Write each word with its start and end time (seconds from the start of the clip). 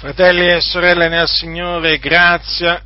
Fratelli 0.00 0.46
e 0.46 0.62
sorelle 0.62 1.10
nel 1.10 1.28
Signore, 1.28 1.98
grazia 1.98 2.82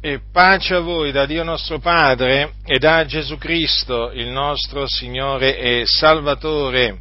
e 0.00 0.22
pace 0.32 0.74
a 0.74 0.80
voi 0.80 1.12
da 1.12 1.24
Dio 1.24 1.44
nostro 1.44 1.78
Padre 1.78 2.54
e 2.64 2.80
da 2.80 3.04
Gesù 3.06 3.38
Cristo, 3.38 4.10
il 4.10 4.26
nostro 4.30 4.88
Signore 4.88 5.56
e 5.56 5.82
Salvatore. 5.86 6.98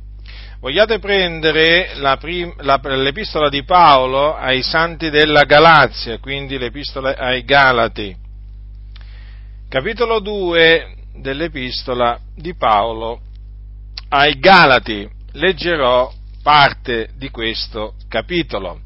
Vogliate 0.60 1.00
prendere 1.00 1.96
la 1.96 2.18
prim- 2.18 2.54
la, 2.62 2.80
l'epistola 2.84 3.50
di 3.50 3.64
Paolo 3.64 4.36
ai 4.36 4.62
santi 4.62 5.10
della 5.10 5.42
Galazia, 5.42 6.20
quindi 6.20 6.60
l'epistola 6.60 7.18
ai 7.18 7.44
Galati. 7.44 8.16
Capitolo 9.68 10.20
2 10.20 10.98
dell'epistola 11.16 12.20
di 12.36 12.54
Paolo 12.54 13.22
ai 14.10 14.38
Galati. 14.38 15.10
Leggerò 15.32 16.14
parte 16.44 17.10
di 17.16 17.32
questo 17.32 17.96
capitolo 18.08 18.82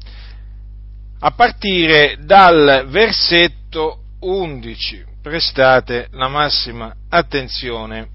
a 1.24 1.30
partire 1.30 2.16
dal 2.20 2.86
versetto 2.88 3.98
11. 4.20 5.04
Prestate 5.22 6.08
la 6.12 6.26
massima 6.26 6.92
attenzione 7.08 8.08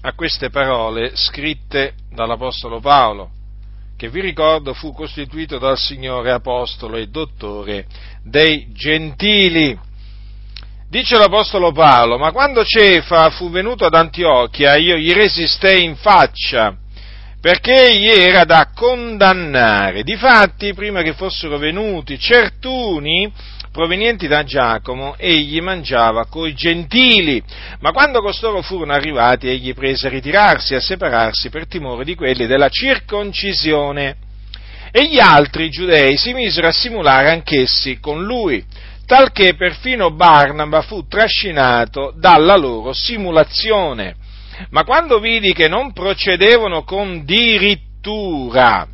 a 0.00 0.12
queste 0.12 0.50
parole 0.50 1.12
scritte 1.14 1.94
dall'Apostolo 2.10 2.80
Paolo, 2.80 3.30
che 3.96 4.08
vi 4.08 4.20
ricordo 4.20 4.74
fu 4.74 4.92
costituito 4.92 5.58
dal 5.58 5.78
Signore 5.78 6.32
Apostolo 6.32 6.96
e 6.96 7.06
Dottore 7.06 7.86
dei 8.24 8.72
Gentili. 8.72 9.78
Dice 10.88 11.16
l'Apostolo 11.16 11.70
Paolo, 11.70 12.18
ma 12.18 12.32
quando 12.32 12.64
Cefa 12.64 13.30
fu 13.30 13.50
venuto 13.50 13.84
ad 13.84 13.94
Antiochia 13.94 14.74
io 14.74 14.96
gli 14.96 15.12
resistei 15.12 15.84
in 15.84 15.94
faccia 15.94 16.76
perché 17.46 17.90
egli 17.90 18.08
era 18.08 18.42
da 18.42 18.70
condannare. 18.74 20.02
Difatti, 20.02 20.74
prima 20.74 21.02
che 21.02 21.12
fossero 21.12 21.58
venuti 21.58 22.18
certuni 22.18 23.32
provenienti 23.70 24.26
da 24.26 24.42
Giacomo, 24.42 25.14
egli 25.16 25.60
mangiava 25.60 26.26
coi 26.26 26.54
gentili, 26.54 27.40
ma 27.78 27.92
quando 27.92 28.20
costoro 28.20 28.62
furono 28.62 28.94
arrivati, 28.94 29.46
egli 29.46 29.74
prese 29.74 30.08
a 30.08 30.10
ritirarsi, 30.10 30.74
a 30.74 30.80
separarsi 30.80 31.48
per 31.48 31.68
timore 31.68 32.02
di 32.02 32.16
quelli 32.16 32.48
della 32.48 32.68
circoncisione. 32.68 34.16
E 34.90 35.06
gli 35.06 35.20
altri 35.20 35.70
giudei 35.70 36.16
si 36.16 36.32
misero 36.32 36.66
a 36.66 36.72
simulare 36.72 37.30
anch'essi 37.30 38.00
con 38.00 38.24
lui, 38.24 38.64
talché 39.06 39.54
perfino 39.54 40.10
Barnaba 40.10 40.82
fu 40.82 41.06
trascinato 41.06 42.12
dalla 42.16 42.56
loro 42.56 42.92
simulazione 42.92 44.16
ma 44.70 44.84
quando 44.84 45.18
vidi 45.18 45.52
che 45.52 45.68
non 45.68 45.92
procedevano 45.92 46.82
con 46.82 47.24
dirittura 47.24 48.86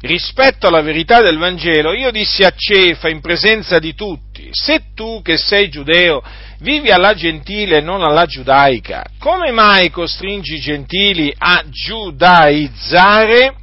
rispetto 0.00 0.66
alla 0.66 0.80
verità 0.80 1.20
del 1.20 1.38
Vangelo, 1.38 1.92
io 1.92 2.10
dissi 2.10 2.42
a 2.42 2.52
Cefa 2.56 3.08
in 3.08 3.20
presenza 3.20 3.78
di 3.78 3.94
tutti, 3.94 4.48
se 4.50 4.92
tu 4.94 5.20
che 5.22 5.36
sei 5.36 5.68
giudeo 5.68 6.22
vivi 6.60 6.90
alla 6.90 7.14
gentile 7.14 7.78
e 7.78 7.80
non 7.82 8.02
alla 8.02 8.26
giudaica, 8.26 9.04
come 9.18 9.50
mai 9.50 9.90
costringi 9.90 10.54
i 10.54 10.60
gentili 10.60 11.34
a 11.36 11.64
giudaizzare? 11.68 13.54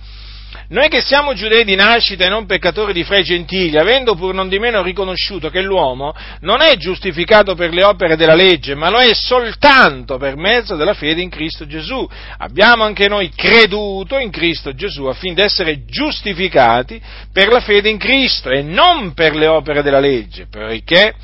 Noi 0.70 0.90
che 0.90 1.00
siamo 1.00 1.34
giudei 1.34 1.64
di 1.64 1.76
nascita 1.76 2.26
e 2.26 2.30
non 2.30 2.46
peccatori 2.46 2.92
di 2.92 3.06
fra 3.06 3.18
i 3.18 3.24
gentili, 3.24 3.78
avendo 3.78 4.16
pur 4.16 4.34
non 4.34 4.50
di 4.50 4.60
meno 4.60 4.82
riconosciuto 4.82 5.50
che 5.50 5.62
l'uomo 5.62 6.14
non 6.42 6.62
è 6.62 6.76
giustificato 6.76 7.56
per 7.56 7.74
le 7.74 7.86
opere 7.86 8.18
della 8.18 8.36
legge, 8.36 8.76
ma 8.76 8.90
lo 8.90 9.00
è 9.00 9.14
soltanto 9.14 10.18
per 10.18 10.36
mezzo 10.36 10.76
della 10.76 10.94
fede 10.94 11.22
in 11.22 11.30
Cristo 11.30 11.66
Gesù. 11.66 12.06
Abbiamo 12.40 12.84
anche 12.84 13.08
noi 13.08 13.30
creduto 13.34 14.18
in 14.18 14.30
Cristo 14.30 14.74
Gesù 14.74 15.06
affinché 15.06 15.44
essere 15.44 15.86
giustificati 15.86 17.02
per 17.32 17.48
la 17.48 17.62
fede 17.62 17.88
in 17.88 17.98
Cristo 17.98 18.50
e 18.50 18.62
non 18.62 19.14
per 19.14 19.36
le 19.36 19.48
opere 19.48 19.82
della 19.82 20.02
legge, 20.02 20.48
perché 20.50 21.16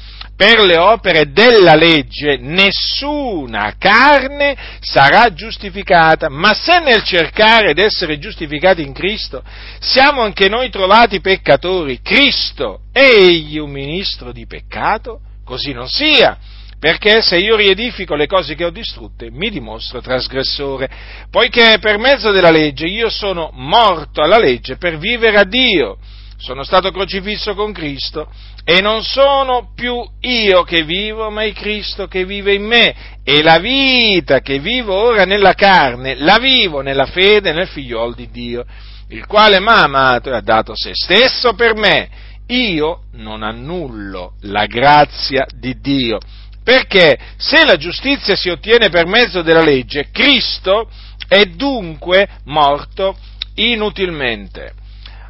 per 0.44 0.60
le 0.60 0.78
opere 0.78 1.32
della 1.32 1.74
legge 1.74 2.36
nessuna 2.36 3.76
carne 3.78 4.58
sarà 4.82 5.32
giustificata, 5.34 6.28
ma 6.28 6.54
se 6.54 6.80
nel 6.80 7.02
cercare 7.02 7.74
di 7.74 7.82
essere 7.82 8.20
giustificati 8.20 8.82
in 8.82 8.92
Cristo 8.92 9.42
siamo 9.80 10.20
anche 10.20 10.50
noi 10.50 10.70
trovati 10.70 11.22
peccatori, 11.22 12.02
Cristo 12.02 12.82
è 12.92 13.00
egli 13.00 13.58
un 13.58 13.72
ministro 13.72 14.34
di 14.34 14.46
peccato? 14.46 15.22
Così 15.46 15.72
non 15.72 15.88
sia 15.88 16.38
perché 16.78 17.22
se 17.22 17.38
io 17.38 17.56
riedifico 17.56 18.14
le 18.14 18.28
cose 18.28 18.56
che 18.56 18.66
ho 18.66 18.70
distrutte 18.70 19.32
mi 19.32 19.50
dimostro 19.50 20.02
trasgressore, 20.02 20.90
poiché 21.32 21.78
per 21.80 21.98
mezzo 21.98 22.32
della 22.32 22.52
legge 22.52 22.86
io 22.86 23.10
sono 23.10 23.50
morto 23.54 24.22
alla 24.22 24.40
legge 24.40 24.76
per 24.76 24.98
vivere 24.98 25.38
a 25.38 25.46
Dio, 25.46 25.98
sono 26.36 26.66
stato 26.66 26.92
crocifisso 26.92 27.56
con 27.56 27.72
Cristo 27.72 28.28
e 28.66 28.80
non 28.80 29.04
sono 29.04 29.72
più 29.76 30.02
io 30.22 30.64
che 30.64 30.84
vivo, 30.84 31.30
ma 31.30 31.44
è 31.44 31.52
Cristo 31.52 32.08
che 32.08 32.26
vive 32.26 32.54
in 32.54 32.64
me 32.64 32.96
e 33.24 33.42
la 33.44 33.60
vita 33.60 34.40
che 34.40 34.60
vivo 34.60 34.94
ora 34.94 35.26
nella 35.26 35.54
carne, 35.54 36.16
la 36.16 36.38
vivo 36.38 36.82
nella 36.82 37.06
fede 37.06 37.52
nel 37.52 37.68
figliol 37.68 38.16
di 38.16 38.30
Dio, 38.32 38.66
il 39.10 39.26
quale 39.28 39.60
mi 39.60 39.68
ha 39.68 39.84
amato 39.84 40.30
e 40.30 40.36
ha 40.36 40.42
dato 40.42 40.76
se 40.76 40.92
stesso 40.94 41.54
per 41.54 41.76
me. 41.76 42.22
Io 42.48 43.04
non 43.14 43.42
annullo 43.42 44.34
la 44.42 44.66
grazia 44.66 45.46
di 45.56 45.80
Dio, 45.80 46.20
perché 46.64 47.18
se 47.38 47.66
la 47.66 47.78
giustizia 47.78 48.36
si 48.36 48.50
ottiene 48.50 48.90
per 48.90 49.06
mezzo 49.06 49.42
della 49.42 49.62
legge, 49.62 50.10
Cristo 50.12 50.90
è 51.28 51.46
dunque 51.46 52.28
morto 52.46 53.18
inutilmente. 53.56 54.74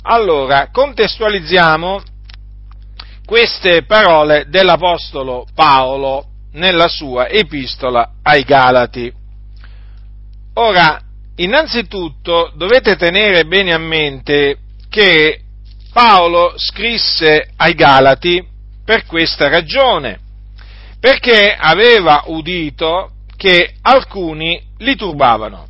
Allora, 0.04 0.70
contestualizziamo 0.72 2.02
queste 3.26 3.84
parole 3.84 4.46
dell'Apostolo 4.48 5.46
Paolo 5.54 6.26
nella 6.54 6.88
sua 6.88 7.28
epistola 7.30 8.16
ai 8.22 8.44
Galati. 8.44 9.12
Ora, 10.56 11.02
innanzitutto 11.38 12.52
dovete 12.56 12.96
tenere 12.96 13.46
bene 13.46 13.74
a 13.74 13.80
mente 13.80 14.58
che 14.90 15.40
Paolo 15.92 16.54
scrisse 16.58 17.50
ai 17.56 17.74
Galati 17.74 18.46
per 18.86 19.06
questa 19.06 19.48
ragione, 19.48 20.20
perché 21.00 21.56
aveva 21.58 22.24
udito 22.28 23.12
che 23.38 23.74
alcuni 23.82 24.62
li 24.80 24.96
turbavano 24.96 25.68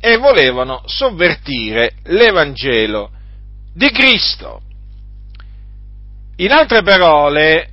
e 0.00 0.16
volevano 0.16 0.82
sovvertire 0.86 1.94
l'Evangelo 2.04 3.10
di 3.72 3.90
Cristo. 3.90 4.62
In 6.38 6.50
altre 6.52 6.82
parole, 6.82 7.70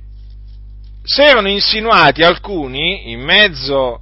si 1.02 1.20
erano 1.20 1.50
insinuati 1.50 2.22
alcuni 2.22 3.10
in 3.10 3.20
mezzo 3.20 4.00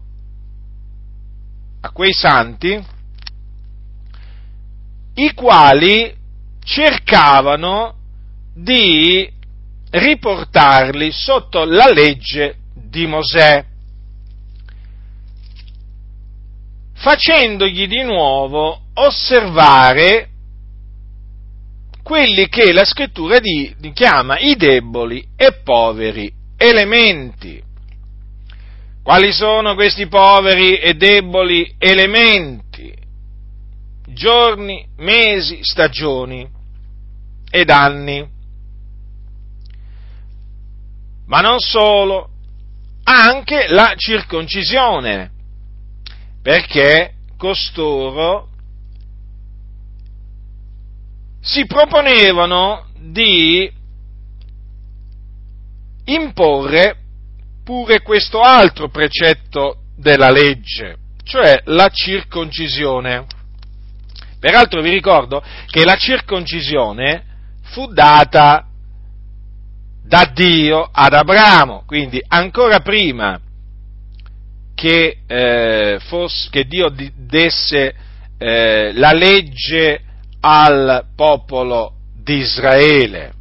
a 1.81 1.91
quei 1.91 2.13
santi, 2.13 2.81
i 5.15 5.35
quali 5.35 6.15
cercavano 6.63 7.97
di 8.55 9.29
riportarli 9.91 11.11
sotto 11.11 11.65
la 11.65 11.91
legge 11.91 12.59
di 12.73 13.05
Mosè, 13.09 13.65
facendogli 16.95 17.89
di 17.89 18.05
nuovo 18.05 18.83
osservare 18.95 20.29
quelli 22.03 22.49
che 22.49 22.73
la 22.73 22.85
scrittura 22.85 23.39
di, 23.39 23.75
di 23.79 23.93
chiama 23.93 24.39
i 24.39 24.57
deboli 24.57 25.27
e 25.37 25.61
poveri 25.63 26.33
elementi. 26.57 27.63
Quali 29.03 29.33
sono 29.33 29.75
questi 29.75 30.07
poveri 30.07 30.79
e 30.79 30.95
deboli 30.95 31.75
elementi? 31.79 32.95
Giorni, 34.07 34.87
mesi, 34.99 35.59
stagioni 35.63 36.49
ed 37.51 37.71
anni. 37.71 38.29
Ma 41.27 41.41
non 41.41 41.59
solo, 41.59 42.29
anche 43.05 43.67
la 43.69 43.95
circoncisione, 43.97 45.31
perché 46.43 47.15
costoro 47.37 48.52
si 51.43 51.67
proponevano 51.67 52.87
di 52.99 53.71
imporre 56.05 56.97
pure 57.65 58.01
questo 58.01 58.41
altro 58.41 58.89
precetto 58.89 59.79
della 59.97 60.31
legge, 60.31 60.97
cioè 61.25 61.61
la 61.65 61.89
circoncisione. 61.89 63.27
Peraltro 64.39 64.81
vi 64.83 64.91
ricordo 64.91 65.43
che 65.67 65.85
la 65.85 65.97
circoncisione 65.97 67.25
fu 67.73 67.87
data 67.93 68.67
da 70.05 70.31
Dio 70.33 70.89
ad 70.93 71.13
Abramo, 71.13 71.83
quindi 71.87 72.23
ancora 72.29 72.81
prima 72.81 73.41
che, 74.75 75.19
eh, 75.27 75.99
fosse, 76.07 76.49
che 76.51 76.67
Dio 76.67 76.93
desse 77.17 77.95
eh, 78.39 78.93
la 78.95 79.13
legge 79.13 80.03
al 80.45 81.07
popolo 81.15 81.95
di 82.15 82.39
Israele. 82.39 83.35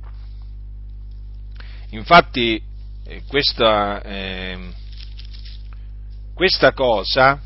Infatti 1.90 2.62
eh, 3.04 3.24
questa, 3.28 4.02
eh, 4.04 4.70
questa 6.34 6.74
cosa, 6.74 7.42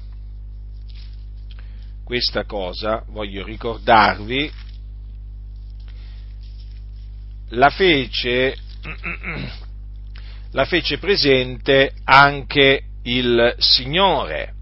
questa 2.04 2.44
cosa, 2.44 3.04
voglio 3.08 3.44
ricordarvi, 3.44 4.52
la 7.50 7.70
fece, 7.70 8.58
la 10.52 10.66
fece 10.66 10.98
presente 10.98 11.94
anche 12.04 12.84
il 13.04 13.56
Signore 13.58 14.54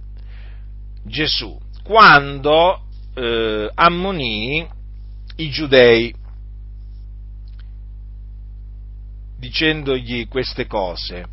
Gesù 1.03 1.59
quando 1.83 2.85
eh, 3.15 3.69
ammonì 3.73 4.65
i 5.37 5.49
giudei 5.49 6.13
dicendogli 9.39 10.27
queste 10.27 10.67
cose. 10.67 11.25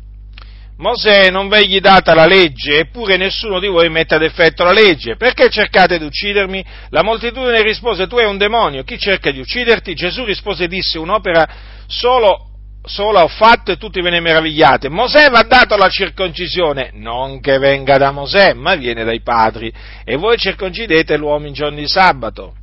Mosè 0.77 1.29
non 1.29 1.47
v'egli 1.47 1.79
data 1.79 2.15
la 2.15 2.25
legge, 2.25 2.79
eppure 2.79 3.15
nessuno 3.15 3.59
di 3.59 3.67
voi 3.67 3.89
mette 3.89 4.15
ad 4.15 4.23
effetto 4.23 4.63
la 4.63 4.71
legge. 4.71 5.15
Perché 5.15 5.49
cercate 5.49 5.99
di 5.99 6.05
uccidermi? 6.05 6.65
La 6.89 7.03
moltitudine 7.03 7.61
rispose, 7.61 8.07
tu 8.07 8.17
hai 8.17 8.25
un 8.25 8.37
demonio, 8.37 8.83
chi 8.83 8.97
cerca 8.97 9.29
di 9.31 9.39
ucciderti? 9.39 9.93
Gesù 9.93 10.25
rispose 10.25 10.63
e 10.63 10.67
disse, 10.67 10.97
un'opera 10.97 11.47
solo, 11.85 12.47
sola 12.83 13.23
ho 13.23 13.27
fatto 13.27 13.71
e 13.71 13.77
tutti 13.77 14.01
ve 14.01 14.09
ne 14.09 14.21
meravigliate. 14.21 14.89
Mosè 14.89 15.29
va 15.29 15.43
dato 15.43 15.77
la 15.77 15.89
circoncisione, 15.89 16.89
non 16.95 17.39
che 17.41 17.59
venga 17.59 17.97
da 17.97 18.11
Mosè, 18.11 18.53
ma 18.53 18.73
viene 18.73 19.03
dai 19.03 19.21
padri. 19.21 19.71
E 20.03 20.15
voi 20.15 20.37
circoncidete 20.37 21.15
l'uomo 21.15 21.45
in 21.45 21.53
giorni 21.53 21.81
di 21.81 21.87
sabato 21.87 22.55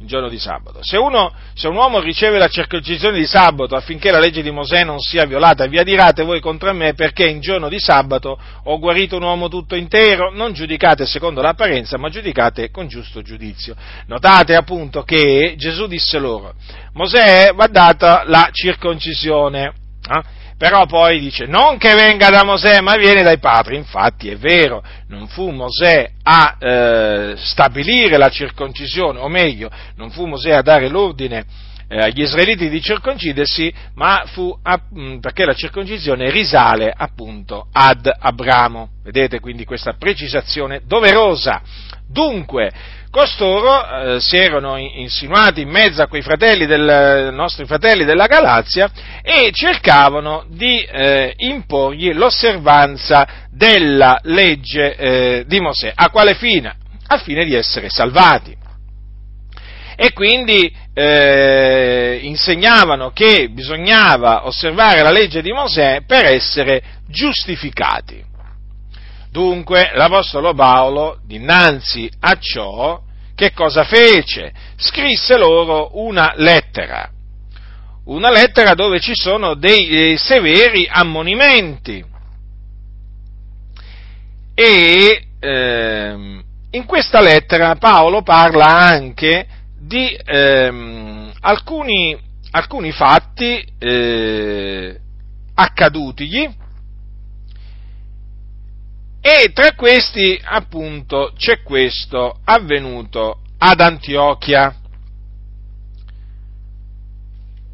il 0.00 0.06
giorno 0.06 0.28
di 0.28 0.38
sabato. 0.38 0.78
Se, 0.82 0.96
uno, 0.96 1.32
se, 1.54 1.66
un 1.66 1.74
uomo 1.74 2.00
riceve 2.00 2.38
la 2.38 2.48
circoncisione 2.48 3.18
di 3.18 3.26
sabato 3.26 3.74
affinché 3.74 4.12
la 4.12 4.20
legge 4.20 4.42
di 4.42 4.50
Mosè 4.50 4.84
non 4.84 5.00
sia 5.00 5.24
violata, 5.24 5.66
vi 5.66 5.78
adirate 5.78 6.22
voi 6.22 6.40
contro 6.40 6.72
me 6.72 6.94
perché 6.94 7.26
in 7.26 7.40
giorno 7.40 7.68
di 7.68 7.80
sabato 7.80 8.38
ho 8.64 8.78
guarito 8.78 9.16
un 9.16 9.22
uomo 9.22 9.48
tutto 9.48 9.74
intero, 9.74 10.30
non 10.30 10.52
giudicate 10.52 11.04
secondo 11.04 11.42
l'apparenza, 11.42 11.98
ma 11.98 12.08
giudicate 12.10 12.70
con 12.70 12.86
giusto 12.86 13.22
giudizio. 13.22 13.74
Notate 14.06 14.54
appunto 14.54 15.02
che 15.02 15.54
Gesù 15.56 15.86
disse 15.86 16.18
loro, 16.18 16.54
Mosè 16.92 17.52
va 17.54 17.66
data 17.66 18.22
la 18.24 18.48
circoncisione. 18.52 19.72
Eh? 20.08 20.36
Però 20.58 20.86
poi 20.86 21.20
dice, 21.20 21.46
non 21.46 21.78
che 21.78 21.94
venga 21.94 22.30
da 22.30 22.42
Mosè, 22.42 22.80
ma 22.80 22.96
viene 22.96 23.22
dai 23.22 23.38
padri. 23.38 23.76
Infatti 23.76 24.28
è 24.28 24.36
vero, 24.36 24.82
non 25.06 25.28
fu 25.28 25.50
Mosè 25.50 26.10
a 26.24 26.56
eh, 26.58 27.34
stabilire 27.36 28.16
la 28.16 28.28
circoncisione, 28.28 29.20
o 29.20 29.28
meglio, 29.28 29.70
non 29.94 30.10
fu 30.10 30.26
Mosè 30.26 30.50
a 30.50 30.62
dare 30.62 30.88
l'ordine 30.88 31.46
eh, 31.88 31.98
agli 31.98 32.20
israeliti 32.20 32.68
di 32.68 32.80
circoncidersi, 32.80 33.72
ma 33.94 34.24
fu 34.26 34.56
a, 34.62 34.80
mm, 34.94 35.18
perché 35.18 35.44
la 35.44 35.54
circoncisione 35.54 36.30
risale 36.30 36.92
appunto 36.94 37.68
ad 37.72 38.10
Abramo. 38.18 38.90
Vedete 39.02 39.40
quindi 39.40 39.64
questa 39.64 39.94
precisazione 39.94 40.82
doverosa. 40.84 41.62
Dunque, 42.06 42.70
costoro 43.10 44.16
eh, 44.16 44.20
si 44.20 44.36
erano 44.36 44.76
insinuati 44.76 45.62
in 45.62 45.70
mezzo 45.70 46.02
a 46.02 46.08
quei 46.08 46.22
fratelli 46.22 46.66
del, 46.66 47.30
nostri 47.32 47.64
fratelli 47.64 48.04
della 48.04 48.26
Galazia 48.26 48.90
e 49.22 49.50
cercavano 49.52 50.44
di 50.48 50.82
eh, 50.82 51.34
imporgli 51.38 52.12
l'osservanza 52.12 53.46
della 53.50 54.18
legge 54.24 54.94
eh, 54.94 55.44
di 55.46 55.60
Mosè. 55.60 55.92
A 55.94 56.10
quale 56.10 56.34
fine? 56.34 56.76
A 57.06 57.18
fine 57.18 57.44
di 57.44 57.54
essere 57.54 57.88
salvati. 57.88 58.56
E 60.00 60.12
quindi 60.12 60.72
eh, 60.98 62.18
insegnavano 62.22 63.12
che 63.12 63.50
bisognava 63.50 64.46
osservare 64.46 65.00
la 65.00 65.12
legge 65.12 65.42
di 65.42 65.52
Mosè 65.52 66.02
per 66.04 66.24
essere 66.24 66.82
giustificati. 67.06 68.20
Dunque 69.30 69.92
l'Apostolo 69.94 70.54
Paolo, 70.54 71.20
dinanzi 71.24 72.10
a 72.18 72.36
ciò, 72.40 73.00
che 73.36 73.52
cosa 73.52 73.84
fece? 73.84 74.52
Scrisse 74.74 75.38
loro 75.38 75.90
una 76.00 76.32
lettera, 76.34 77.08
una 78.06 78.32
lettera 78.32 78.74
dove 78.74 78.98
ci 78.98 79.14
sono 79.14 79.54
dei 79.54 80.16
severi 80.18 80.88
ammonimenti. 80.90 82.04
E 84.52 85.26
eh, 85.38 86.42
in 86.70 86.84
questa 86.86 87.20
lettera 87.20 87.76
Paolo 87.76 88.22
parla 88.22 88.66
anche 88.66 89.46
di 89.88 90.14
eh, 90.14 91.32
alcuni, 91.40 92.16
alcuni, 92.50 92.92
fatti 92.92 93.66
eh, 93.78 95.00
accadutigli 95.54 96.48
e 99.20 99.50
tra 99.52 99.72
questi, 99.74 100.38
appunto, 100.42 101.32
c'è 101.36 101.62
questo 101.62 102.38
avvenuto 102.44 103.40
ad 103.58 103.80
Antiochia. 103.80 104.74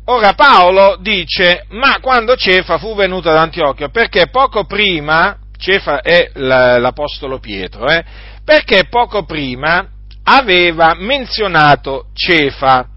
Ora 0.06 0.34
Paolo 0.34 0.96
dice, 1.00 1.66
ma 1.70 1.98
quando 2.00 2.36
Cefa 2.36 2.78
fu 2.78 2.94
venuto 2.94 3.28
ad 3.28 3.36
Antiochia, 3.36 3.88
perché 3.88 4.28
poco 4.28 4.64
prima, 4.64 5.36
Cefa 5.56 6.00
è 6.00 6.30
l'Apostolo 6.34 7.38
Pietro, 7.40 7.88
eh, 7.88 8.04
perché 8.44 8.86
poco 8.88 9.24
prima 9.24 9.88
aveva 10.24 10.94
menzionato 10.98 12.08
Cefa, 12.12 12.88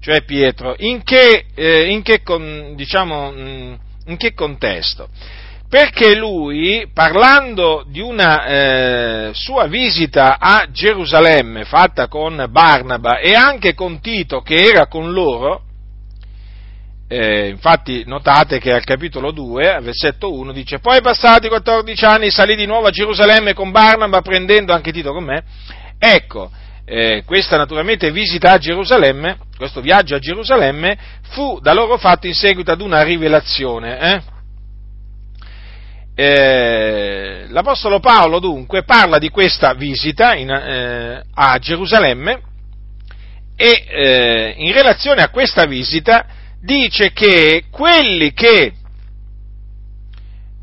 cioè 0.00 0.22
Pietro, 0.22 0.74
in 0.78 1.02
che, 1.02 1.46
eh, 1.54 1.90
in 1.90 2.02
che, 2.02 2.22
diciamo, 2.74 3.32
mm, 3.32 3.74
in 4.06 4.16
che 4.16 4.34
contesto? 4.34 5.08
perché 5.72 6.14
lui, 6.14 6.86
parlando 6.92 7.82
di 7.88 8.00
una 8.00 8.44
eh, 8.44 9.30
sua 9.32 9.68
visita 9.68 10.36
a 10.38 10.66
Gerusalemme 10.70 11.64
fatta 11.64 12.08
con 12.08 12.46
Barnaba 12.50 13.20
e 13.20 13.32
anche 13.32 13.72
con 13.72 13.98
Tito 14.02 14.42
che 14.42 14.56
era 14.56 14.86
con 14.86 15.12
loro, 15.12 15.62
eh, 17.08 17.48
infatti 17.48 18.02
notate 18.04 18.58
che 18.58 18.70
al 18.70 18.84
capitolo 18.84 19.30
2, 19.30 19.78
versetto 19.80 20.34
1, 20.34 20.52
dice, 20.52 20.78
poi 20.78 21.00
passati 21.00 21.48
14 21.48 22.04
anni 22.04 22.30
salì 22.30 22.54
di 22.54 22.66
nuovo 22.66 22.88
a 22.88 22.90
Gerusalemme 22.90 23.54
con 23.54 23.70
Barnaba 23.70 24.20
prendendo 24.20 24.74
anche 24.74 24.92
Tito 24.92 25.14
con 25.14 25.24
me, 25.24 25.42
ecco, 26.04 26.50
eh, 26.84 27.22
questa 27.24 27.56
naturalmente 27.56 28.10
visita 28.10 28.50
a 28.50 28.58
Gerusalemme, 28.58 29.38
questo 29.56 29.80
viaggio 29.80 30.16
a 30.16 30.18
Gerusalemme, 30.18 30.98
fu 31.30 31.60
da 31.60 31.72
loro 31.72 31.96
fatto 31.96 32.26
in 32.26 32.34
seguito 32.34 32.72
ad 32.72 32.80
una 32.80 33.02
rivelazione, 33.02 33.98
eh? 34.00 34.22
eh, 36.14 37.46
l'Apostolo 37.48 38.00
Paolo 38.00 38.40
dunque 38.40 38.82
parla 38.82 39.18
di 39.18 39.28
questa 39.28 39.74
visita 39.74 40.34
in, 40.34 40.50
eh, 40.50 41.22
a 41.32 41.58
Gerusalemme 41.58 42.40
e 43.56 43.84
eh, 43.88 44.54
in 44.56 44.72
relazione 44.72 45.22
a 45.22 45.30
questa 45.30 45.66
visita 45.66 46.26
dice 46.60 47.12
che 47.12 47.66
quelli 47.70 48.32
che 48.32 48.72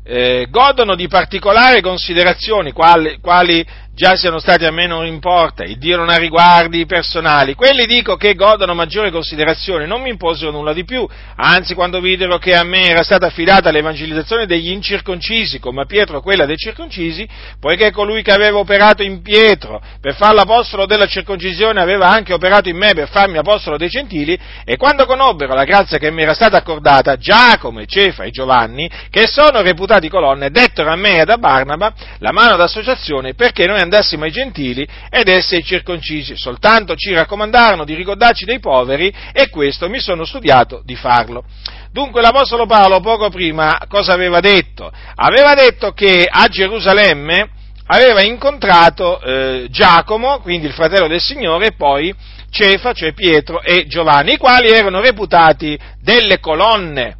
eh, 0.04 0.48
godono 0.50 0.94
di 0.96 1.08
particolari 1.08 1.80
considerazioni, 1.80 2.72
quali, 2.72 3.18
quali 3.20 3.64
già 3.92 4.16
siano 4.16 4.38
stati 4.38 4.64
a 4.64 4.70
me 4.70 4.86
non 4.86 5.04
importa, 5.04 5.64
il 5.64 5.76
Dio 5.78 5.96
non 5.96 6.08
ha 6.08 6.16
riguardi 6.16 6.86
personali, 6.86 7.54
quelli 7.54 7.86
dico 7.86 8.16
che 8.16 8.34
godono 8.34 8.74
maggiore 8.74 9.10
considerazione, 9.10 9.86
non 9.86 10.00
mi 10.00 10.10
imposero 10.10 10.50
nulla 10.50 10.72
di 10.72 10.84
più, 10.84 11.06
anzi 11.36 11.74
quando 11.74 12.00
videro 12.00 12.38
che 12.38 12.54
a 12.54 12.62
me 12.62 12.88
era 12.88 13.02
stata 13.02 13.26
affidata 13.26 13.70
l'evangelizzazione 13.70 14.46
degli 14.46 14.70
incirconcisi, 14.70 15.58
come 15.58 15.82
a 15.82 15.86
Pietro 15.86 16.20
quella 16.20 16.46
dei 16.46 16.56
circoncisi, 16.56 17.28
poiché 17.58 17.90
colui 17.90 18.22
che 18.22 18.32
aveva 18.32 18.58
operato 18.58 19.02
in 19.02 19.22
Pietro 19.22 19.82
per 20.00 20.14
fare 20.14 20.34
l'apostolo 20.34 20.86
della 20.86 21.06
circoncisione 21.06 21.80
aveva 21.80 22.08
anche 22.08 22.32
operato 22.32 22.68
in 22.68 22.76
me 22.76 22.92
per 22.94 23.08
farmi 23.08 23.38
apostolo 23.38 23.76
dei 23.76 23.88
gentili, 23.88 24.38
e 24.64 24.76
quando 24.76 25.04
conobbero 25.04 25.54
la 25.54 25.64
grazia 25.64 25.98
che 25.98 26.10
mi 26.10 26.22
era 26.22 26.34
stata 26.34 26.56
accordata, 26.56 27.16
Giacomo 27.16 27.84
Cefa 27.84 28.24
e 28.24 28.30
Giovanni, 28.30 28.88
che 29.10 29.26
sono 29.26 29.62
reputati 29.62 30.08
colonne, 30.08 30.50
dettero 30.50 30.90
a 30.90 30.96
me 30.96 31.16
e 31.16 31.20
a 31.26 31.38
Barnaba 31.38 31.92
la 32.18 32.32
mano 32.32 32.56
d'associazione 32.56 33.34
perché 33.34 33.66
noi 33.66 33.79
andassimo 33.80 34.24
ai 34.24 34.30
gentili 34.30 34.86
ed 35.10 35.28
essi 35.28 35.56
ai 35.56 35.64
circoncisi, 35.64 36.36
soltanto 36.36 36.94
ci 36.94 37.12
raccomandarono 37.12 37.84
di 37.84 37.94
ricordarci 37.94 38.44
dei 38.44 38.60
poveri 38.60 39.12
e 39.32 39.48
questo 39.48 39.88
mi 39.88 40.00
sono 40.00 40.24
studiato 40.24 40.82
di 40.84 40.94
farlo. 40.94 41.44
Dunque 41.92 42.20
l'Apostolo 42.20 42.66
Paolo 42.66 43.00
poco 43.00 43.30
prima 43.30 43.78
cosa 43.88 44.12
aveva 44.12 44.40
detto? 44.40 44.92
Aveva 45.16 45.54
detto 45.54 45.92
che 45.92 46.26
a 46.30 46.46
Gerusalemme 46.46 47.50
aveva 47.86 48.22
incontrato 48.22 49.20
eh, 49.20 49.66
Giacomo, 49.70 50.38
quindi 50.38 50.66
il 50.66 50.72
fratello 50.72 51.08
del 51.08 51.20
Signore, 51.20 51.66
e 51.66 51.72
poi 51.72 52.14
Cefa, 52.50 52.92
cioè 52.92 53.12
Pietro 53.12 53.62
e 53.62 53.86
Giovanni, 53.86 54.34
i 54.34 54.38
quali 54.38 54.68
erano 54.68 55.00
reputati 55.00 55.78
delle 56.00 56.38
colonne, 56.38 57.16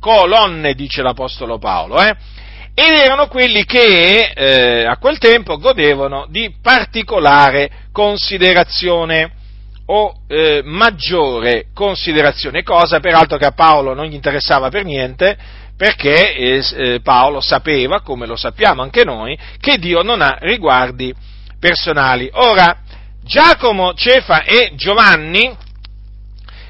colonne 0.00 0.74
dice 0.74 1.02
l'Apostolo 1.02 1.58
Paolo, 1.58 2.00
eh? 2.00 2.16
Ed 2.80 2.96
erano 2.96 3.26
quelli 3.26 3.64
che 3.64 4.30
eh, 4.32 4.84
a 4.84 4.98
quel 4.98 5.18
tempo 5.18 5.58
godevano 5.58 6.26
di 6.28 6.54
particolare 6.62 7.70
considerazione. 7.90 9.32
o 9.90 10.14
eh, 10.28 10.60
maggiore 10.64 11.68
considerazione, 11.72 12.62
cosa 12.62 13.00
peraltro 13.00 13.38
che 13.38 13.46
a 13.46 13.52
Paolo 13.52 13.94
non 13.94 14.04
gli 14.04 14.12
interessava 14.12 14.68
per 14.68 14.84
niente, 14.84 15.36
perché 15.78 16.34
eh, 16.34 16.64
eh, 16.76 17.00
Paolo 17.00 17.40
sapeva, 17.40 18.02
come 18.02 18.26
lo 18.26 18.36
sappiamo 18.36 18.82
anche 18.82 19.02
noi, 19.04 19.36
che 19.58 19.78
Dio 19.78 20.02
non 20.02 20.20
ha 20.20 20.36
riguardi 20.40 21.14
personali. 21.58 22.28
Ora, 22.34 22.80
Giacomo, 23.24 23.94
Cefa 23.94 24.44
e 24.44 24.72
Giovanni 24.74 25.56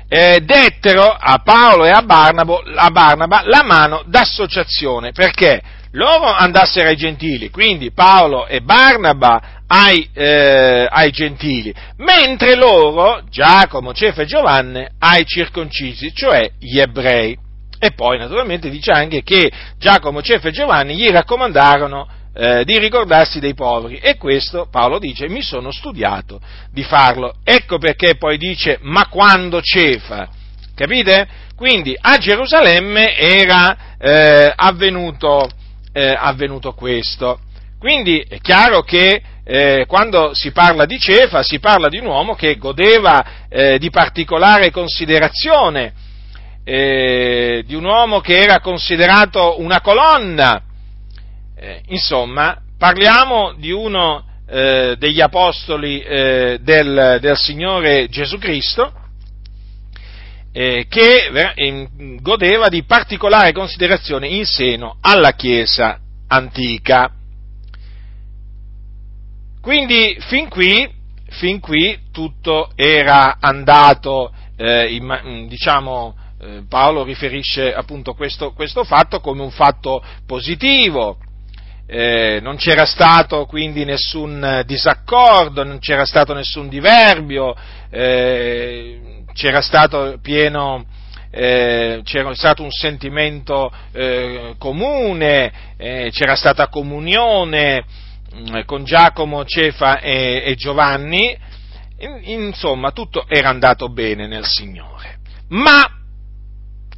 eh, 0.08 0.40
dettero 0.40 1.10
a 1.10 1.40
Paolo 1.42 1.84
e 1.84 1.90
a, 1.90 2.02
Barnabo, 2.02 2.62
a 2.62 2.90
Barnaba 2.90 3.42
la 3.44 3.64
mano 3.64 4.04
d'associazione, 4.06 5.10
perché 5.10 5.60
loro 5.92 6.26
andassero 6.26 6.88
ai 6.88 6.96
gentili, 6.96 7.50
quindi 7.50 7.92
Paolo 7.92 8.46
e 8.46 8.60
Barnaba 8.60 9.62
ai, 9.66 10.08
eh, 10.12 10.86
ai, 10.88 11.10
gentili, 11.10 11.74
mentre 11.96 12.54
loro, 12.54 13.22
Giacomo, 13.28 13.92
Cefa 13.92 14.22
e 14.22 14.26
Giovanni, 14.26 14.86
ai 14.98 15.24
circoncisi, 15.26 16.12
cioè 16.14 16.50
gli 16.58 16.78
ebrei. 16.78 17.36
E 17.80 17.92
poi 17.92 18.18
naturalmente 18.18 18.70
dice 18.70 18.90
anche 18.90 19.22
che 19.22 19.50
Giacomo, 19.78 20.20
Cefa 20.20 20.48
e 20.48 20.52
Giovanni 20.52 20.96
gli 20.96 21.08
raccomandarono 21.10 22.08
eh, 22.34 22.64
di 22.64 22.78
ricordarsi 22.78 23.40
dei 23.40 23.54
poveri 23.54 23.98
e 23.98 24.16
questo 24.16 24.68
Paolo 24.70 24.98
dice 24.98 25.28
mi 25.28 25.42
sono 25.42 25.70
studiato 25.70 26.40
di 26.72 26.82
farlo. 26.82 27.34
Ecco 27.44 27.78
perché 27.78 28.16
poi 28.16 28.38
dice 28.38 28.78
ma 28.82 29.06
quando 29.08 29.60
Cefa? 29.60 30.28
Capite? 30.74 31.28
Quindi 31.56 31.96
a 32.00 32.16
Gerusalemme 32.18 33.16
era 33.16 33.96
eh, 33.98 34.52
avvenuto, 34.54 35.48
eh, 35.98 36.14
avvenuto, 36.16 36.74
questo. 36.74 37.40
Quindi 37.76 38.24
è 38.28 38.38
chiaro 38.38 38.82
che 38.82 39.20
eh, 39.44 39.84
quando 39.88 40.32
si 40.32 40.52
parla 40.52 40.84
di 40.84 40.98
Cefa 40.98 41.42
si 41.42 41.58
parla 41.58 41.88
di 41.88 41.98
un 41.98 42.06
uomo 42.06 42.34
che 42.34 42.56
godeva 42.56 43.48
eh, 43.48 43.78
di 43.78 43.90
particolare 43.90 44.70
considerazione 44.70 45.92
eh, 46.62 47.64
di 47.66 47.74
un 47.74 47.84
uomo 47.84 48.20
che 48.20 48.38
era 48.40 48.60
considerato 48.60 49.60
una 49.60 49.80
colonna. 49.80 50.62
Eh, 51.56 51.82
insomma, 51.88 52.58
parliamo 52.78 53.54
di 53.56 53.72
uno 53.72 54.24
eh, 54.48 54.94
degli 54.98 55.20
apostoli 55.20 56.00
del, 56.00 57.18
del, 57.20 57.36
Signore 57.36 58.08
Gesù 58.08 58.38
Cristo 58.38 58.92
eh, 60.52 60.86
che 60.88 62.18
godeva 62.20 62.68
di 62.68 62.82
particolare 62.84 63.52
considerazione 63.52 64.28
in 64.28 64.44
seno 64.44 64.96
alla 65.00 65.32
Chiesa 65.32 65.98
antica. 66.28 67.12
Quindi 69.60 70.16
fin 70.20 70.48
qui, 70.48 70.88
fin 71.30 71.60
qui 71.60 71.98
tutto 72.12 72.70
era 72.74 73.36
andato, 73.40 74.32
eh, 74.56 74.98
diciamo, 75.48 76.16
eh, 76.40 76.62
Paolo 76.68 77.02
riferisce 77.04 77.74
appunto 77.74 78.14
questo, 78.14 78.52
questo, 78.52 78.84
fatto 78.84 79.20
come 79.20 79.42
un 79.42 79.50
fatto 79.50 80.02
positivo. 80.26 81.18
Eh, 81.90 82.38
non 82.42 82.56
c'era 82.56 82.84
stato 82.84 83.46
quindi 83.46 83.84
nessun 83.84 84.62
disaccordo, 84.66 85.64
non 85.64 85.78
c'era 85.78 86.04
stato 86.04 86.34
nessun 86.34 86.68
diverbio, 86.68 87.56
eh, 87.90 89.17
c'era 89.38 89.60
stato 89.60 90.18
pieno, 90.20 90.84
eh, 91.30 92.00
c'era 92.02 92.34
stato 92.34 92.64
un 92.64 92.72
sentimento 92.72 93.72
eh, 93.92 94.56
comune, 94.58 95.52
eh, 95.76 96.10
c'era 96.12 96.34
stata 96.34 96.66
comunione 96.66 97.84
mm, 98.34 98.60
con 98.66 98.82
Giacomo, 98.82 99.44
Cefa 99.44 100.00
e, 100.00 100.42
e 100.44 100.54
Giovanni, 100.56 101.38
insomma 102.22 102.90
tutto 102.90 103.24
era 103.28 103.48
andato 103.48 103.88
bene 103.88 104.26
nel 104.26 104.44
Signore. 104.44 105.18
Ma 105.50 105.98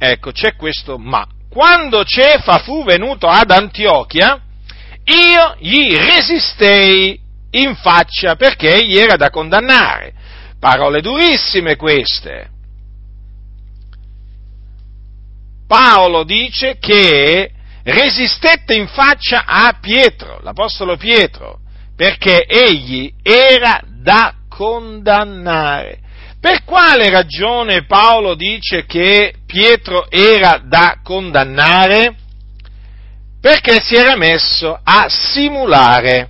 Ecco, 0.03 0.31
c'è 0.31 0.55
questo 0.55 0.97
ma. 0.97 1.27
Quando 1.47 2.03
Cefa 2.03 2.57
fu 2.63 2.83
venuto 2.83 3.27
ad 3.27 3.51
Antiochia, 3.51 4.41
io 5.03 5.55
gli 5.59 5.95
resistei 5.95 7.19
in 7.51 7.75
faccia 7.75 8.35
perché 8.35 8.73
egli 8.73 8.97
era 8.97 9.15
da 9.15 9.29
condannare. 9.29 10.13
Parole 10.61 11.01
durissime 11.01 11.75
queste. 11.75 12.51
Paolo 15.67 16.23
dice 16.23 16.77
che 16.77 17.51
resistette 17.81 18.75
in 18.75 18.85
faccia 18.85 19.45
a 19.47 19.75
Pietro, 19.81 20.39
l'Apostolo 20.43 20.97
Pietro, 20.97 21.61
perché 21.95 22.45
egli 22.45 23.11
era 23.23 23.81
da 23.87 24.35
condannare. 24.47 25.97
Per 26.39 26.63
quale 26.63 27.09
ragione 27.09 27.85
Paolo 27.87 28.35
dice 28.35 28.85
che 28.85 29.33
Pietro 29.47 30.11
era 30.11 30.61
da 30.63 30.99
condannare? 31.01 32.17
Perché 33.41 33.81
si 33.81 33.95
era 33.95 34.15
messo 34.15 34.79
a 34.83 35.07
simulare. 35.09 36.29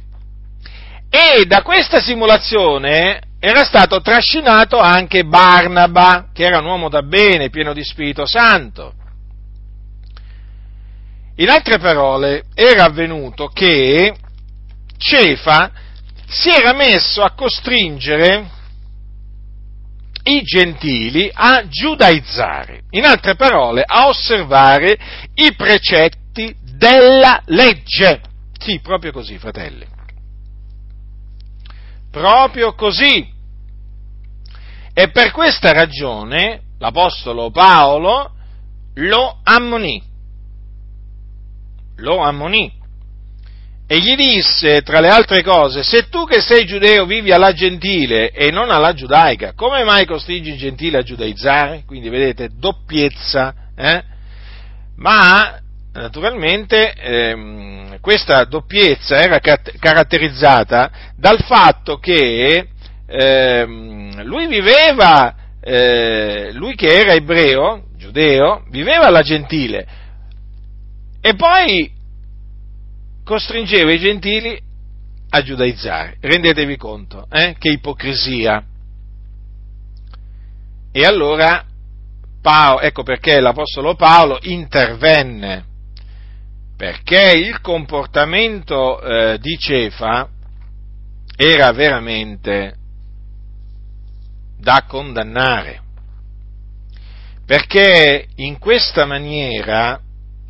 E 1.09 1.45
da 1.45 1.63
questa 1.63 1.99
simulazione 1.99 3.23
era 3.43 3.63
stato 3.63 4.01
trascinato 4.01 4.77
anche 4.77 5.23
Barnaba, 5.23 6.27
che 6.31 6.45
era 6.45 6.59
un 6.59 6.65
uomo 6.65 6.89
da 6.89 7.01
bene, 7.01 7.49
pieno 7.49 7.73
di 7.73 7.83
Spirito 7.83 8.27
Santo. 8.27 8.93
In 11.37 11.49
altre 11.49 11.79
parole, 11.79 12.43
era 12.53 12.83
avvenuto 12.83 13.47
che 13.47 14.13
Cefa 14.95 15.71
si 16.27 16.49
era 16.49 16.73
messo 16.73 17.23
a 17.23 17.31
costringere 17.31 18.47
i 20.25 20.43
gentili 20.43 21.27
a 21.33 21.67
giudaizzare, 21.67 22.83
in 22.91 23.05
altre 23.05 23.35
parole 23.35 23.83
a 23.83 24.07
osservare 24.07 24.95
i 25.33 25.55
precetti 25.55 26.55
della 26.75 27.41
legge. 27.45 28.21
Sì, 28.59 28.79
proprio 28.81 29.11
così, 29.11 29.39
fratelli. 29.39 29.90
Proprio 32.11 32.73
così. 32.73 33.27
E 34.93 35.09
per 35.11 35.31
questa 35.31 35.71
ragione 35.71 36.61
l'Apostolo 36.77 37.49
Paolo 37.49 38.33
lo 38.95 39.39
ammonì. 39.43 40.03
Lo 41.95 42.19
ammonì 42.19 42.79
e 43.91 43.99
gli 43.99 44.15
disse, 44.15 44.83
tra 44.83 45.01
le 45.01 45.09
altre 45.09 45.43
cose, 45.43 45.83
se 45.83 46.07
tu 46.07 46.25
che 46.25 46.39
sei 46.39 46.65
giudeo 46.65 47.05
vivi 47.05 47.33
alla 47.33 47.51
gentile 47.51 48.31
e 48.31 48.49
non 48.49 48.71
alla 48.71 48.93
giudaica, 48.93 49.51
come 49.53 49.83
mai 49.83 50.05
costringi 50.05 50.53
i 50.53 50.57
gentili 50.57 50.95
a 50.95 51.01
giudaizzare? 51.01 51.83
Quindi 51.85 52.07
vedete, 52.07 52.51
doppiezza, 52.57 53.53
eh? 53.75 54.01
Ma 54.95 55.59
naturalmente 55.93 56.93
ehm, 56.93 57.99
questa 57.99 58.43
doppiezza 58.45 59.21
era 59.21 59.39
caratterizzata 59.39 60.91
dal 61.15 61.43
fatto 61.43 61.97
che 61.97 62.67
ehm, 63.05 64.23
lui 64.23 64.47
viveva, 64.47 65.35
eh, 65.59 66.51
lui 66.53 66.75
che 66.75 66.87
era 66.87 67.13
ebreo, 67.13 67.87
giudeo, 67.97 68.63
viveva 68.69 69.05
alla 69.05 69.21
gentile 69.21 69.87
e 71.21 71.35
poi 71.35 71.91
costringeva 73.23 73.91
i 73.91 73.99
gentili 73.99 74.59
a 75.29 75.41
giudaizzare. 75.43 76.17
Rendetevi 76.19 76.77
conto, 76.77 77.27
eh? 77.29 77.55
che 77.57 77.69
ipocrisia. 77.69 78.63
E 80.91 81.05
allora, 81.05 81.63
Paolo, 82.41 82.81
ecco 82.81 83.03
perché 83.03 83.39
l'Apostolo 83.39 83.95
Paolo 83.95 84.39
intervenne, 84.41 85.65
perché 86.81 87.33
il 87.37 87.61
comportamento 87.61 88.99
eh, 89.01 89.37
di 89.37 89.55
Cefa 89.55 90.27
era 91.35 91.71
veramente 91.73 92.73
da 94.57 94.85
condannare, 94.87 95.79
perché 97.45 98.29
in 98.37 98.57
questa 98.57 99.05
maniera 99.05 100.01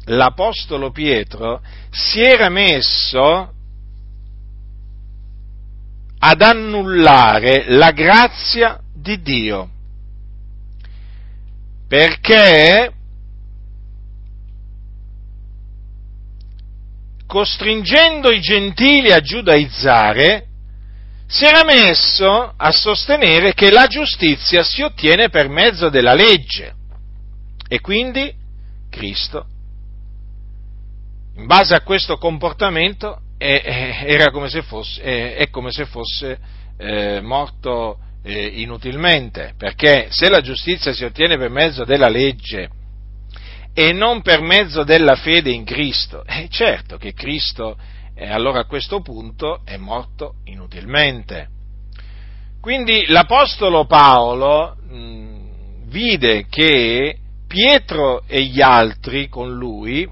l'Apostolo 0.06 0.92
Pietro 0.92 1.62
si 1.90 2.22
era 2.22 2.48
messo 2.48 3.54
ad 6.18 6.42
annullare 6.42 7.66
la 7.68 7.92
grazia 7.92 8.80
di 8.94 9.22
Dio, 9.22 9.70
perché 11.90 12.94
costringendo 17.32 18.30
i 18.30 18.42
gentili 18.42 19.14
a 19.14 19.22
giudaizzare, 19.22 20.48
si 21.28 21.46
era 21.46 21.64
messo 21.64 22.54
a 22.58 22.72
sostenere 22.72 23.54
che 23.54 23.72
la 23.72 23.88
giustizia 23.88 24.64
si 24.64 24.82
ottiene 24.82 25.30
per 25.30 25.48
mezzo 25.48 25.88
della 25.88 26.14
legge. 26.14 26.74
E 27.70 27.80
quindi 27.80 28.34
Cristo 28.90 29.46
in 31.38 31.46
base 31.46 31.74
a 31.74 31.84
questo 31.84 32.18
comportamento 32.18 33.22
è, 33.38 33.62
come 34.30 34.50
fosse, 34.62 35.02
è, 35.02 35.36
è 35.36 35.50
come 35.50 35.72
se 35.72 35.86
fosse 35.86 36.38
eh, 36.78 37.22
morto 37.22 37.98
eh, 38.26 38.46
inutilmente, 38.56 39.54
perché 39.58 40.08
se 40.10 40.28
la 40.28 40.42
giustizia 40.42 40.92
si 40.92 41.06
ottiene 41.06 41.38
per 41.38 41.50
mezzo 41.50 41.86
della 41.86 42.10
legge 42.10 42.72
e 43.74 43.94
non 43.94 44.22
per 44.22 44.42
mezzo 44.42 44.84
della 44.84 45.16
fede 45.16 45.52
in 45.52 45.64
Cristo, 45.64 46.24
è 46.26 46.48
certo 46.50 46.98
che 46.98 47.14
Cristo 47.14 47.78
eh, 48.16 48.30
allora 48.30 48.60
a 48.60 48.66
questo 48.66 49.02
punto 49.02 49.62
è 49.66 49.78
morto 49.78 50.36
inutilmente. 50.46 51.48
Quindi 52.60 53.06
l'Apostolo 53.08 53.86
Paolo 53.86 54.76
mh, 54.76 55.88
vide 55.88 56.46
che 56.48 57.18
Pietro 57.48 58.24
e 58.28 58.44
gli 58.44 58.62
altri 58.62 59.28
con 59.28 59.52
lui 59.54 60.08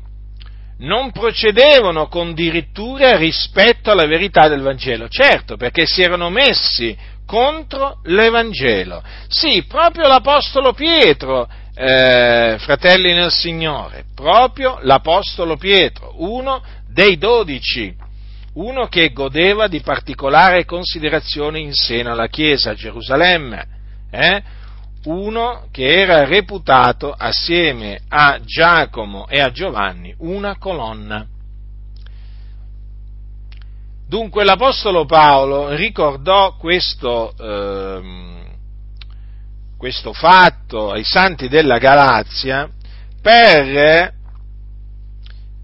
non 0.79 1.11
procedevano 1.11 2.07
con 2.07 2.33
dirittura 2.33 3.17
rispetto 3.17 3.91
alla 3.91 4.07
verità 4.07 4.47
del 4.47 4.61
Vangelo, 4.61 5.07
certo 5.07 5.57
perché 5.57 5.85
si 5.85 6.01
erano 6.01 6.29
messi 6.29 6.97
contro 7.25 7.99
l'Evangelo. 8.05 9.03
Sì, 9.27 9.63
proprio 9.67 10.07
l'Apostolo 10.07 10.73
Pietro, 10.73 11.47
eh, 11.81 12.57
fratelli 12.59 13.13
nel 13.13 13.31
Signore, 13.31 14.03
proprio 14.13 14.79
l'Apostolo 14.81 15.55
Pietro, 15.55 16.12
uno 16.17 16.62
dei 16.89 17.17
dodici, 17.17 17.95
uno 18.55 18.88
che 18.88 19.13
godeva 19.13 19.67
di 19.67 19.79
particolare 19.79 20.65
considerazione 20.65 21.59
in 21.59 21.74
seno 21.74 22.12
alla 22.12 22.27
Chiesa 22.27 22.71
a 22.71 22.75
Gerusalemme, 22.75 23.67
eh? 24.12 24.43
uno 25.05 25.67
che 25.71 26.01
era 26.01 26.25
reputato 26.25 27.13
assieme 27.17 28.01
a 28.09 28.41
Giacomo 28.43 29.29
e 29.29 29.39
a 29.39 29.50
Giovanni 29.50 30.13
una 30.17 30.57
colonna. 30.57 31.25
Dunque 34.05 34.43
l'Apostolo 34.43 35.05
Paolo 35.05 35.69
ricordò 35.75 36.57
questo, 36.57 37.33
eh, 37.39 38.38
questo 39.79 40.12
fatto 40.12 40.91
ai 40.91 41.05
santi 41.05 41.48
della 41.48 41.77
Galazia 41.77 42.69
per 43.21 44.13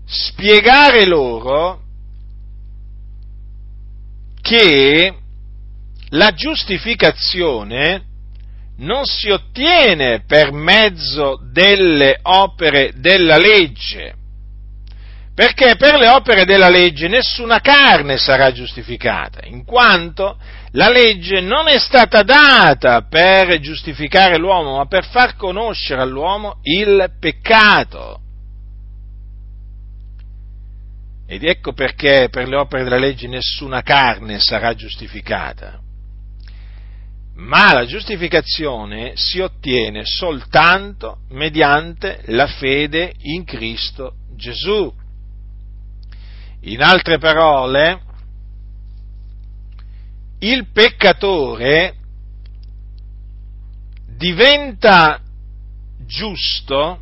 spiegare 0.05 1.05
loro 1.05 1.81
che 4.41 5.13
la 6.11 6.31
giustificazione 6.31 8.05
non 8.77 9.03
si 9.03 9.29
ottiene 9.29 10.23
per 10.25 10.53
mezzo 10.53 11.37
delle 11.51 12.19
opere 12.21 12.93
della 12.95 13.37
legge, 13.37 14.15
perché 15.35 15.75
per 15.75 15.95
le 15.95 16.07
opere 16.07 16.45
della 16.45 16.69
legge 16.69 17.09
nessuna 17.09 17.59
carne 17.59 18.17
sarà 18.17 18.53
giustificata, 18.53 19.41
in 19.43 19.65
quanto 19.65 20.37
la 20.71 20.89
legge 20.89 21.41
non 21.41 21.67
è 21.67 21.77
stata 21.77 22.23
data 22.23 23.01
per 23.01 23.59
giustificare 23.59 24.37
l'uomo, 24.37 24.77
ma 24.77 24.85
per 24.85 25.05
far 25.05 25.35
conoscere 25.35 26.01
all'uomo 26.01 26.59
il 26.63 27.11
peccato. 27.19 28.21
Ed 31.27 31.43
ecco 31.43 31.73
perché 31.73 32.29
per 32.31 32.47
le 32.47 32.55
opere 32.55 32.83
della 32.83 32.97
legge 32.97 33.27
nessuna 33.27 33.81
carne 33.81 34.39
sarà 34.39 34.73
giustificata. 34.73 35.81
Ma 37.37 37.73
la 37.73 37.85
giustificazione 37.85 39.13
si 39.15 39.41
ottiene 39.41 40.05
soltanto 40.05 41.17
mediante 41.31 42.21
la 42.27 42.47
fede 42.47 43.11
in 43.23 43.43
Cristo 43.43 44.13
Gesù. 44.37 45.03
In 46.67 46.81
altre 46.81 47.19
parole, 47.19 48.01
il 50.39 50.67
peccatore 50.71 51.93
diventa 54.07 55.21
giusto 56.07 57.01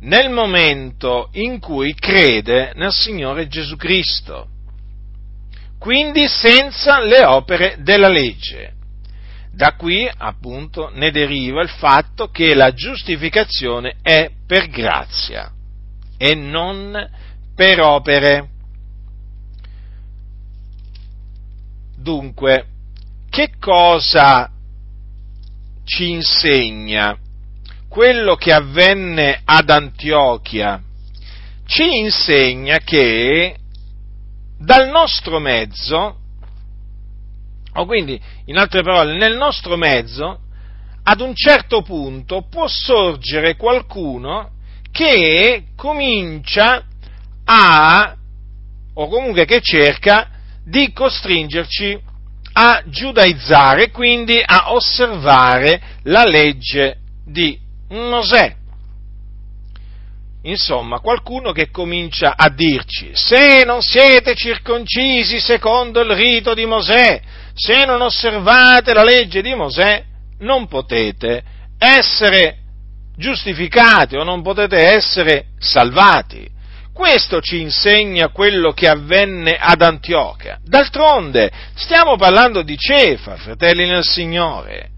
nel 0.00 0.30
momento 0.30 1.28
in 1.34 1.60
cui 1.60 1.94
crede 1.94 2.72
nel 2.74 2.90
Signore 2.90 3.46
Gesù 3.46 3.76
Cristo, 3.76 4.48
quindi 5.78 6.26
senza 6.26 6.98
le 7.00 7.24
opere 7.24 7.76
della 7.82 8.08
legge. 8.08 8.74
Da 9.52 9.74
qui 9.74 10.10
appunto 10.12 10.90
ne 10.92 11.12
deriva 11.12 11.62
il 11.62 11.68
fatto 11.68 12.30
che 12.30 12.54
la 12.54 12.72
giustificazione 12.72 13.98
è 14.02 14.28
per 14.44 14.68
grazia 14.68 15.52
e 16.16 16.34
non 16.34 16.96
per 17.58 17.80
opere. 17.80 18.50
Dunque, 21.96 22.66
che 23.28 23.54
cosa 23.58 24.48
ci 25.82 26.10
insegna 26.10 27.18
quello 27.88 28.36
che 28.36 28.52
avvenne 28.52 29.40
ad 29.44 29.70
Antiochia? 29.70 30.80
Ci 31.66 31.98
insegna 31.98 32.78
che 32.78 33.56
dal 34.56 34.88
nostro 34.90 35.40
mezzo, 35.40 36.16
o 37.72 37.86
quindi 37.86 38.20
in 38.44 38.56
altre 38.56 38.84
parole, 38.84 39.16
nel 39.16 39.36
nostro 39.36 39.76
mezzo, 39.76 40.42
ad 41.02 41.20
un 41.20 41.34
certo 41.34 41.82
punto 41.82 42.46
può 42.48 42.68
sorgere 42.68 43.56
qualcuno 43.56 44.52
che 44.92 45.64
comincia 45.74 46.84
a, 47.50 48.14
o 48.94 49.08
comunque 49.08 49.46
che 49.46 49.60
cerca 49.62 50.28
di 50.64 50.92
costringerci 50.92 51.98
a 52.52 52.82
giudaizzare, 52.86 53.90
quindi 53.90 54.42
a 54.44 54.72
osservare 54.72 55.80
la 56.02 56.24
legge 56.24 56.98
di 57.24 57.58
Mosè. 57.88 58.54
Insomma, 60.42 61.00
qualcuno 61.00 61.52
che 61.52 61.70
comincia 61.70 62.34
a 62.36 62.50
dirci, 62.50 63.10
se 63.12 63.64
non 63.64 63.80
siete 63.80 64.34
circoncisi 64.34 65.40
secondo 65.40 66.00
il 66.00 66.10
rito 66.10 66.54
di 66.54 66.66
Mosè, 66.66 67.20
se 67.54 67.84
non 67.84 68.02
osservate 68.02 68.92
la 68.92 69.04
legge 69.04 69.40
di 69.40 69.54
Mosè, 69.54 70.04
non 70.40 70.68
potete 70.68 71.42
essere 71.78 72.58
giustificati 73.16 74.16
o 74.16 74.22
non 74.22 74.42
potete 74.42 74.76
essere 74.76 75.46
salvati. 75.58 76.56
Questo 76.98 77.40
ci 77.40 77.60
insegna 77.60 78.30
quello 78.30 78.72
che 78.72 78.88
avvenne 78.88 79.56
ad 79.56 79.82
Antiochia. 79.82 80.58
D'altronde, 80.64 81.48
stiamo 81.76 82.16
parlando 82.16 82.62
di 82.62 82.76
Cefa, 82.76 83.36
fratelli 83.36 83.86
nel 83.86 84.02
Signore. 84.02 84.90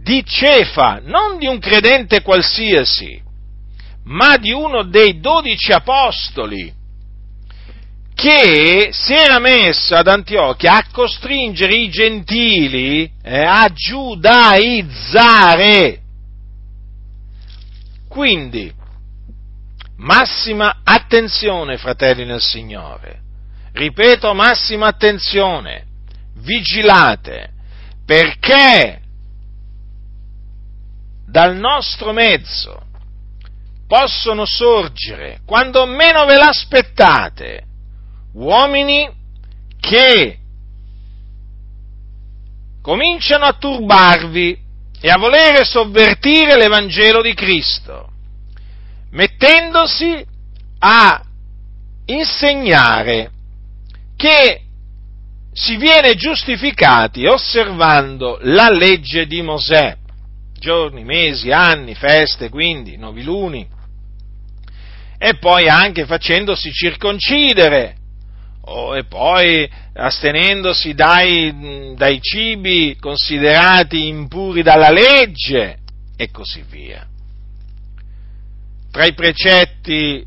Di 0.00 0.22
Cefa, 0.24 1.00
non 1.02 1.36
di 1.38 1.48
un 1.48 1.58
credente 1.58 2.22
qualsiasi, 2.22 3.20
ma 4.04 4.36
di 4.36 4.52
uno 4.52 4.84
dei 4.84 5.18
dodici 5.18 5.72
apostoli 5.72 6.72
che 8.14 8.90
si 8.92 9.12
era 9.12 9.40
messo 9.40 9.96
ad 9.96 10.06
Antiochia 10.06 10.76
a 10.76 10.86
costringere 10.92 11.74
i 11.74 11.90
gentili 11.90 13.10
eh, 13.20 13.42
a 13.42 13.68
giudaizzare. 13.74 14.92
Quindi, 18.08 18.78
massima 20.00 20.80
attenzione, 20.82 21.76
fratelli 21.76 22.24
nel 22.24 22.40
Signore. 22.40 23.20
Ripeto, 23.72 24.34
massima 24.34 24.88
attenzione. 24.88 25.86
Vigilate, 26.36 27.52
perché 28.04 29.00
dal 31.26 31.56
nostro 31.56 32.12
mezzo 32.12 32.82
possono 33.86 34.46
sorgere, 34.46 35.40
quando 35.44 35.84
meno 35.86 36.24
ve 36.24 36.36
l'aspettate, 36.36 37.64
uomini 38.34 39.08
che 39.78 40.38
cominciano 42.80 43.44
a 43.44 43.52
turbarvi 43.52 44.58
e 45.00 45.10
a 45.10 45.18
volere 45.18 45.64
sovvertire 45.64 46.56
l'Evangelo 46.56 47.20
di 47.20 47.34
Cristo 47.34 48.09
mettendosi 49.10 50.24
a 50.78 51.22
insegnare 52.06 53.30
che 54.16 54.62
si 55.52 55.76
viene 55.76 56.14
giustificati 56.14 57.26
osservando 57.26 58.38
la 58.42 58.70
legge 58.70 59.26
di 59.26 59.42
Mosè, 59.42 59.96
giorni, 60.58 61.04
mesi, 61.04 61.50
anni, 61.50 61.94
feste, 61.94 62.48
quindi 62.48 62.96
noviluni, 62.96 63.66
e 65.18 65.36
poi 65.38 65.68
anche 65.68 66.06
facendosi 66.06 66.70
circoncidere, 66.70 67.96
oh, 68.62 68.96
e 68.96 69.04
poi 69.04 69.68
astenendosi 69.92 70.94
dai, 70.94 71.94
dai 71.96 72.20
cibi 72.20 72.96
considerati 72.98 74.06
impuri 74.06 74.62
dalla 74.62 74.90
legge, 74.90 75.78
e 76.16 76.30
così 76.30 76.62
via 76.68 77.09
tra 78.90 79.04
i 79.06 79.14
precetti 79.14 80.26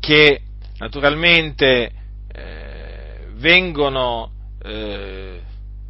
che 0.00 0.40
naturalmente 0.78 1.92
eh, 2.32 3.26
vengono, 3.34 4.30
eh, 4.62 5.40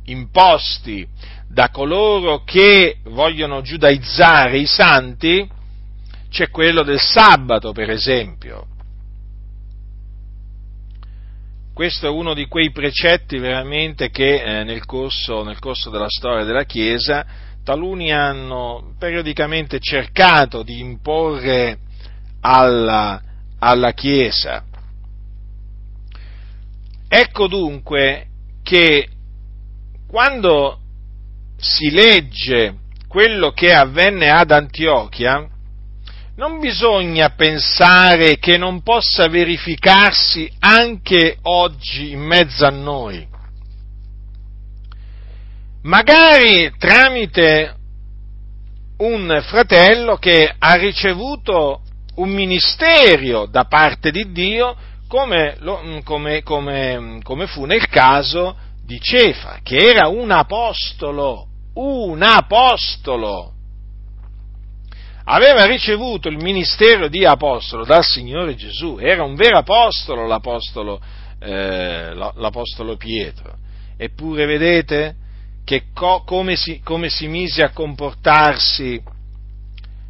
imposti 0.05 1.07
da 1.49 1.71
coloro 1.71 2.43
che 2.45 2.99
vogliono 3.05 3.63
giudaizzare 3.63 4.59
i 4.59 4.67
santi, 4.67 5.49
c'è 6.31 6.49
quello 6.49 6.83
del 6.83 7.01
sabato, 7.01 7.73
per 7.73 7.91
esempio. 7.91 8.67
Questo 11.75 12.07
è 12.07 12.11
uno 12.11 12.35
di 12.35 12.47
quei 12.47 12.71
precetti 12.71 13.39
veramente 13.39 14.11
che 14.11 14.43
eh, 14.43 14.65
nel, 14.65 14.85
corso, 14.85 15.43
nel 15.43 15.59
corso 15.59 15.89
della 15.89 16.09
storia 16.09 16.45
della 16.45 16.65
Chiesa 16.65 17.25
taluni 17.65 18.13
hanno 18.13 18.95
periodicamente 18.99 19.79
cercato 19.79 20.63
di 20.63 20.81
imporre 20.81 21.79
alla, 22.43 23.23
alla 23.59 23.93
Chiesa. 23.93 24.65
Ecco 27.09 27.47
dunque 27.47 28.27
che 28.63 29.09
quando 30.07 30.79
si 31.57 31.91
legge 31.91 32.75
quello 33.07 33.53
che 33.53 33.73
avvenne 33.73 34.31
ad 34.31 34.51
Antiochia, 34.51 35.47
non 36.37 36.59
bisogna 36.59 37.31
pensare 37.31 38.39
che 38.39 38.57
non 38.57 38.83
possa 38.83 39.29
verificarsi 39.29 40.51
anche 40.61 41.37
oggi 41.43 42.13
in 42.13 42.21
mezzo 42.21 42.65
a 42.65 42.71
noi. 42.71 43.29
Magari 45.83 46.73
tramite 46.79 47.77
un 48.99 49.43
fratello 49.47 50.17
che 50.17 50.55
ha 50.57 50.75
ricevuto 50.75 51.83
un 52.17 52.31
ministero 52.31 53.47
da 53.47 53.65
parte 53.65 54.11
di 54.11 54.33
Dio, 54.33 54.77
come, 55.09 55.57
come, 56.05 56.43
come, 56.43 57.21
come 57.23 57.47
fu 57.47 57.65
nel 57.65 57.87
caso 57.89 58.57
di 58.85 59.01
Cefa, 59.01 59.61
che 59.63 59.77
era 59.77 60.09
un 60.09 60.31
apostolo, 60.31 61.47
un 61.75 62.23
apostolo. 62.23 63.53
Aveva 65.25 65.65
ricevuto 65.65 66.29
il 66.29 66.37
ministero 66.37 67.09
di 67.09 67.25
apostolo 67.25 67.85
dal 67.85 68.05
Signore 68.05 68.57
Gesù, 68.57 68.99
era 69.01 69.23
un 69.23 69.35
vero 69.35 69.59
apostolo 69.59 70.27
l'apostolo, 70.27 71.01
eh, 71.39 72.13
l'apostolo 72.15 72.97
Pietro. 72.97 73.57
Eppure 73.97 74.47
vedete 74.47 75.15
che 75.65 75.85
co, 75.95 76.23
come, 76.25 76.57
si, 76.57 76.81
come, 76.81 77.09
si, 77.09 77.29
mise 77.29 77.63
a 77.63 77.71
comportarsi 77.71 79.01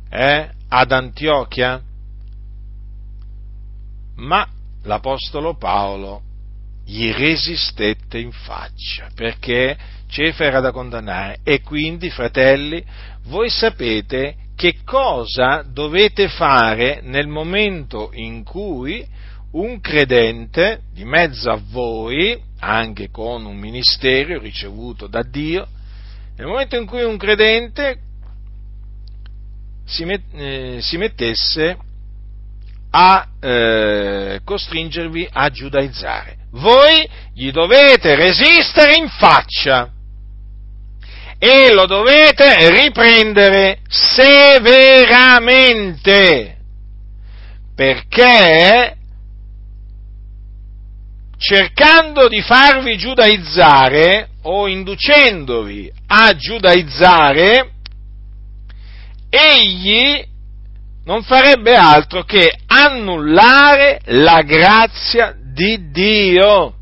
eh, 0.08 0.48
ad 0.68 0.92
Antiochia? 0.92 1.82
Ma 4.22 4.46
l'apostolo 4.84 5.56
Paolo 5.56 6.22
gli 6.84 7.10
resistette 7.12 8.18
in 8.18 8.32
faccia, 8.32 9.08
perché 9.14 9.76
Cefa 10.08 10.44
era 10.44 10.60
da 10.60 10.72
condannare. 10.72 11.38
E 11.42 11.60
quindi, 11.60 12.10
fratelli, 12.10 12.84
voi 13.24 13.48
sapete 13.50 14.36
che 14.54 14.78
cosa 14.84 15.64
dovete 15.66 16.28
fare 16.28 17.00
nel 17.02 17.26
momento 17.26 18.10
in 18.12 18.44
cui 18.44 19.04
un 19.52 19.80
credente 19.80 20.82
di 20.92 21.04
mezzo 21.04 21.50
a 21.50 21.60
voi, 21.70 22.40
anche 22.60 23.10
con 23.10 23.44
un 23.44 23.56
ministero 23.56 24.38
ricevuto 24.38 25.08
da 25.08 25.22
Dio, 25.22 25.66
nel 26.36 26.46
momento 26.46 26.76
in 26.76 26.86
cui 26.86 27.02
un 27.02 27.16
credente 27.16 27.98
si, 29.84 30.04
eh, 30.04 30.80
mettesse 30.92 31.76
a 32.94 33.26
eh, 33.40 34.40
costringervi 34.44 35.26
a 35.32 35.48
giudaizzare. 35.48 36.36
Voi 36.50 37.08
gli 37.34 37.50
dovete 37.50 38.14
resistere 38.14 38.96
in 38.96 39.08
faccia 39.08 39.90
e 41.38 41.72
lo 41.72 41.86
dovete 41.86 42.70
riprendere 42.70 43.78
severamente, 43.88 44.58
perché 47.74 48.96
cercando 51.38 52.28
di 52.28 52.40
farvi 52.42 52.96
giudaizzare 52.96 54.28
o 54.42 54.68
inducendovi 54.68 55.90
a 56.08 56.36
giudaizzare, 56.36 57.70
egli 59.28 60.24
non 61.04 61.22
farebbe 61.24 61.74
altro 61.74 62.22
che 62.22 62.58
annullare 62.72 64.00
la 64.06 64.42
grazia 64.42 65.36
di 65.52 65.90
Dio. 65.90 66.74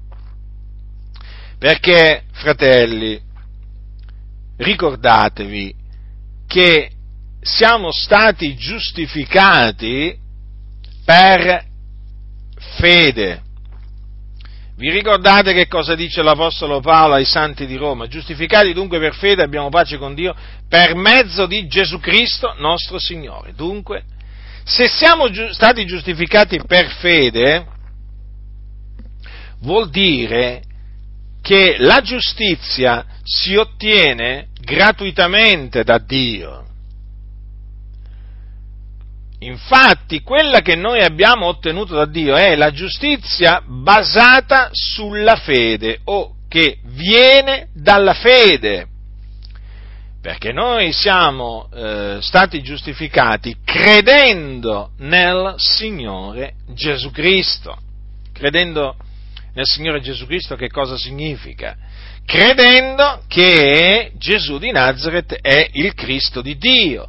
Perché, 1.59 2.23
fratelli, 2.33 3.21
ricordatevi 4.57 5.75
che 6.47 6.91
siamo 7.43 7.91
stati 7.93 8.55
giustificati 8.55 10.17
per 11.05 11.65
fede. 12.79 13.43
Vi 14.77 14.91
ricordate 14.91 15.53
che 15.53 15.67
cosa 15.67 15.95
dice 15.95 16.23
l'Apostolo 16.23 16.81
Paolo 16.81 17.15
ai 17.15 17.27
santi 17.27 17.67
di 17.67 17.77
Roma? 17.77 18.07
Giustificati 18.07 18.73
dunque 18.73 18.99
per 18.99 19.15
fede 19.15 19.43
abbiamo 19.43 19.69
pace 19.69 19.99
con 19.99 20.15
Dio 20.15 20.35
per 20.69 20.95
mezzo 20.95 21.45
di 21.45 21.67
Gesù 21.67 21.99
Cristo 22.01 22.55
nostro 22.59 22.99
Signore. 22.99 23.53
Dunque, 23.53 24.05
se 24.71 24.87
siamo 24.87 25.29
giu- 25.31 25.51
stati 25.51 25.85
giustificati 25.85 26.61
per 26.65 26.91
fede, 27.01 27.67
vuol 29.63 29.91
dire 29.91 30.63
che 31.43 31.75
la 31.79 32.01
giustizia 32.01 33.05
si 33.25 33.57
ottiene 33.57 34.51
gratuitamente 34.61 35.83
da 35.83 35.99
Dio. 35.99 36.67
Infatti, 39.41 40.21
quella 40.21 40.61
che 40.61 40.77
noi 40.77 41.03
abbiamo 41.03 41.47
ottenuto 41.47 41.97
da 41.97 42.07
Dio 42.07 42.37
è 42.37 42.55
la 42.55 42.71
giustizia 42.71 43.63
basata 43.67 44.69
sulla 44.71 45.35
fede 45.35 46.01
o 46.05 46.37
che 46.47 46.79
viene 46.85 47.71
dalla 47.75 48.15
fede. 48.15 48.87
Perché 50.21 50.53
noi 50.53 50.93
siamo 50.93 51.71
eh, 51.73 52.19
stati 52.21 52.63
giustificati 52.63 53.57
credendo 53.65 54.91
nel 54.99 55.55
Signore 55.57 56.57
Gesù 56.75 57.11
Cristo. 57.11 57.79
Credendo 58.31 58.97
nel 59.55 59.65
Signore 59.65 60.03
Gesù 60.03 60.27
Cristo 60.27 60.57
che 60.57 60.69
cosa 60.69 60.99
significa? 60.99 61.75
Credendo 62.27 63.23
che 63.29 64.13
Gesù 64.19 64.59
di 64.59 64.71
Nazareth 64.71 65.39
è 65.41 65.69
il 65.73 65.95
Cristo 65.95 66.43
di 66.43 66.59
Dio, 66.59 67.09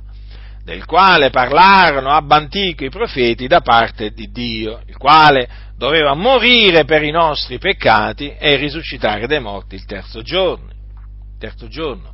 del 0.64 0.86
quale 0.86 1.30
parlarono 1.32 2.12
ab 2.12 2.32
antico 2.32 2.86
i 2.86 2.90
profeti 2.90 3.46
da 3.46 3.60
parte 3.60 4.12
di 4.12 4.32
Dio, 4.32 4.82
il 4.88 4.96
quale 4.96 5.50
doveva 5.76 6.14
morire 6.14 6.86
per 6.86 7.04
i 7.04 7.12
nostri 7.12 7.58
peccati 7.58 8.34
e 8.40 8.56
risuscitare 8.56 9.28
dai 9.28 9.42
morti 9.42 9.76
il 9.76 9.86
terzo 9.86 10.22
giorno. 10.22 10.70
Terzo 11.38 11.68
giorno. 11.68 12.14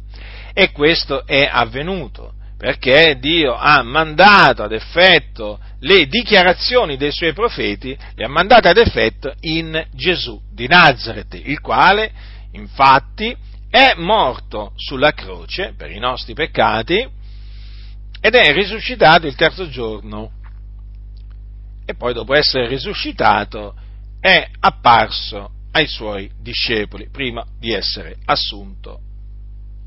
E 0.59 0.71
questo 0.71 1.23
è 1.27 1.47
avvenuto 1.47 2.33
perché 2.57 3.19
Dio 3.19 3.53
ha 3.53 3.83
mandato 3.83 4.63
ad 4.63 4.71
effetto 4.71 5.59
le 5.81 6.07
dichiarazioni 6.07 6.97
dei 6.97 7.11
suoi 7.11 7.31
profeti, 7.31 7.95
le 8.15 8.25
ha 8.25 8.27
mandate 8.27 8.67
ad 8.67 8.77
effetto 8.77 9.35
in 9.41 9.85
Gesù 9.93 10.41
di 10.51 10.65
Nazareth, 10.65 11.35
il 11.35 11.59
quale 11.59 12.11
infatti 12.53 13.37
è 13.69 13.93
morto 13.97 14.71
sulla 14.77 15.11
croce 15.11 15.75
per 15.77 15.91
i 15.91 15.99
nostri 15.99 16.33
peccati 16.33 17.07
ed 18.19 18.33
è 18.33 18.51
risuscitato 18.51 19.27
il 19.27 19.35
terzo 19.35 19.69
giorno. 19.69 20.31
E 21.85 21.93
poi 21.93 22.15
dopo 22.15 22.33
essere 22.33 22.67
risuscitato 22.67 23.75
è 24.19 24.49
apparso 24.59 25.51
ai 25.73 25.85
suoi 25.85 26.31
discepoli 26.41 27.09
prima 27.11 27.45
di 27.59 27.73
essere 27.73 28.17
assunto 28.25 29.01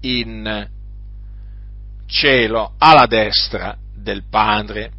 in 0.02 0.68
cielo 2.06 2.74
alla 2.78 3.06
destra 3.06 3.76
del 3.94 4.24
Padre. 4.28 4.92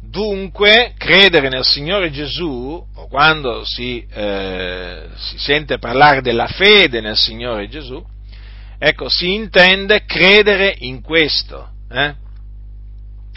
Dunque, 0.00 0.92
credere 0.98 1.48
nel 1.48 1.64
Signore 1.64 2.10
Gesù, 2.10 2.86
o 2.94 3.08
quando 3.08 3.64
si, 3.64 4.06
eh, 4.10 5.08
si 5.14 5.38
sente 5.38 5.78
parlare 5.78 6.20
della 6.20 6.46
fede 6.46 7.00
nel 7.00 7.16
Signore 7.16 7.68
Gesù, 7.68 8.04
ecco, 8.78 9.08
si 9.08 9.32
intende 9.32 10.04
credere 10.04 10.74
in 10.80 11.00
questo, 11.00 11.70
eh? 11.90 12.14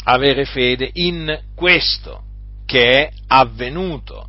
avere 0.04 0.46
fede 0.46 0.90
in 0.94 1.40
questo 1.56 2.24
che 2.66 2.92
è 2.92 3.12
avvenuto. 3.28 4.28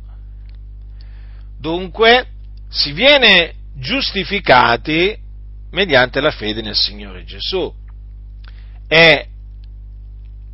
Dunque, 1.59 2.27
si 2.69 2.91
viene 2.93 3.53
giustificati 3.75 5.17
mediante 5.71 6.19
la 6.21 6.31
fede 6.31 6.61
nel 6.61 6.75
Signore 6.75 7.23
Gesù. 7.23 7.73
È 8.87 9.27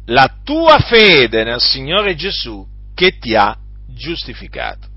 la 0.05 0.37
tua 0.43 0.79
fede 0.79 1.43
nel 1.43 1.61
Signore 1.61 2.15
Gesù 2.15 2.65
che 2.93 3.17
ti 3.19 3.35
ha 3.35 3.57
giustificato. 3.87 4.87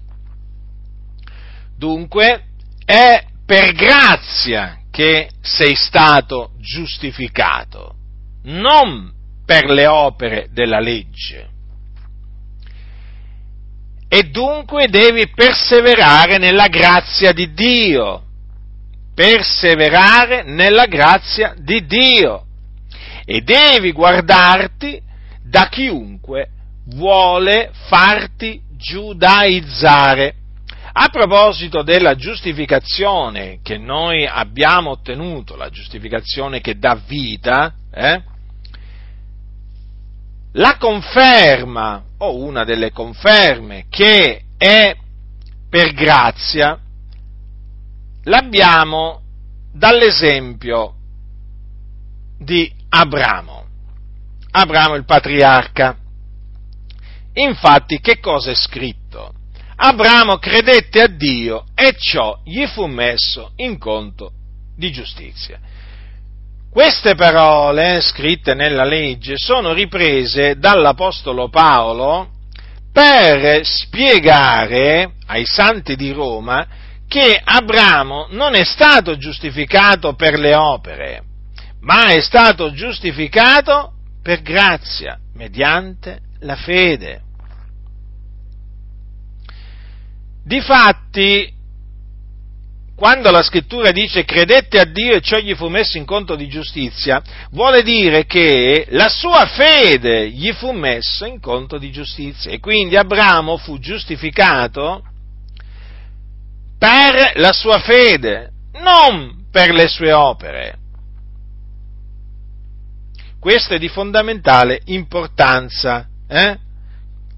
Dunque, 1.76 2.44
è 2.84 3.24
per 3.44 3.72
grazia 3.72 4.80
che 4.90 5.28
sei 5.42 5.74
stato 5.74 6.52
giustificato, 6.58 7.94
non 8.44 9.12
per 9.44 9.66
le 9.66 9.86
opere 9.86 10.48
della 10.50 10.80
legge. 10.80 11.50
E 14.08 14.22
dunque 14.30 14.86
devi 14.88 15.28
perseverare 15.28 16.38
nella 16.38 16.68
grazia 16.68 17.32
di 17.32 17.52
Dio, 17.52 18.25
perseverare 19.16 20.42
nella 20.42 20.84
grazia 20.84 21.54
di 21.56 21.86
Dio 21.86 22.44
e 23.24 23.40
devi 23.40 23.92
guardarti 23.92 25.00
da 25.42 25.68
chiunque 25.70 26.50
vuole 26.88 27.70
farti 27.88 28.60
giudaizzare. 28.76 30.34
A 30.92 31.08
proposito 31.08 31.82
della 31.82 32.14
giustificazione 32.14 33.60
che 33.62 33.78
noi 33.78 34.26
abbiamo 34.26 34.90
ottenuto, 34.90 35.56
la 35.56 35.70
giustificazione 35.70 36.60
che 36.60 36.78
dà 36.78 37.00
vita, 37.06 37.72
eh, 37.92 38.22
la 40.52 40.76
conferma, 40.78 42.02
o 42.18 42.36
una 42.36 42.64
delle 42.64 42.92
conferme, 42.92 43.86
che 43.88 44.42
è 44.56 44.94
per 45.68 45.92
grazia, 45.92 46.78
l'abbiamo 48.26 49.22
dall'esempio 49.72 50.94
di 52.38 52.72
Abramo. 52.88 53.64
Abramo 54.52 54.94
il 54.94 55.04
patriarca. 55.04 55.96
Infatti, 57.34 58.00
che 58.00 58.18
cosa 58.20 58.50
è 58.50 58.54
scritto? 58.54 59.32
Abramo 59.76 60.38
credette 60.38 61.02
a 61.02 61.06
Dio 61.06 61.66
e 61.74 61.94
ciò 61.98 62.40
gli 62.44 62.64
fu 62.66 62.86
messo 62.86 63.52
in 63.56 63.78
conto 63.78 64.32
di 64.74 64.90
giustizia. 64.90 65.60
Queste 66.70 67.14
parole 67.14 68.00
scritte 68.00 68.54
nella 68.54 68.84
legge 68.84 69.36
sono 69.36 69.72
riprese 69.72 70.58
dall'Apostolo 70.58 71.48
Paolo 71.48 72.30
per 72.92 73.64
spiegare 73.64 75.12
ai 75.26 75.44
santi 75.44 75.96
di 75.96 76.12
Roma 76.12 76.66
che 77.08 77.40
Abramo 77.42 78.28
non 78.30 78.54
è 78.54 78.64
stato 78.64 79.16
giustificato 79.16 80.14
per 80.14 80.38
le 80.38 80.54
opere, 80.54 81.22
ma 81.80 82.08
è 82.08 82.20
stato 82.20 82.72
giustificato 82.72 83.92
per 84.22 84.42
grazia, 84.42 85.18
mediante 85.34 86.20
la 86.40 86.56
fede. 86.56 87.22
Difatti, 90.44 91.52
quando 92.96 93.30
la 93.30 93.42
scrittura 93.42 93.90
dice 93.90 94.24
credette 94.24 94.80
a 94.80 94.84
Dio 94.84 95.16
e 95.16 95.20
ciò 95.20 95.38
gli 95.38 95.54
fu 95.54 95.68
messo 95.68 95.98
in 95.98 96.06
conto 96.06 96.34
di 96.34 96.48
giustizia, 96.48 97.22
vuole 97.50 97.82
dire 97.82 98.24
che 98.24 98.86
la 98.90 99.08
sua 99.08 99.44
fede 99.46 100.30
gli 100.30 100.50
fu 100.52 100.72
messa 100.72 101.26
in 101.26 101.40
conto 101.40 101.78
di 101.78 101.90
giustizia 101.90 102.50
e 102.50 102.58
quindi 102.58 102.96
Abramo 102.96 103.58
fu 103.58 103.78
giustificato 103.78 105.02
per 106.78 107.32
la 107.36 107.52
sua 107.52 107.78
fede, 107.78 108.50
non 108.80 109.46
per 109.50 109.72
le 109.72 109.88
sue 109.88 110.12
opere. 110.12 110.78
Questo 113.40 113.74
è 113.74 113.78
di 113.78 113.88
fondamentale 113.88 114.80
importanza. 114.86 116.08
Eh? 116.28 116.58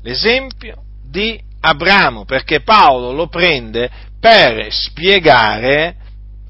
L'esempio 0.03 0.83
di 1.05 1.39
Abramo, 1.61 2.25
perché 2.25 2.63
Paolo 2.63 3.13
lo 3.13 3.29
prende 3.29 3.91
per 4.19 4.73
spiegare 4.73 5.97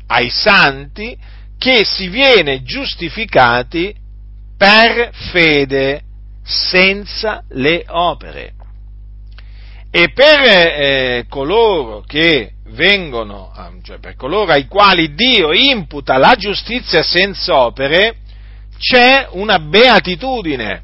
ai 0.07 0.31
santi 0.31 1.17
che 1.59 1.85
si 1.85 2.09
viene 2.09 2.63
giustificati 2.63 3.95
per 4.57 5.11
fede 5.33 6.03
senza 6.45 7.43
le 7.51 7.85
opere. 7.89 8.55
E 9.91 10.13
per 10.13 10.41
eh, 10.41 11.27
coloro 11.29 12.03
che 12.07 12.53
vengono, 12.71 13.53
cioè 13.83 13.99
per 13.99 14.15
coloro 14.15 14.53
ai 14.53 14.67
quali 14.67 15.15
Dio 15.15 15.53
imputa 15.53 16.17
la 16.19 16.35
giustizia 16.37 17.03
senza 17.03 17.57
opere, 17.57 18.17
c'è 18.79 19.29
una 19.33 19.59
beatitudine. 19.59 20.83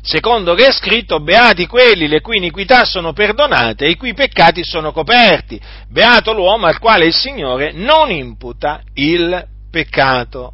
Secondo 0.00 0.54
che 0.54 0.66
è 0.66 0.72
scritto, 0.72 1.20
beati 1.20 1.66
quelli 1.66 2.08
le 2.08 2.20
cui 2.20 2.38
iniquità 2.38 2.84
sono 2.84 3.12
perdonate 3.12 3.84
e 3.84 3.90
i 3.90 3.96
cui 3.96 4.14
peccati 4.14 4.64
sono 4.64 4.92
coperti. 4.92 5.60
Beato 5.88 6.32
l'uomo 6.32 6.66
al 6.66 6.78
quale 6.78 7.06
il 7.06 7.14
Signore 7.14 7.72
non 7.72 8.10
imputa 8.10 8.80
il 8.94 9.46
peccato. 9.70 10.52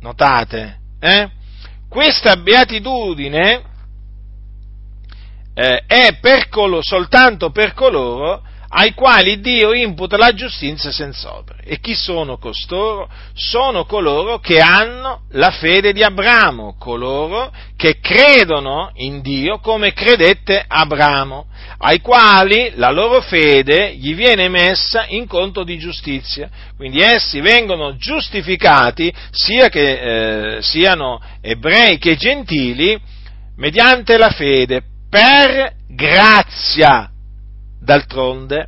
Notate? 0.00 0.78
Eh? 0.98 1.30
Questa 1.88 2.36
beatitudine 2.36 3.62
eh, 5.54 5.84
è 5.86 6.18
per 6.20 6.48
colo, 6.48 6.80
soltanto 6.82 7.50
per 7.50 7.72
coloro 7.72 8.42
ai 8.68 8.94
quali 8.94 9.40
Dio 9.40 9.72
imputa 9.72 10.16
la 10.16 10.32
giustizia 10.34 10.90
senza 10.90 11.34
opere. 11.36 11.62
E 11.64 11.78
chi 11.78 11.94
sono 11.94 12.38
costoro? 12.38 13.08
Sono 13.34 13.84
coloro 13.84 14.38
che 14.38 14.58
hanno 14.58 15.22
la 15.30 15.50
fede 15.50 15.92
di 15.92 16.02
Abramo, 16.02 16.76
coloro 16.78 17.52
che 17.76 17.98
credono 18.00 18.90
in 18.94 19.20
Dio 19.20 19.58
come 19.58 19.92
credette 19.92 20.64
Abramo, 20.66 21.46
ai 21.78 22.00
quali 22.00 22.72
la 22.74 22.90
loro 22.90 23.20
fede 23.20 23.94
gli 23.94 24.14
viene 24.14 24.48
messa 24.48 25.06
in 25.08 25.26
conto 25.26 25.62
di 25.62 25.78
giustizia. 25.78 26.48
Quindi 26.76 27.00
essi 27.00 27.40
vengono 27.40 27.96
giustificati 27.96 29.12
sia 29.30 29.68
che 29.68 30.56
eh, 30.56 30.62
siano 30.62 31.20
ebrei 31.40 31.98
che 31.98 32.16
gentili 32.16 32.98
mediante 33.56 34.18
la 34.18 34.30
fede 34.30 34.82
per 35.08 35.72
grazia 35.88 37.10
D'altronde, 37.80 38.66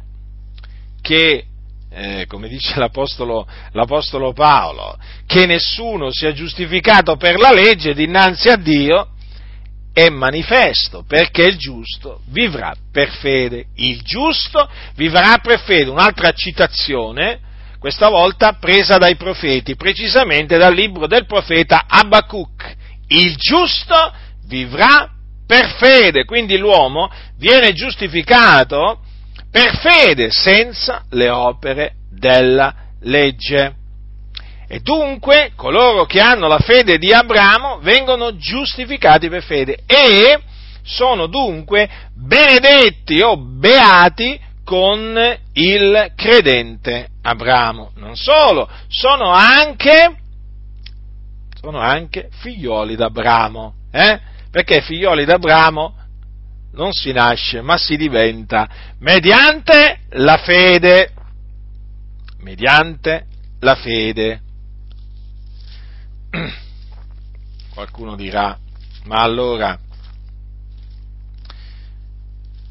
che, 1.01 1.45
eh, 1.91 2.27
come 2.27 2.49
dice 2.49 2.79
l'apostolo, 2.79 3.47
l'apostolo 3.73 4.33
Paolo, 4.33 4.99
che 5.27 5.47
nessuno 5.47 6.11
sia 6.11 6.33
giustificato 6.33 7.17
per 7.17 7.39
la 7.39 7.53
legge 7.53 7.95
dinanzi 7.95 8.49
a 8.49 8.57
Dio, 8.57 9.09
è 9.93 10.11
manifesto, 10.11 11.03
perché 11.03 11.43
il 11.43 11.57
giusto 11.57 12.21
vivrà 12.29 12.73
per 12.93 13.11
fede. 13.11 13.67
Il 13.75 14.03
giusto 14.03 14.71
vivrà 14.95 15.39
per 15.43 15.61
fede. 15.61 15.91
Un'altra 15.91 16.31
citazione, 16.31 17.41
questa 17.81 18.09
volta 18.09 18.53
presa 18.53 18.97
dai 18.97 19.17
profeti, 19.17 19.75
precisamente 19.75 20.57
dal 20.57 20.73
libro 20.73 21.09
del 21.09 21.27
profeta 21.27 21.87
Abacuc. 21.89 22.77
Il 23.09 23.35
giusto 23.37 24.13
vivrà 24.47 25.11
per 25.49 25.77
fede, 25.79 26.27
quindi 26.27 26.59
l'uomo 26.59 27.11
viene 27.39 27.73
giustificato 27.73 29.01
per 29.51 29.79
fede, 29.79 30.31
senza 30.31 31.05
le 31.13 31.31
opere 31.31 31.95
della 32.11 32.75
legge. 33.01 33.75
E 34.69 34.81
dunque 34.81 35.53
coloro 35.57 36.05
che 36.05 36.21
hanno 36.21 36.49
la 36.49 36.59
fede 36.59 36.99
di 36.99 37.15
Abramo 37.15 37.79
vengono 37.81 38.37
giustificati 38.37 39.31
per 39.31 39.43
fede 39.43 39.79
e 39.87 40.39
sono 40.83 41.27
dunque 41.27 41.89
benedetti 42.15 43.23
o 43.23 43.39
beati 43.39 44.39
con 44.65 45.19
il 45.55 46.13
credente 46.15 47.09
Abramo. 47.23 47.93
Non 47.95 48.17
solo, 48.17 48.69
sono 48.89 49.31
anche, 49.31 50.15
sono 51.59 51.79
anche 51.79 52.29
figlioli 52.41 52.97
d'Abramo, 52.97 53.73
eh? 53.91 54.37
Perché 54.51 54.81
figlioli 54.81 55.25
d'Abramo 55.25 55.95
non 56.73 56.93
si 56.93 57.13
nasce, 57.13 57.61
ma 57.61 57.77
si 57.77 57.97
diventa 57.97 58.69
mediante 59.01 60.01
la 60.11 60.37
fede. 60.37 61.13
Mediante 62.41 63.27
la 63.61 63.75
fede. 63.75 64.43
Qualcuno 67.75 68.17
dirà, 68.17 68.59
ma 69.05 69.23
allora, 69.23 69.79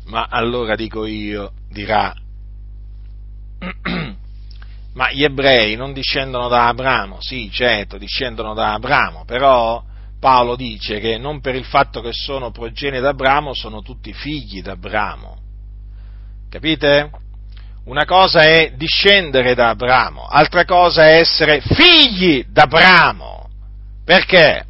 ma 0.06 0.28
allora 0.30 0.76
dico 0.76 1.06
io, 1.06 1.52
dirà, 1.70 2.14
ma 4.94 5.12
gli 5.12 5.24
ebrei 5.24 5.76
non 5.76 5.94
discendono 5.94 6.48
da 6.48 6.68
Abramo? 6.68 7.18
Sì, 7.22 7.50
certo, 7.52 7.98
discendono 7.98 8.54
da 8.54 8.74
Abramo, 8.74 9.26
però 9.26 9.84
Paolo 10.20 10.56
dice 10.56 11.00
che 11.00 11.18
non 11.18 11.42
per 11.42 11.56
il 11.56 11.66
fatto 11.66 12.02
che 12.02 12.12
sono 12.12 12.52
progenie 12.52 13.00
d'Abramo 13.00 13.54
sono 13.54 13.82
tutti 13.82 14.14
figli 14.14 14.62
d'Abramo. 14.62 15.38
Capite? 16.50 17.12
Una 17.86 18.06
cosa 18.06 18.42
è 18.42 18.74
discendere 18.76 19.54
da 19.54 19.70
Abramo, 19.70 20.26
altra 20.26 20.66
cosa 20.66 21.08
è 21.08 21.20
essere 21.20 21.62
figli 21.62 22.44
d'Abramo. 22.50 23.50
Perché? 24.04 24.66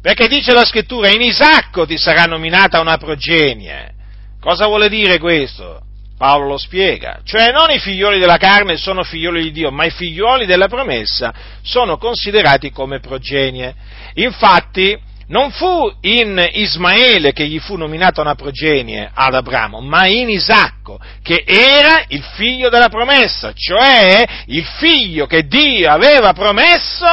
Perché 0.00 0.28
dice 0.28 0.52
la 0.52 0.64
scrittura, 0.64 1.10
in 1.10 1.20
Isacco 1.20 1.84
ti 1.84 1.98
sarà 1.98 2.24
nominata 2.24 2.80
una 2.80 2.96
progenie. 2.96 3.94
Cosa 4.40 4.66
vuole 4.66 4.88
dire 4.88 5.18
questo? 5.18 5.82
Paolo 6.18 6.48
lo 6.48 6.58
spiega, 6.58 7.20
cioè 7.22 7.52
non 7.52 7.70
i 7.70 7.78
figlioli 7.78 8.18
della 8.18 8.38
carne 8.38 8.76
sono 8.76 9.04
figlioli 9.04 9.40
di 9.44 9.52
Dio, 9.52 9.70
ma 9.70 9.84
i 9.84 9.90
figlioli 9.90 10.46
della 10.46 10.66
promessa 10.66 11.32
sono 11.62 11.96
considerati 11.96 12.72
come 12.72 12.98
progenie. 12.98 13.72
Infatti, 14.14 14.98
non 15.28 15.52
fu 15.52 15.92
in 16.00 16.44
Ismaele 16.54 17.32
che 17.32 17.46
gli 17.46 17.60
fu 17.60 17.76
nominata 17.76 18.20
una 18.20 18.34
progenie 18.34 19.10
ad 19.14 19.34
Abramo, 19.34 19.80
ma 19.80 20.06
in 20.06 20.28
Isacco, 20.28 20.98
che 21.22 21.44
era 21.46 22.02
il 22.08 22.22
figlio 22.34 22.68
della 22.68 22.88
promessa, 22.88 23.52
cioè 23.54 24.24
il 24.46 24.64
figlio 24.64 25.26
che 25.26 25.46
Dio 25.46 25.90
aveva 25.90 26.32
promesso 26.32 27.06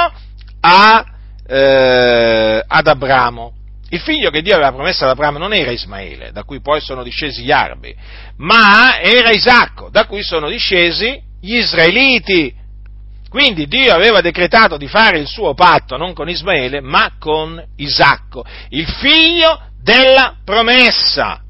a, 0.62 1.06
eh, 1.48 2.64
ad 2.66 2.88
Abramo. 2.88 3.54
Il 3.96 4.02
figlio 4.02 4.30
che 4.30 4.42
Dio 4.42 4.56
aveva 4.56 4.74
promesso 4.74 5.06
ad 5.06 5.12
Abramo 5.12 5.38
non 5.38 5.54
era 5.54 5.72
Ismaele, 5.72 6.34
da 6.34 6.44
cui 6.44 6.60
poi 6.60 6.82
sono 6.82 7.02
discesi 7.02 7.44
gli 7.44 7.52
arabi, 7.52 7.96
ma 8.40 9.00
era 9.00 9.30
Isacco, 9.30 9.88
da 9.90 10.06
cui 10.06 10.22
sono 10.22 10.50
discesi 10.50 11.18
gli 11.40 11.56
israeliti. 11.56 12.54
Quindi 13.30 13.68
Dio 13.68 13.94
aveva 13.94 14.20
decretato 14.20 14.76
di 14.76 14.90
fare 14.90 15.20
il 15.20 15.28
suo 15.28 15.54
patto 15.54 15.96
non 15.96 16.14
con 16.14 16.28
Ismaele, 16.28 16.82
ma 16.82 17.14
con 17.18 17.64
Isacco, 17.78 18.44
il 18.72 18.86
figlio 18.86 19.62
della 19.82 20.40
promessa. 20.44 21.42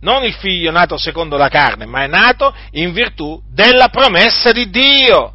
Non 0.00 0.24
il 0.24 0.34
figlio 0.34 0.72
nato 0.72 0.98
secondo 0.98 1.36
la 1.36 1.48
carne, 1.48 1.86
ma 1.86 2.02
è 2.02 2.08
nato 2.08 2.52
in 2.72 2.92
virtù 2.92 3.40
della 3.48 3.90
promessa 3.90 4.50
di 4.50 4.68
Dio. 4.70 5.34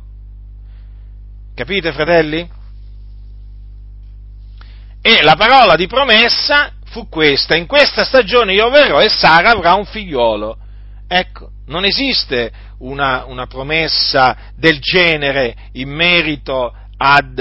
Capite, 1.56 1.94
fratelli? 1.94 2.60
E 5.04 5.24
la 5.24 5.36
parola 5.36 5.76
di 5.76 5.88
promessa 5.88 6.74
fu 6.86 7.10
questa, 7.10 7.56
in 7.56 7.66
questa 7.66 8.04
stagione 8.04 8.54
io 8.54 8.70
verrò 8.70 9.02
e 9.02 9.10
Sara 9.10 9.50
avrà 9.50 9.74
un 9.74 9.86
figliolo. 9.86 10.58
Ecco, 11.08 11.50
non 11.66 11.86
esiste 11.86 12.52
una, 12.80 13.26
una 13.26 13.48
promessa 13.48 14.38
del 14.56 14.80
genere 14.80 15.56
in 15.74 15.90
merito 15.90 16.72
ad, 16.98 17.40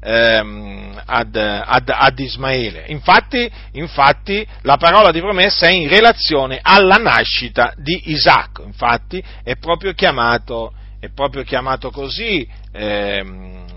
ehm, 0.00 1.02
ad, 1.04 1.34
ad, 1.36 1.92
ad 1.92 2.18
Ismaele. 2.20 2.84
Infatti, 2.86 3.50
infatti, 3.72 4.46
la 4.60 4.76
parola 4.76 5.10
di 5.10 5.20
promessa 5.20 5.66
è 5.66 5.72
in 5.72 5.88
relazione 5.88 6.60
alla 6.62 6.96
nascita 6.96 7.72
di 7.76 8.10
Isacco. 8.12 8.62
Infatti 8.62 9.22
è 9.42 9.56
proprio 9.56 9.92
chiamato, 9.92 10.72
è 11.00 11.08
proprio 11.08 11.42
chiamato 11.42 11.90
così 11.90 12.48
ehm, 12.72 13.71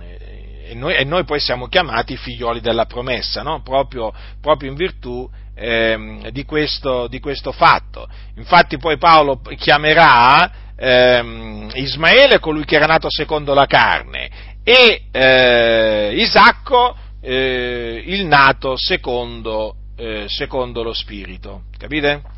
e 0.68 0.74
noi, 0.74 0.96
e 0.96 1.04
noi, 1.04 1.24
poi 1.26 1.40
siamo 1.40 1.68
chiamati 1.68 2.18
figlioli 2.18 2.60
della 2.60 2.86
promessa, 2.86 3.44
no? 3.44 3.62
proprio, 3.62 4.12
proprio, 4.42 4.70
in 4.70 4.76
virtù 4.76 5.30
ehm, 5.54 6.30
di, 6.30 6.44
questo, 6.44 7.08
di, 7.08 7.20
questo, 7.20 7.52
fatto. 7.52 8.08
Infatti 8.36 8.78
poi 8.78 8.98
Paolo 8.98 9.42
chiamerà 9.58 10.52
ehm, 10.76 11.70
Ismaele 11.74 12.40
colui 12.40 12.66
che 12.66 12.76
era 12.76 12.88
nato 12.88 13.10
secondo 13.10 13.54
la 13.54 13.68
carne 13.68 14.54
e 14.64 15.04
eh, 15.12 16.16
Isacco 16.16 16.98
eh, 17.22 18.04
il 18.08 18.26
nato 18.26 18.76
secondo, 18.76 19.76
eh, 19.96 20.26
secondo 20.28 20.82
lo 20.82 20.94
spirito. 20.94 21.64
Capite? 21.78 22.34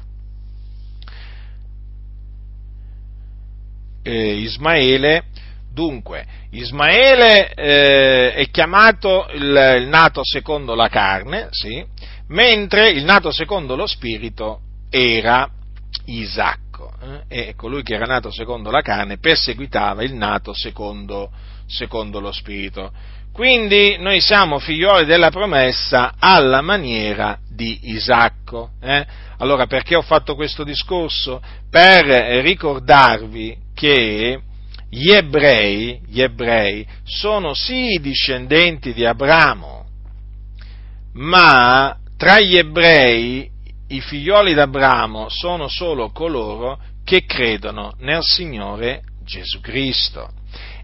Ismaele 4.03 5.25
Dunque, 5.77 6.25
Ismaele 6.49 7.53
eh, 7.53 8.33
è 8.33 8.49
chiamato 8.49 9.27
il, 9.31 9.75
il, 9.79 9.87
nato 9.87 10.21
secondo 10.23 10.73
la 10.73 10.87
carne, 10.87 11.49
sì, 11.51 11.85
mentre 12.29 12.89
il 12.89 13.03
nato 13.03 13.29
secondo 13.29 13.75
lo 13.75 13.85
spirito 13.85 14.61
era 14.89 15.47
Isacco, 16.05 16.93
eh, 17.27 17.49
e 17.49 17.53
colui 17.53 17.83
che 17.83 17.93
era 17.93 18.07
nato 18.07 18.31
secondo 18.31 18.71
la 18.71 18.81
carne 18.81 19.19
perseguitava 19.19 20.01
il 20.01 20.15
nato 20.15 20.51
secondo, 20.51 21.29
secondo 21.67 22.19
lo 22.19 22.31
spirito. 22.31 22.91
Quindi 23.31 23.97
noi 23.99 24.19
siamo 24.19 24.57
figlioli 24.57 25.05
della 25.05 25.29
promessa 25.29 26.15
alla 26.17 26.61
maniera 26.61 27.37
di 27.47 27.91
Isacco. 27.91 28.71
Eh? 28.81 29.05
Allora 29.37 29.67
perché 29.67 29.95
ho 29.95 30.01
fatto 30.01 30.33
questo 30.33 30.63
discorso? 30.63 31.39
Per 31.69 32.03
ricordarvi 32.41 33.55
che 33.75 34.41
gli 34.89 35.11
ebrei, 35.11 36.01
gli 36.07 36.21
ebrei 36.21 36.85
sono 37.03 37.53
sì 37.53 37.99
discendenti 38.01 38.93
di 38.93 39.05
Abramo, 39.05 39.85
ma 41.13 41.97
tra 42.15 42.39
gli 42.39 42.57
ebrei 42.57 43.49
i 43.89 44.01
figlioli 44.01 44.53
d'Abramo 44.53 45.29
sono 45.29 45.67
solo 45.67 46.09
coloro 46.11 46.79
che 47.03 47.25
credono 47.25 47.93
nel 47.99 48.21
Signore 48.21 49.03
Gesù 49.23 49.59
Cristo. 49.61 50.29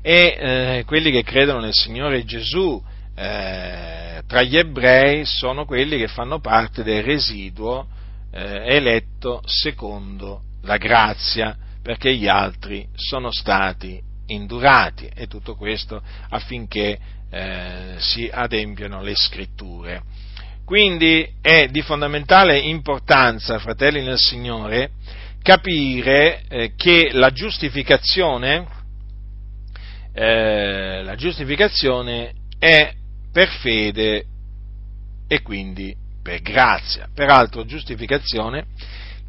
E 0.02 0.38
eh, 0.38 0.84
quelli 0.86 1.12
che 1.12 1.24
credono 1.24 1.60
nel 1.60 1.74
Signore 1.74 2.24
Gesù 2.26 2.82
eh, 3.16 4.22
tra 4.28 4.42
gli 4.42 4.58
ebrei 4.58 5.26
sono 5.26 5.66
quelli 5.66 5.98
che 5.98 6.08
fanno 6.08 6.40
parte 6.40 6.84
del 6.84 7.04
residuo 7.04 7.88
eh, 8.32 8.76
eletto 8.76 9.42
secondo 9.46 10.42
la 10.64 10.78
grazia 10.78 11.58
perché 11.84 12.16
gli 12.16 12.28
altri 12.28 12.88
sono 12.96 13.32
stati 13.32 14.02
indurati 14.28 15.12
e 15.14 15.28
tutto 15.28 15.56
questo 15.56 16.02
affinché 16.30 16.98
eh, 17.30 17.96
si 17.98 18.30
adempiano 18.32 19.02
le 19.02 19.14
scritture. 19.16 20.02
Quindi 20.66 21.28
è 21.42 21.68
di 21.68 21.82
fondamentale 21.82 22.58
importanza, 22.58 23.60
fratelli 23.60 24.02
nel 24.02 24.18
Signore, 24.18 24.92
capire 25.42 26.44
eh, 26.48 26.74
che 26.78 27.10
la 27.12 27.32
giustificazione, 27.32 28.66
eh, 30.14 31.04
la 31.04 31.16
giustificazione 31.16 32.34
è 32.58 32.94
per 33.30 33.50
fede 33.50 34.26
e 35.28 35.42
quindi 35.42 35.94
per 36.22 36.42
grazia. 36.42 37.10
Peraltro 37.14 37.66
giustificazione 37.66 38.68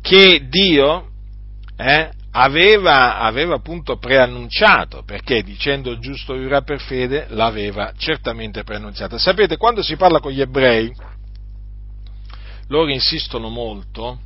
che 0.01 0.47
Dio 0.49 1.09
eh, 1.77 2.11
aveva, 2.37 3.19
aveva 3.19 3.55
appunto 3.55 3.97
preannunciato, 3.99 5.03
perché 5.05 5.43
dicendo 5.43 5.91
il 5.91 5.99
giusto 5.99 6.35
vivrà 6.35 6.63
per 6.63 6.81
fede, 6.81 7.27
l'aveva 7.29 7.93
certamente 7.97 8.65
preannunziata. 8.65 9.19
Sapete, 9.19 9.57
quando 9.57 9.83
si 9.83 9.97
parla 9.97 10.19
con 10.19 10.33
gli 10.33 10.41
ebrei, 10.41 10.93
loro 12.69 12.91
insistono 12.91 13.51
molto 13.51 14.19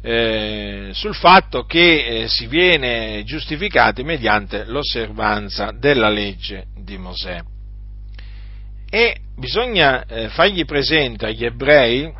eh, 0.00 0.90
sul 0.92 1.14
fatto 1.14 1.64
che 1.64 2.22
eh, 2.22 2.28
si 2.28 2.46
viene 2.46 3.24
giustificati 3.24 4.04
mediante 4.04 4.64
l'osservanza 4.66 5.72
della 5.72 6.10
legge 6.10 6.66
di 6.76 6.96
Mosè. 6.98 7.40
E 8.88 9.16
bisogna 9.36 10.04
eh, 10.04 10.28
fargli 10.28 10.64
presente 10.64 11.26
agli 11.26 11.44
ebrei 11.44 12.12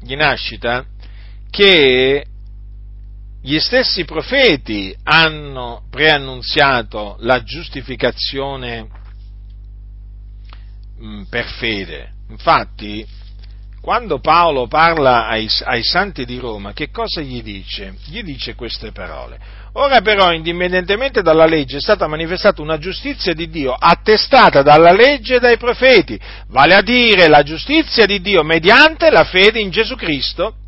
di 0.00 0.14
nascita 0.14 0.84
che 1.50 2.24
gli 3.46 3.58
stessi 3.58 4.06
profeti 4.06 4.96
hanno 5.02 5.82
preannunziato 5.90 7.16
la 7.18 7.42
giustificazione 7.42 8.88
mm, 10.98 11.24
per 11.24 11.44
fede. 11.58 12.12
Infatti, 12.30 13.06
quando 13.82 14.18
Paolo 14.18 14.66
parla 14.66 15.28
ai, 15.28 15.46
ai, 15.64 15.82
santi 15.82 16.24
di 16.24 16.38
Roma, 16.38 16.72
che 16.72 16.90
cosa 16.90 17.20
gli 17.20 17.42
dice? 17.42 17.94
Gli 18.06 18.22
dice 18.22 18.54
queste 18.54 18.92
parole. 18.92 19.38
Ora 19.74 20.00
però, 20.00 20.32
indipendentemente 20.32 21.20
dalla 21.20 21.44
legge, 21.44 21.76
è 21.76 21.80
stata 21.80 22.06
manifestata 22.06 22.62
una 22.62 22.78
giustizia 22.78 23.34
di 23.34 23.50
Dio 23.50 23.74
attestata 23.78 24.62
dalla 24.62 24.92
legge 24.92 25.34
e 25.34 25.40
dai 25.40 25.58
profeti, 25.58 26.18
vale 26.46 26.76
a 26.76 26.80
dire 26.80 27.28
la 27.28 27.42
giustizia 27.42 28.06
di 28.06 28.22
Dio 28.22 28.42
mediante 28.42 29.10
la 29.10 29.24
fede 29.24 29.60
in 29.60 29.68
Gesù 29.68 29.96
Cristo 29.96 30.60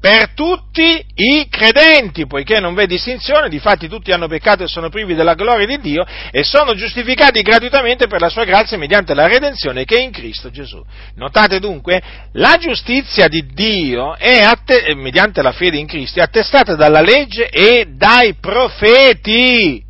per 0.00 0.30
tutti 0.30 1.04
i 1.14 1.48
credenti, 1.48 2.26
poiché 2.26 2.60
non 2.60 2.74
v'è 2.74 2.86
distinzione, 2.86 3.48
difatti 3.48 3.88
tutti 3.88 4.12
hanno 4.12 4.28
peccato 4.28 4.62
e 4.62 4.68
sono 4.68 4.90
privi 4.90 5.14
della 5.14 5.34
gloria 5.34 5.66
di 5.66 5.78
Dio 5.80 6.04
e 6.30 6.44
sono 6.44 6.74
giustificati 6.74 7.42
gratuitamente 7.42 8.06
per 8.06 8.20
la 8.20 8.28
sua 8.28 8.44
grazia 8.44 8.78
mediante 8.78 9.12
la 9.12 9.26
redenzione 9.26 9.84
che 9.84 9.96
è 9.96 10.02
in 10.02 10.12
Cristo 10.12 10.50
Gesù. 10.50 10.84
Notate 11.16 11.58
dunque, 11.58 12.00
la 12.32 12.56
giustizia 12.60 13.26
di 13.26 13.44
Dio 13.52 14.14
è 14.16 14.38
atte- 14.38 14.94
mediante 14.94 15.42
la 15.42 15.52
fede 15.52 15.78
in 15.78 15.86
Cristo 15.86 16.20
è 16.20 16.22
attestata 16.22 16.76
dalla 16.76 17.00
legge 17.00 17.48
e 17.48 17.86
dai 17.92 18.34
profeti. 18.34 19.84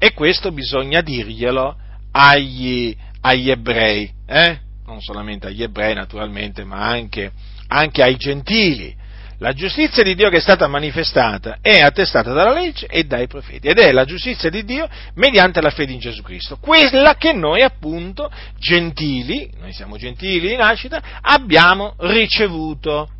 E 0.00 0.12
questo 0.12 0.50
bisogna 0.50 1.00
dirglielo 1.02 1.76
agli, 2.12 2.96
agli 3.20 3.50
ebrei, 3.50 4.10
eh? 4.26 4.58
non 4.86 5.00
solamente 5.00 5.48
agli 5.48 5.62
ebrei 5.62 5.94
naturalmente, 5.94 6.64
ma 6.64 6.86
anche 6.88 7.30
anche 7.68 8.02
ai 8.02 8.16
gentili. 8.16 8.94
La 9.40 9.52
giustizia 9.52 10.02
di 10.02 10.16
Dio 10.16 10.30
che 10.30 10.38
è 10.38 10.40
stata 10.40 10.66
manifestata 10.66 11.58
è 11.60 11.78
attestata 11.78 12.32
dalla 12.32 12.52
legge 12.52 12.86
e 12.86 13.04
dai 13.04 13.28
profeti 13.28 13.68
ed 13.68 13.78
è 13.78 13.92
la 13.92 14.04
giustizia 14.04 14.50
di 14.50 14.64
Dio 14.64 14.88
mediante 15.14 15.60
la 15.60 15.70
fede 15.70 15.92
in 15.92 16.00
Gesù 16.00 16.22
Cristo, 16.22 16.56
quella 16.56 17.14
che 17.14 17.32
noi 17.32 17.62
appunto 17.62 18.28
gentili, 18.58 19.48
noi 19.60 19.72
siamo 19.72 19.96
gentili 19.96 20.48
di 20.48 20.56
nascita, 20.56 21.00
abbiamo 21.20 21.94
ricevuto. 21.98 23.10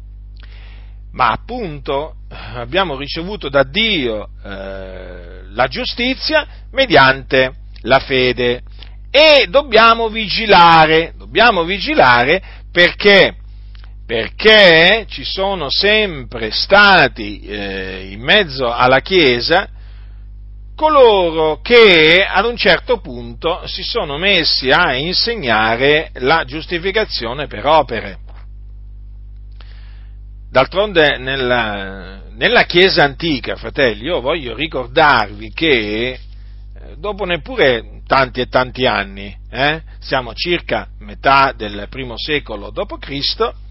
ma 1.13 1.31
appunto 1.31 2.17
abbiamo 2.29 2.97
ricevuto 2.97 3.49
da 3.49 3.63
Dio 3.63 4.29
eh, 4.45 5.43
la 5.51 5.67
giustizia 5.69 6.47
mediante 6.73 7.53
la 7.83 8.01
fede 8.01 8.63
e 9.11 9.47
dobbiamo 9.49 10.09
vigilare, 10.09 11.15
dobbiamo 11.17 11.65
vigilare 11.65 12.43
perché, 12.71 13.37
perché 14.09 15.05
ci 15.07 15.23
sono 15.23 15.69
sempre 15.69 16.51
stati 16.51 17.41
eh, 17.41 18.09
in 18.11 18.23
mezzo 18.23 18.73
alla 18.73 19.01
Chiesa 19.01 19.69
coloro 20.75 21.61
che 21.61 22.25
ad 22.27 22.47
un 22.47 22.57
certo 22.57 23.01
punto 23.01 23.67
si 23.67 23.83
sono 23.83 24.17
messi 24.17 24.71
a 24.71 24.95
insegnare 24.95 26.11
la 26.21 26.45
giustificazione 26.47 27.49
per 27.49 27.67
opere. 27.67 28.19
D'altronde 30.51 31.19
nella, 31.19 32.23
nella 32.31 32.63
Chiesa 32.65 33.05
antica, 33.05 33.57
fratelli, 33.57 34.05
io 34.05 34.23
voglio 34.23 34.55
ricordarvi 34.55 35.53
che 35.53 36.13
eh, 36.13 36.19
dopo 36.97 37.27
neppure 37.27 38.01
tanti 38.07 38.41
e 38.41 38.47
tanti 38.47 38.87
anni, 38.87 39.37
eh, 39.51 39.83
siamo 39.99 40.33
circa 40.33 40.89
metà 41.01 41.53
del 41.55 41.89
primo 41.91 42.15
secolo 42.17 42.71
d.C., 42.71 43.67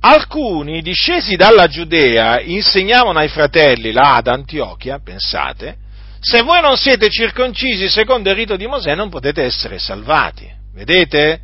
alcuni 0.00 0.82
discesi 0.82 1.36
dalla 1.36 1.66
Giudea 1.66 2.40
insegnavano 2.40 3.18
ai 3.18 3.28
fratelli 3.28 3.92
là 3.92 4.16
ad 4.16 4.28
Antiochia, 4.28 5.00
pensate, 5.00 5.76
se 6.20 6.42
voi 6.42 6.60
non 6.60 6.76
siete 6.76 7.10
circoncisi 7.10 7.88
secondo 7.88 8.30
il 8.30 8.36
rito 8.36 8.56
di 8.56 8.66
Mosè 8.66 8.94
non 8.94 9.08
potete 9.08 9.42
essere 9.42 9.78
salvati. 9.78 10.48
Vedete? 10.72 11.40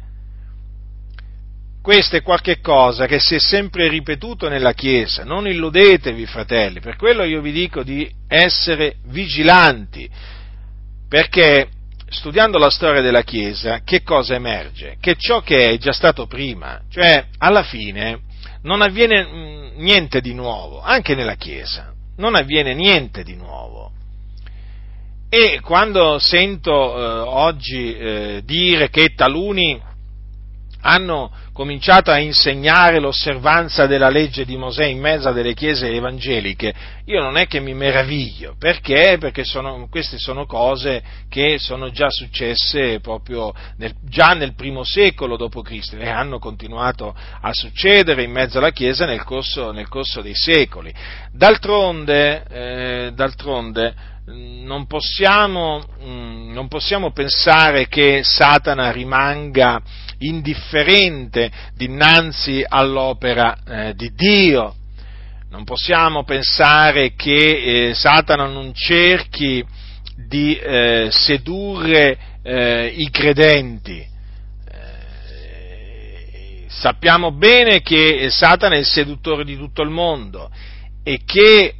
Questo 1.83 2.17
è 2.17 2.23
qualche 2.23 2.61
cosa 2.61 3.07
che 3.07 3.19
si 3.19 3.35
è 3.35 3.39
sempre 3.39 3.89
ripetuto 3.89 4.49
nella 4.49 4.73
Chiesa, 4.73 5.23
non 5.23 5.47
illudetevi 5.47 6.25
fratelli, 6.25 6.81
per 6.81 6.97
quello 6.97 7.25
io 7.25 7.43
vi 7.43 7.53
dico 7.53 7.83
di 7.83 8.11
essere 8.27 8.97
vigilanti, 9.09 10.09
perché 11.07 11.69
studiando 12.09 12.57
la 12.57 12.71
storia 12.71 13.03
della 13.03 13.23
Chiesa, 13.23 13.81
che 13.85 14.03
cosa 14.03 14.35
emerge? 14.35 14.97
Che 14.99 15.17
ciò 15.19 15.43
che 15.43 15.73
è 15.73 15.77
già 15.77 15.93
stato 15.93 16.27
prima, 16.27 16.81
cioè 16.91 17.27
alla 17.37 17.65
fine 17.65 18.21
non 18.65 18.83
avviene 18.83 19.25
mm, 19.25 19.79
niente 19.81 20.21
di 20.21 20.35
nuovo, 20.35 20.81
anche 20.81 21.15
nella 21.15 21.37
Chiesa, 21.37 21.93
non 22.17 22.35
avviene 22.35 22.75
niente 22.75 23.23
di 23.23 23.35
nuovo. 23.37 23.93
E 25.29 25.61
quando 25.61 26.19
sento 26.19 26.73
eh, 26.73 27.19
oggi 27.27 27.97
eh, 27.97 28.43
dire 28.45 28.89
che 28.91 29.15
taluni 29.15 29.81
hanno 30.87 31.31
cominciato 31.53 32.11
a 32.11 32.19
insegnare 32.19 33.01
l'osservanza 33.01 33.87
della 33.87 34.11
legge 34.11 34.45
di 34.45 34.57
Mosè 34.57 34.85
in 34.85 35.01
mezzo 35.01 35.29
a 35.29 35.33
delle 35.33 35.55
chiese 35.55 35.89
evangeliche, 35.91 36.75
io 37.07 37.23
non 37.23 37.39
è 37.39 37.47
che 37.47 37.59
mi 37.61 37.73
meraviglio, 37.73 38.55
perché? 38.59 39.17
Perché 39.19 39.45
sono, 39.45 39.89
queste 39.89 40.19
sono 40.19 40.45
cose 40.45 41.03
che 41.31 41.57
sono 41.59 41.91
già 41.91 42.11
successe 42.11 43.01
proprio 43.01 43.55
nel, 43.79 43.95
già 44.03 44.35
nel 44.35 44.55
primo 44.55 44.85
secolo 44.85 45.37
d.C. 45.37 45.95
e 45.95 46.09
hanno 46.09 46.39
continuato 46.39 47.15
a 47.41 47.51
succedere 47.53 48.23
in 48.23 48.31
mezzo 48.31 48.59
alla 48.59 48.71
Chiesa 48.71 49.07
nel 49.07 49.25
corso, 49.25 49.73
nel 49.73 49.89
corso 49.89 50.21
dei 50.21 50.35
secoli. 50.35 50.93
D'altronde, 51.33 52.45
eh, 52.49 53.13
d'altronde 53.15 54.13
non 54.27 54.87
possiamo, 54.87 55.83
mm, 56.03 56.53
non 56.53 56.69
possiamo 56.69 57.13
pensare 57.13 57.89
che 57.89 58.23
Satana 58.23 58.91
rimanga 58.91 59.83
indifferente 60.19 61.51
dinanzi 61.75 62.65
all'opera 62.67 63.57
eh, 63.67 63.95
di 63.95 64.13
Dio. 64.15 64.75
Non 65.51 65.65
possiamo 65.65 66.25
pensare 66.25 67.15
che 67.15 67.89
eh, 67.89 67.95
Satana 67.95 68.47
non 68.47 68.75
cerchi 68.75 69.65
di 70.17 70.57
eh, 70.57 71.09
sedurre 71.11 72.19
eh, 72.43 72.93
i 72.97 73.09
credenti. 73.11 73.99
Eh, 73.99 74.09
sappiamo 76.69 77.33
bene 77.33 77.83
che 77.83 78.29
Satana 78.31 78.75
è 78.75 78.79
il 78.79 78.87
seduttore 78.87 79.45
di 79.45 79.57
tutto 79.57 79.83
il 79.83 79.91
mondo 79.91 80.51
e 81.03 81.21
che 81.25 81.75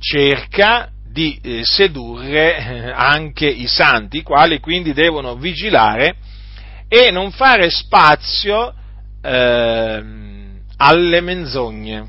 cerca 0.00 0.90
di 1.12 1.38
eh, 1.42 1.60
sedurre 1.64 2.92
anche 2.92 3.46
i 3.46 3.66
santi, 3.66 4.18
i 4.18 4.22
quali 4.22 4.60
quindi 4.60 4.92
devono 4.92 5.36
vigilare 5.36 6.16
e 6.94 7.10
non 7.10 7.30
fare 7.30 7.70
spazio 7.70 8.74
eh, 9.22 10.02
alle 10.76 11.20
menzogne. 11.22 12.06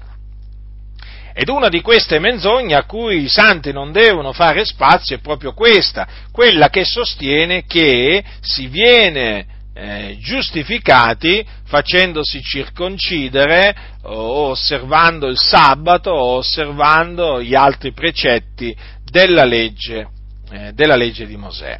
Ed 1.34 1.48
una 1.48 1.70
di 1.70 1.80
queste 1.80 2.20
menzogne 2.20 2.76
a 2.76 2.84
cui 2.84 3.24
i 3.24 3.30
santi 3.30 3.72
non 3.72 3.94
devono 3.94 4.34
fare 4.34 4.66
spazio 4.66 5.16
è 5.16 5.20
proprio 5.20 5.54
questa, 5.54 6.06
quella 6.34 6.68
che 6.68 6.84
sostiene 6.84 7.64
che 7.64 8.26
si 8.42 8.68
viene 8.68 9.46
eh, 9.74 10.18
giustificati 10.20 11.48
facendosi 11.64 12.42
circoncidere 12.42 13.74
o 14.02 14.50
osservando 14.50 15.28
il 15.28 15.38
sabato 15.38 16.12
o 16.12 16.36
osservando 16.36 17.42
gli 17.42 17.56
altri 17.56 17.94
precetti 17.94 18.76
della 19.10 19.46
legge, 19.46 20.10
eh, 20.52 20.74
della 20.74 20.98
legge 20.98 21.26
di 21.26 21.38
Mosè 21.38 21.80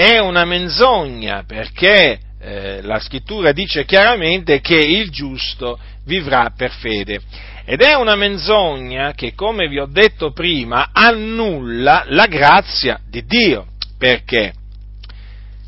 è 0.00 0.18
una 0.18 0.44
menzogna 0.44 1.44
perché 1.46 2.18
eh, 2.40 2.80
la 2.82 2.98
scrittura 2.98 3.52
dice 3.52 3.84
chiaramente 3.84 4.60
che 4.60 4.76
il 4.76 5.10
giusto 5.10 5.78
vivrà 6.04 6.52
per 6.56 6.70
fede. 6.70 7.20
Ed 7.66 7.82
è 7.82 7.94
una 7.94 8.16
menzogna 8.16 9.12
che, 9.12 9.34
come 9.34 9.68
vi 9.68 9.78
ho 9.78 9.86
detto 9.86 10.32
prima, 10.32 10.88
annulla 10.92 12.04
la 12.06 12.26
grazia 12.26 12.98
di 13.06 13.24
Dio. 13.26 13.66
Perché? 13.98 14.54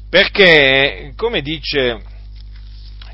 Perché, 0.09 1.13
come 1.15 1.43
dice, 1.43 2.01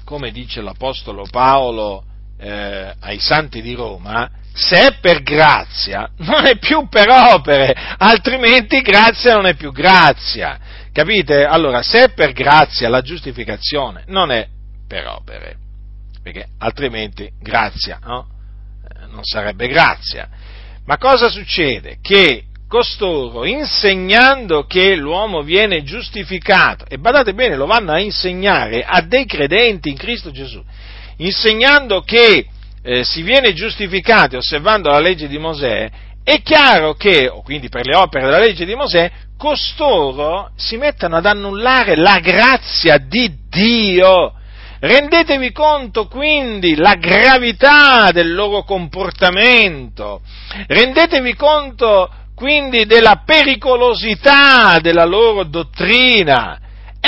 come 0.05 0.31
dice 0.31 0.63
l'Apostolo 0.63 1.27
Paolo 1.29 2.05
eh, 2.39 2.95
ai 3.01 3.19
santi 3.19 3.61
di 3.61 3.75
Roma, 3.75 4.31
se 4.55 4.77
è 4.77 4.99
per 5.01 5.23
grazia, 5.23 6.11
non 6.19 6.47
è 6.47 6.59
più 6.59 6.89
per 6.89 7.09
opere, 7.09 7.75
altrimenti 7.99 8.81
grazia 8.81 9.35
non 9.35 9.47
è 9.47 9.55
più 9.55 9.71
grazia. 9.71 10.59
Capite? 10.93 11.45
Allora, 11.45 11.83
se 11.83 12.05
è 12.05 12.13
per 12.13 12.33
grazia 12.33 12.89
la 12.89 13.03
giustificazione, 13.03 14.05
non 14.07 14.31
è 14.31 14.47
per 14.87 15.07
opere, 15.07 15.57
perché 16.23 16.47
altrimenti 16.59 17.31
grazia 17.41 17.99
no? 18.03 18.27
Eh, 18.85 19.07
non 19.07 19.23
sarebbe 19.23 19.69
grazia. 19.69 20.29
Ma 20.85 20.97
cosa 20.97 21.29
succede? 21.29 21.99
Che 22.01 22.45
costoro, 22.69 23.45
insegnando 23.45 24.65
che 24.67 24.95
l'uomo 24.95 25.43
viene 25.43 25.83
giustificato, 25.83 26.85
e 26.87 26.99
badate 26.99 27.33
bene, 27.33 27.57
lo 27.57 27.67
vanno 27.67 27.93
a 27.93 27.99
insegnare 27.99 28.85
a 28.85 29.01
dei 29.01 29.25
credenti 29.25 29.89
in 29.89 29.97
Cristo 29.97 30.31
Gesù, 30.31 30.63
insegnando 31.17 32.03
che 32.03 32.47
eh, 32.83 33.05
si 33.05 33.23
viene 33.23 33.53
giustificati 33.55 34.37
osservando 34.37 34.91
la 34.91 35.01
legge 35.01 35.29
di 35.29 35.39
Mosè, 35.39 35.91
è 36.29 36.43
chiaro 36.43 36.93
che, 36.93 37.33
quindi 37.43 37.71
per 37.71 37.87
le 37.87 37.97
opere 37.97 38.27
della 38.27 38.39
legge 38.39 38.67
di 38.67 38.75
Mosè, 38.75 39.11
costoro 39.39 40.51
si 40.57 40.77
mettono 40.77 41.17
ad 41.17 41.25
annullare 41.25 41.97
la 41.97 42.19
grazia 42.19 42.99
di 42.99 43.35
Dio. 43.49 44.35
Rendetevi 44.79 45.53
conto 45.53 46.07
quindi 46.07 46.77
la 46.77 46.97
gravità 46.97 48.11
del 48.13 48.35
loro 48.35 48.63
comportamento, 48.65 50.21
rendetevi 50.67 51.35
conto 51.35 52.11
quindi 52.35 52.85
della 52.85 53.23
pericolosità 53.25 54.81
della 54.83 55.07
loro 55.07 55.45
dottrina. 55.45 56.61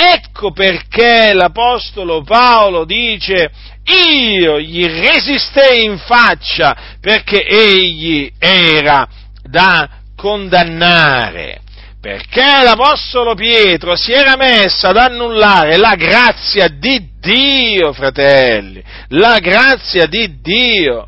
Ecco 0.03 0.51
perché 0.51 1.31
l'Apostolo 1.33 2.23
Paolo 2.23 2.85
dice 2.85 3.51
io 3.83 4.59
gli 4.59 4.83
resistei 4.83 5.83
in 5.83 5.99
faccia 5.99 6.97
perché 6.99 7.45
egli 7.45 8.31
era 8.39 9.07
da 9.43 9.89
condannare 10.15 11.61
perché 12.01 12.63
l'Apostolo 12.63 13.35
Pietro 13.35 13.95
si 13.95 14.11
era 14.11 14.35
messo 14.35 14.87
ad 14.87 14.97
annullare 14.97 15.77
la 15.77 15.93
grazia 15.93 16.67
di 16.67 17.09
Dio, 17.19 17.93
fratelli, 17.93 18.83
la 19.09 19.37
grazia 19.37 20.07
di 20.07 20.41
Dio, 20.41 21.07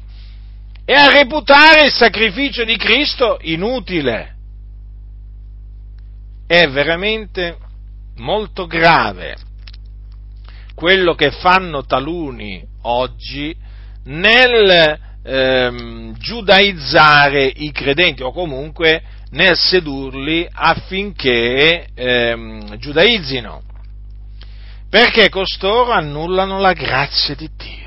e 0.86 0.94
a 0.94 1.10
reputare 1.10 1.86
il 1.86 1.92
sacrificio 1.92 2.64
di 2.64 2.78
Cristo 2.78 3.40
inutile. 3.42 4.36
È 6.46 6.68
veramente 6.68 7.58
molto 8.18 8.68
grave 8.68 9.36
quello 10.76 11.14
che 11.14 11.32
fanno 11.32 11.86
taluni 11.86 12.64
oggi 12.84 13.56
nel 14.06 15.00
ehm, 15.24 16.18
giudaizzare 16.18 17.46
i 17.46 17.72
credenti 17.72 18.24
o 18.24 18.32
comunque 18.32 19.02
nel 19.32 19.56
sedurli 19.56 20.48
affinché 20.52 21.88
ehm, 21.94 22.78
giudaizzino, 22.78 23.62
perché 24.90 25.30
costoro 25.30 25.92
annullano 25.92 26.60
la 26.60 26.74
grazia 26.74 27.36
di 27.36 27.50
Dio. 27.56 27.82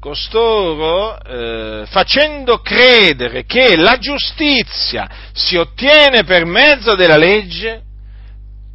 costoro, 0.00 1.20
eh, 1.20 1.84
facendo 1.86 2.60
credere 2.60 3.44
che 3.44 3.76
la 3.76 3.98
giustizia 3.98 5.08
si 5.32 5.56
ottiene 5.56 6.22
per 6.22 6.44
mezzo 6.44 6.94
della 6.94 7.16
legge, 7.16 7.82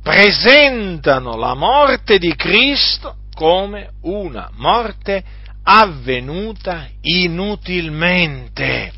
presentano 0.02 1.36
la 1.36 1.54
morte 1.54 2.18
di 2.18 2.36
Cristo 2.36 3.18
come 3.34 3.91
una 4.02 4.49
morte 4.54 5.24
avvenuta 5.64 6.88
inutilmente. 7.02 8.91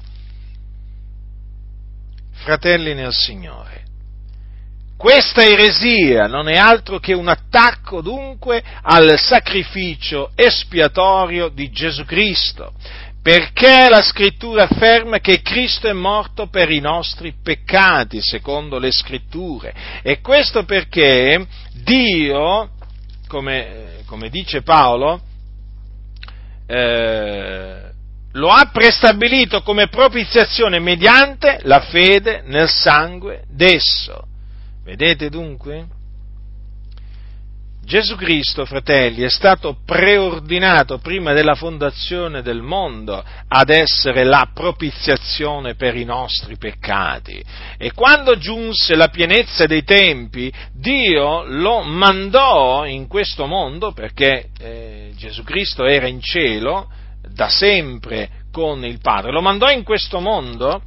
Fratelli 2.31 2.93
nel 2.93 3.13
Signore, 3.13 3.83
questa 4.97 5.43
eresia 5.43 6.27
non 6.27 6.47
è 6.47 6.55
altro 6.55 6.99
che 6.99 7.13
un 7.13 7.27
attacco 7.27 8.01
dunque 8.01 8.63
al 8.81 9.17
sacrificio 9.19 10.31
espiatorio 10.35 11.49
di 11.49 11.69
Gesù 11.71 12.05
Cristo, 12.05 12.73
perché 13.23 13.87
la 13.87 14.01
scrittura 14.01 14.63
afferma 14.63 15.19
che 15.19 15.41
Cristo 15.41 15.87
è 15.87 15.93
morto 15.93 16.47
per 16.47 16.69
i 16.69 16.81
nostri 16.81 17.33
peccati, 17.41 18.21
secondo 18.21 18.77
le 18.77 18.91
scritture. 18.91 19.73
E 20.03 20.19
questo 20.19 20.65
perché 20.65 21.47
Dio, 21.71 22.71
come, 23.29 24.01
come 24.07 24.29
dice 24.29 24.61
Paolo, 24.61 25.21
eh, 26.67 27.91
lo 28.33 28.49
ha 28.49 28.69
prestabilito 28.73 29.61
come 29.61 29.87
propiziazione 29.87 30.79
mediante 30.79 31.59
la 31.63 31.79
fede 31.79 32.43
nel 32.45 32.67
sangue 32.67 33.43
d'esso. 33.47 34.27
Vedete 34.83 35.29
dunque? 35.29 35.85
Gesù 37.85 38.15
Cristo, 38.15 38.65
fratelli, 38.65 39.23
è 39.23 39.29
stato 39.29 39.77
preordinato 39.85 40.99
prima 40.99 41.33
della 41.33 41.53
fondazione 41.53 42.41
del 42.41 42.61
mondo 42.61 43.21
ad 43.47 43.69
essere 43.69 44.23
la 44.23 44.49
propiziazione 44.53 45.75
per 45.75 45.95
i 45.97 46.05
nostri 46.05 46.55
peccati. 46.57 47.43
E 47.77 47.91
quando 47.91 48.37
giunse 48.37 48.95
la 48.95 49.09
pienezza 49.09 49.65
dei 49.65 49.83
tempi, 49.83 50.51
Dio 50.71 51.43
lo 51.43 51.81
mandò 51.81 52.85
in 52.85 53.07
questo 53.07 53.47
mondo 53.47 53.91
perché 53.91 54.49
eh, 54.59 55.11
Gesù 55.17 55.43
Cristo 55.43 55.85
era 55.85 56.07
in 56.07 56.21
cielo 56.21 56.89
da 57.27 57.49
sempre 57.49 58.29
con 58.49 58.85
il 58.85 58.99
Padre, 59.01 59.31
lo 59.31 59.41
mandò 59.41 59.69
in 59.69 59.83
questo 59.83 60.21
mondo 60.21 60.81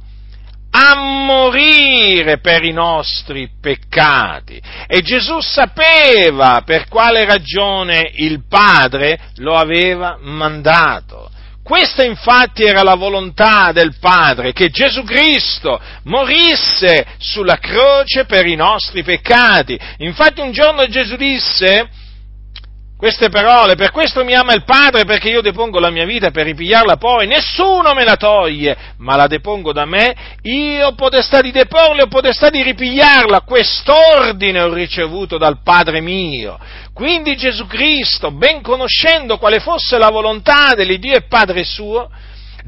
a 0.79 0.95
morire 0.95 2.37
per 2.37 2.63
i 2.63 2.71
nostri 2.71 3.49
peccati. 3.59 4.61
E 4.85 5.01
Gesù 5.01 5.39
sapeva 5.39 6.61
per 6.63 6.87
quale 6.87 7.25
ragione 7.25 8.11
il 8.13 8.43
Padre 8.47 9.19
lo 9.37 9.55
aveva 9.55 10.19
mandato. 10.21 11.31
Questa 11.63 12.03
infatti 12.03 12.63
era 12.63 12.81
la 12.81 12.95
volontà 12.95 13.71
del 13.73 13.97
Padre, 13.99 14.53
che 14.53 14.69
Gesù 14.69 15.03
Cristo 15.03 15.81
morisse 16.03 17.05
sulla 17.17 17.57
croce 17.57 18.23
per 18.25 18.45
i 18.45 18.55
nostri 18.55 19.03
peccati. 19.03 19.77
Infatti 19.97 20.39
un 20.39 20.51
giorno 20.51 20.87
Gesù 20.87 21.17
disse, 21.17 21.89
queste 22.97 23.29
parole, 23.29 23.75
per 23.75 23.91
questo 23.91 24.23
mi 24.23 24.33
ama 24.33 24.53
il 24.53 24.63
Padre, 24.63 25.05
perché 25.05 25.29
io 25.29 25.41
depongo 25.41 25.79
la 25.79 25.91
mia 25.91 26.05
vita 26.05 26.31
per 26.31 26.45
ripigliarla 26.45 26.97
poi, 26.97 27.27
nessuno 27.27 27.93
me 27.93 28.03
la 28.03 28.15
toglie, 28.15 28.75
ma 28.97 29.15
la 29.15 29.27
depongo 29.27 29.71
da 29.71 29.85
me, 29.85 30.15
io 30.41 30.87
ho 30.87 30.95
potestà 30.95 31.41
di 31.41 31.51
deporla, 31.51 32.03
ho 32.03 32.07
potestà 32.07 32.49
di 32.49 32.63
ripigliarla, 32.63 33.41
quest'ordine 33.41 34.61
ho 34.61 34.73
ricevuto 34.73 35.37
dal 35.37 35.61
Padre 35.61 36.01
mio. 36.01 36.57
Quindi 36.91 37.37
Gesù 37.37 37.67
Cristo, 37.67 38.31
ben 38.31 38.63
conoscendo 38.63 39.37
quale 39.37 39.59
fosse 39.59 39.99
la 39.99 40.09
volontà 40.09 40.73
dell'Iddio 40.73 41.17
e 41.17 41.27
Padre 41.27 41.63
suo, 41.63 42.09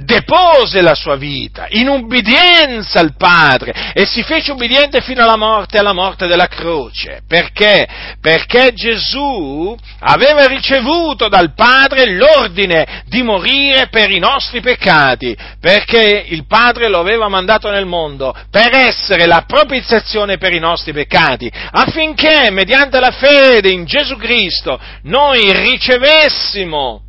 depose 0.04 0.82
la 0.82 0.96
sua 0.96 1.18
vita 1.18 1.68
in 1.70 1.90
ubbidienza 1.90 3.00
al 3.00 3.16
Padre 3.18 3.92
e 3.94 4.06
si 4.06 4.24
fece 4.24 4.52
ubbidiente 4.52 5.02
fino 5.02 5.24
alla 5.24 5.36
morte, 5.36 5.78
alla 5.78 5.94
morte 5.94 6.26
della 6.28 6.48
croce. 6.48 7.22
Perché? 7.28 7.88
Perché 8.22 8.72
Gesù 8.74 9.76
aveva 10.00 10.46
ricevuto 10.46 11.28
dal 11.28 11.54
Padre 11.54 12.16
l'ordine 12.16 13.04
di 13.08 13.24
morire 13.24 13.88
per 13.90 14.10
i 14.10 14.20
nostri 14.20 14.62
peccati, 14.62 15.36
perché 15.60 16.26
il 16.28 16.46
Padre 16.48 16.90
lo 16.90 17.00
aveva 17.00 17.28
mandato 17.28 17.70
nel 17.70 17.86
mondo 17.86 18.34
per 18.50 18.74
essere 18.74 19.26
la 19.26 19.44
propiziazione 19.46 20.38
per 20.38 20.54
i 20.54 20.60
nostri 20.60 20.94
peccati, 20.94 21.52
affinché 21.72 22.50
mediante 22.52 23.00
la 23.00 23.12
fede 23.12 23.70
in 23.72 23.86
Gesù 23.86 24.16
Cristo 24.16 24.80
noi 25.04 25.52
ricevessimo 25.52 27.04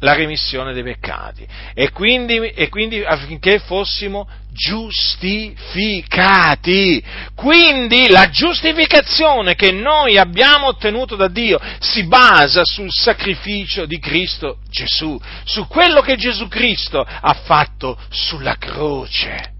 la 0.00 0.14
remissione 0.14 0.72
dei 0.72 0.82
peccati. 0.82 1.46
E 1.74 1.90
quindi, 1.90 2.36
e 2.36 2.68
quindi, 2.68 3.02
affinché 3.02 3.58
fossimo 3.60 4.28
giustificati. 4.52 7.02
Quindi 7.34 8.08
la 8.08 8.28
giustificazione 8.30 9.54
che 9.54 9.70
noi 9.72 10.18
abbiamo 10.18 10.66
ottenuto 10.68 11.16
da 11.16 11.28
Dio 11.28 11.60
si 11.78 12.04
basa 12.04 12.62
sul 12.64 12.90
sacrificio 12.90 13.84
di 13.86 13.98
Cristo 13.98 14.58
Gesù, 14.68 15.18
su 15.44 15.66
quello 15.66 16.00
che 16.00 16.16
Gesù 16.16 16.48
Cristo 16.48 17.00
ha 17.00 17.34
fatto 17.44 17.98
sulla 18.08 18.56
croce, 18.56 19.52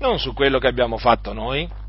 non 0.00 0.18
su 0.18 0.32
quello 0.32 0.58
che 0.58 0.66
abbiamo 0.66 0.98
fatto 0.98 1.32
noi 1.32 1.80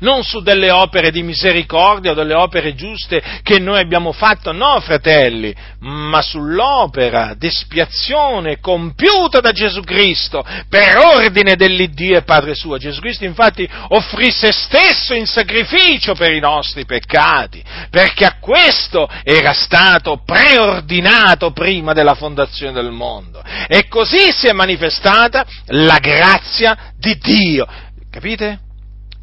non 0.00 0.22
su 0.24 0.40
delle 0.40 0.70
opere 0.70 1.10
di 1.10 1.22
misericordia 1.22 2.12
o 2.12 2.14
delle 2.14 2.34
opere 2.34 2.74
giuste 2.74 3.22
che 3.42 3.58
noi 3.58 3.80
abbiamo 3.80 4.12
fatto, 4.12 4.52
no, 4.52 4.80
fratelli, 4.80 5.54
ma 5.80 6.22
sull'opera 6.22 7.34
d'espiazione 7.36 8.60
compiuta 8.60 9.40
da 9.40 9.52
Gesù 9.52 9.82
Cristo 9.82 10.44
per 10.68 10.96
ordine 10.96 11.56
dell'Iddio 11.56 12.18
e 12.18 12.22
Padre 12.22 12.54
suo. 12.54 12.78
Gesù 12.78 13.00
Cristo 13.00 13.24
infatti 13.24 13.68
offrì 13.88 14.30
se 14.30 14.52
stesso 14.52 15.14
in 15.14 15.26
sacrificio 15.26 16.14
per 16.14 16.32
i 16.32 16.40
nostri 16.40 16.84
peccati, 16.84 17.62
perché 17.90 18.24
a 18.24 18.38
questo 18.38 19.08
era 19.22 19.52
stato 19.52 20.22
preordinato 20.24 21.52
prima 21.52 21.92
della 21.92 22.14
fondazione 22.14 22.72
del 22.72 22.90
mondo. 22.90 23.42
E 23.68 23.88
così 23.88 24.32
si 24.32 24.46
è 24.46 24.52
manifestata 24.52 25.46
la 25.66 25.98
grazia 25.98 26.92
di 26.96 27.16
Dio. 27.18 27.66
Capite? 28.10 28.63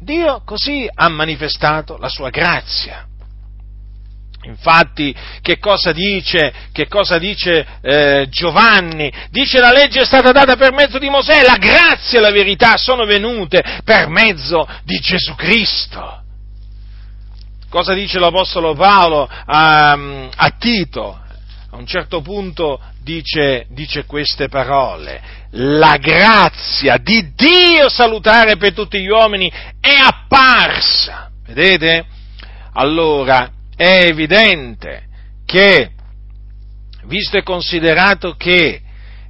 Dio 0.02 0.42
così 0.44 0.88
ha 0.92 1.08
manifestato 1.08 1.96
la 1.96 2.08
sua 2.08 2.30
grazia. 2.30 3.06
Infatti, 4.44 5.14
che 5.40 5.58
cosa 5.58 5.92
dice, 5.92 6.52
che 6.72 6.88
cosa 6.88 7.18
dice 7.18 7.64
eh, 7.80 8.26
Giovanni? 8.28 9.12
Dice 9.30 9.60
la 9.60 9.70
legge 9.70 10.00
è 10.00 10.04
stata 10.04 10.32
data 10.32 10.56
per 10.56 10.72
mezzo 10.72 10.98
di 10.98 11.08
Mosè, 11.08 11.42
la 11.42 11.58
grazia 11.58 12.18
e 12.18 12.22
la 12.22 12.32
verità 12.32 12.76
sono 12.76 13.04
venute 13.04 13.62
per 13.84 14.08
mezzo 14.08 14.68
di 14.82 14.98
Gesù 14.98 15.36
Cristo. 15.36 16.22
Cosa 17.68 17.94
dice 17.94 18.18
l'Apostolo 18.18 18.74
Paolo 18.74 19.28
a, 19.28 19.92
a 19.92 20.50
Tito? 20.58 21.20
A 21.70 21.76
un 21.76 21.86
certo 21.86 22.20
punto 22.20 22.80
dice, 23.00 23.66
dice 23.70 24.04
queste 24.04 24.48
parole 24.48 25.41
la 25.52 25.96
grazia 25.98 26.96
di 26.96 27.32
Dio 27.34 27.88
salutare 27.88 28.56
per 28.56 28.72
tutti 28.72 29.00
gli 29.00 29.08
uomini 29.08 29.50
è 29.80 29.94
apparsa. 30.00 31.30
Vedete? 31.46 32.06
Allora 32.74 33.50
è 33.76 34.04
evidente 34.04 35.04
che, 35.44 35.90
visto 37.04 37.36
e 37.36 37.42
considerato 37.42 38.34
che 38.36 38.80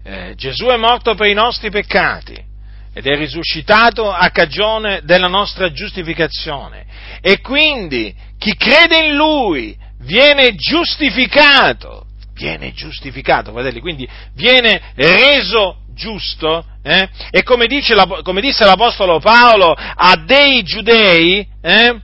eh, 0.04 0.34
Gesù 0.36 0.66
è 0.66 0.76
morto 0.76 1.14
per 1.14 1.26
i 1.26 1.34
nostri 1.34 1.70
peccati 1.70 2.50
ed 2.94 3.06
è 3.06 3.16
risuscitato 3.16 4.10
a 4.10 4.28
cagione 4.30 5.00
della 5.04 5.28
nostra 5.28 5.72
giustificazione 5.72 6.84
e 7.20 7.40
quindi 7.40 8.14
chi 8.38 8.54
crede 8.56 9.06
in 9.06 9.14
Lui 9.14 9.76
viene 10.00 10.54
giustificato, 10.54 12.06
viene 12.34 12.72
giustificato, 12.72 13.52
fratelli, 13.52 13.80
quindi 13.80 14.06
viene 14.34 14.92
reso 14.94 15.81
giusto? 16.03 16.64
Eh? 16.82 17.09
E 17.30 17.44
come, 17.44 17.68
la, 17.68 18.20
come, 18.24 18.40
disse 18.40 18.64
l'Apostolo 18.64 19.20
Paolo 19.20 19.72
a 19.72 20.16
dei 20.26 20.64
giudei, 20.64 21.46
eh? 21.61 22.00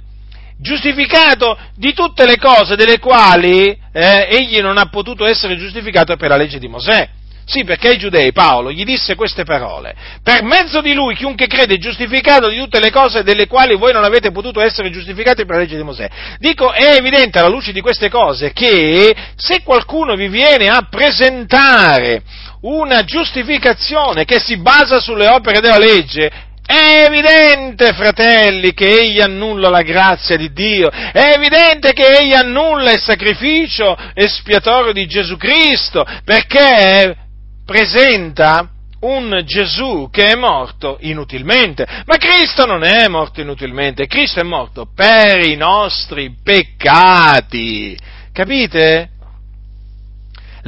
giustificato 0.61 1.59
di 1.75 1.93
tutte 1.93 2.25
le 2.25 2.37
cose 2.37 2.77
delle 2.77 3.01
quali 3.01 3.77
eh, 3.93 4.29
egli 4.31 4.61
non 4.61 4.79
ha 4.79 4.87
potuto 4.87 5.27
essere 5.27 5.57
giustificato 5.57 6.17
per 6.17 6.29
la 6.29 6.37
legge 6.37 6.61
di 6.61 6.69
Mosè. 6.69 7.09
Sì, 7.45 7.65
perché 7.65 7.89
ai 7.89 7.99
giudei 7.99 8.31
Paolo 8.31 8.71
gli 8.71 8.85
disse 8.85 9.15
queste 9.15 9.43
parole. 9.43 9.97
Per 10.23 10.43
mezzo 10.43 10.83
di 10.83 10.93
lui 10.93 11.15
chiunque 11.15 11.47
crede 11.47 11.75
è 11.75 11.79
giustificato 11.79 12.49
di 12.49 12.59
tutte 12.59 12.79
le 12.79 12.91
cose 12.91 13.23
delle 13.23 13.47
quali 13.47 13.75
voi 13.75 13.95
non 13.95 14.05
avete 14.05 14.31
potuto 14.31 14.61
essere 14.61 14.91
giustificati 14.91 15.47
per 15.47 15.57
la 15.57 15.63
legge 15.63 15.77
di 15.77 15.83
Mosè. 15.83 16.09
Dico, 16.39 16.71
è 16.73 16.97
evidente 16.97 17.39
alla 17.39 17.49
luce 17.49 17.73
di 17.73 17.81
queste 17.81 18.11
cose 18.11 18.53
che 18.53 19.17
se 19.35 19.63
qualcuno 19.63 20.15
vi 20.15 20.29
viene 20.29 20.69
a 20.69 20.87
presentare 20.91 22.23
una 22.63 23.05
giustificazione 23.05 24.25
che 24.25 24.39
si 24.39 24.57
basa 24.59 25.01
sulle 25.01 25.29
opere 25.29 25.61
della 25.61 25.79
legge, 25.79 26.47
È 26.69 27.07
evidente, 27.07 27.95
fratelli, 27.95 28.75
che 28.75 28.87
egli 29.01 29.21
annulla 29.23 29.71
la 29.71 29.81
grazia 29.81 30.37
di 30.37 30.53
Dio, 30.53 30.91
è 30.91 31.33
evidente 31.35 31.95
che 31.95 32.19
egli 32.19 32.35
annulla 32.35 32.93
il 32.93 33.01
sacrificio 33.01 33.97
espiatorio 34.13 34.93
di 34.93 35.07
Gesù 35.07 35.39
Cristo, 35.39 36.05
perché 36.25 37.17
presenta 37.65 38.69
un 39.01 39.41
Gesù 39.47 40.11
che 40.13 40.33
è 40.33 40.35
morto 40.35 40.99
inutilmente. 41.01 41.87
Ma 42.05 42.17
Cristo 42.19 42.67
non 42.67 42.83
è 42.83 43.09
morto 43.09 43.41
inutilmente, 43.41 44.07
Cristo 44.07 44.41
è 44.41 44.45
morto 44.45 44.91
per 44.95 45.47
i 45.47 45.57
nostri 45.57 46.35
peccati. 46.43 47.97
Capite? 48.31 49.11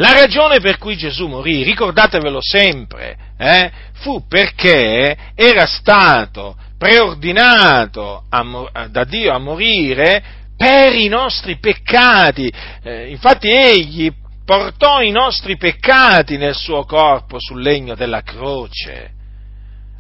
La 0.01 0.13
ragione 0.13 0.61
per 0.61 0.79
cui 0.79 0.97
Gesù 0.97 1.27
morì, 1.27 1.63
ricordatevelo 1.63 2.39
sempre, 2.41 3.17
eh, 3.37 3.71
fu 3.97 4.27
perché 4.27 5.15
era 5.35 5.67
stato 5.67 6.57
preordinato 6.79 8.25
a, 8.31 8.89
da 8.89 9.05
Dio 9.05 9.35
a 9.35 9.39
morire 9.39 10.23
per 10.57 10.95
i 10.95 11.07
nostri 11.09 11.59
peccati. 11.59 12.51
Eh, 12.83 13.11
infatti 13.11 13.51
egli 13.51 14.11
portò 14.43 15.03
i 15.03 15.11
nostri 15.11 15.59
peccati 15.59 16.39
nel 16.39 16.55
suo 16.55 16.85
corpo 16.85 17.37
sul 17.39 17.61
legno 17.61 17.95
della 17.95 18.23
croce, 18.23 19.11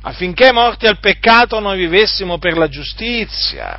affinché 0.01 0.51
morti 0.51 0.87
al 0.87 0.99
peccato 0.99 1.61
noi 1.61 1.77
vivessimo 1.77 2.39
per 2.39 2.57
la 2.57 2.69
giustizia. 2.69 3.79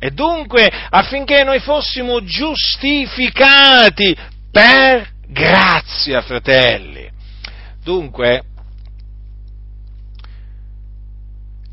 E 0.00 0.10
dunque 0.10 0.68
affinché 0.90 1.44
noi 1.44 1.60
fossimo 1.60 2.24
giustificati 2.24 4.16
per 4.50 5.10
grazia, 5.32 6.20
fratelli. 6.22 7.10
Dunque, 7.82 8.42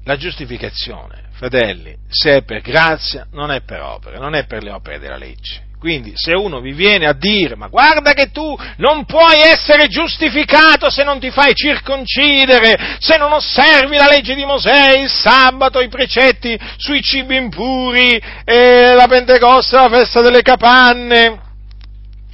la 0.05 0.17
giustificazione, 0.17 1.25
fratelli, 1.33 1.95
se 2.09 2.37
è 2.37 2.43
per 2.43 2.61
grazia, 2.61 3.27
non 3.31 3.51
è 3.51 3.61
per 3.61 3.81
opere, 3.81 4.17
non 4.17 4.33
è 4.33 4.45
per 4.45 4.63
le 4.63 4.71
opere 4.71 4.97
della 4.97 5.17
legge. 5.17 5.67
Quindi 5.79 6.11
se 6.15 6.33
uno 6.33 6.59
vi 6.59 6.73
viene 6.73 7.05
a 7.05 7.13
dire, 7.13 7.55
ma 7.55 7.67
guarda 7.67 8.11
che 8.11 8.31
tu 8.31 8.53
non 8.77 9.05
puoi 9.05 9.39
essere 9.39 9.87
giustificato 9.87 10.89
se 10.89 11.05
non 11.05 11.19
ti 11.19 11.31
fai 11.31 11.53
circoncidere, 11.55 12.97
se 12.99 13.15
non 13.15 13.31
osservi 13.31 13.95
la 13.95 14.09
legge 14.09 14.35
di 14.35 14.43
Mosè, 14.43 14.97
il 14.97 15.09
sabato, 15.09 15.79
i 15.79 15.87
precetti 15.87 16.59
sui 16.75 17.01
cibi 17.01 17.37
impuri, 17.37 18.21
la 18.43 19.05
Pentecoste, 19.07 19.77
la 19.77 19.87
festa 19.87 20.19
delle 20.19 20.41
capanne, 20.41 21.47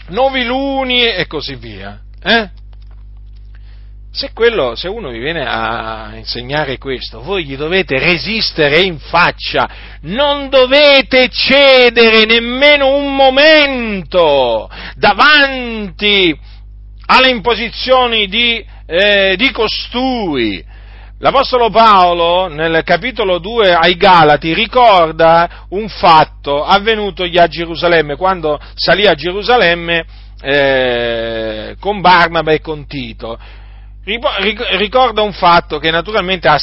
noviluni 0.07 1.05
e 1.05 1.27
così 1.27 1.55
via. 1.55 1.99
Eh? 2.21 2.49
Se, 4.11 4.31
quello, 4.33 4.75
se 4.75 4.87
uno 4.87 5.09
vi 5.09 5.19
viene 5.19 5.45
a 5.45 6.11
insegnare 6.15 6.77
questo, 6.77 7.21
voi 7.21 7.43
gli 7.43 7.57
dovete 7.57 7.99
resistere 7.99 8.79
in 8.79 8.97
faccia, 8.97 9.69
non 10.03 10.47
dovete 10.47 11.27
cedere 11.29 12.23
nemmeno 12.25 12.95
un 12.95 13.13
momento 13.13 14.69
davanti 14.95 16.33
alle 17.07 17.29
imposizioni 17.29 18.27
di, 18.27 18.65
eh, 18.85 19.35
di 19.37 19.51
costui. 19.51 20.63
L'Apostolo 21.19 21.69
Paolo 21.69 22.47
nel 22.47 22.83
capitolo 22.83 23.39
2 23.39 23.73
ai 23.73 23.95
Galati 23.95 24.53
ricorda 24.53 25.65
un 25.69 25.87
fatto 25.87 26.65
avvenutogli 26.65 27.37
a 27.37 27.47
Gerusalemme, 27.47 28.17
quando 28.17 28.59
salì 28.73 29.07
a 29.07 29.15
Gerusalemme 29.15 30.05
eh, 30.41 31.77
con 31.79 32.01
Barnaba 32.01 32.51
e 32.51 32.59
con 32.59 32.85
Tito 32.85 33.39
ricorda 34.77 35.23
un 35.23 35.33
fatto 35.33 35.79
che 35.79 35.89
naturalmente 35.89 36.47
ha, 36.47 36.59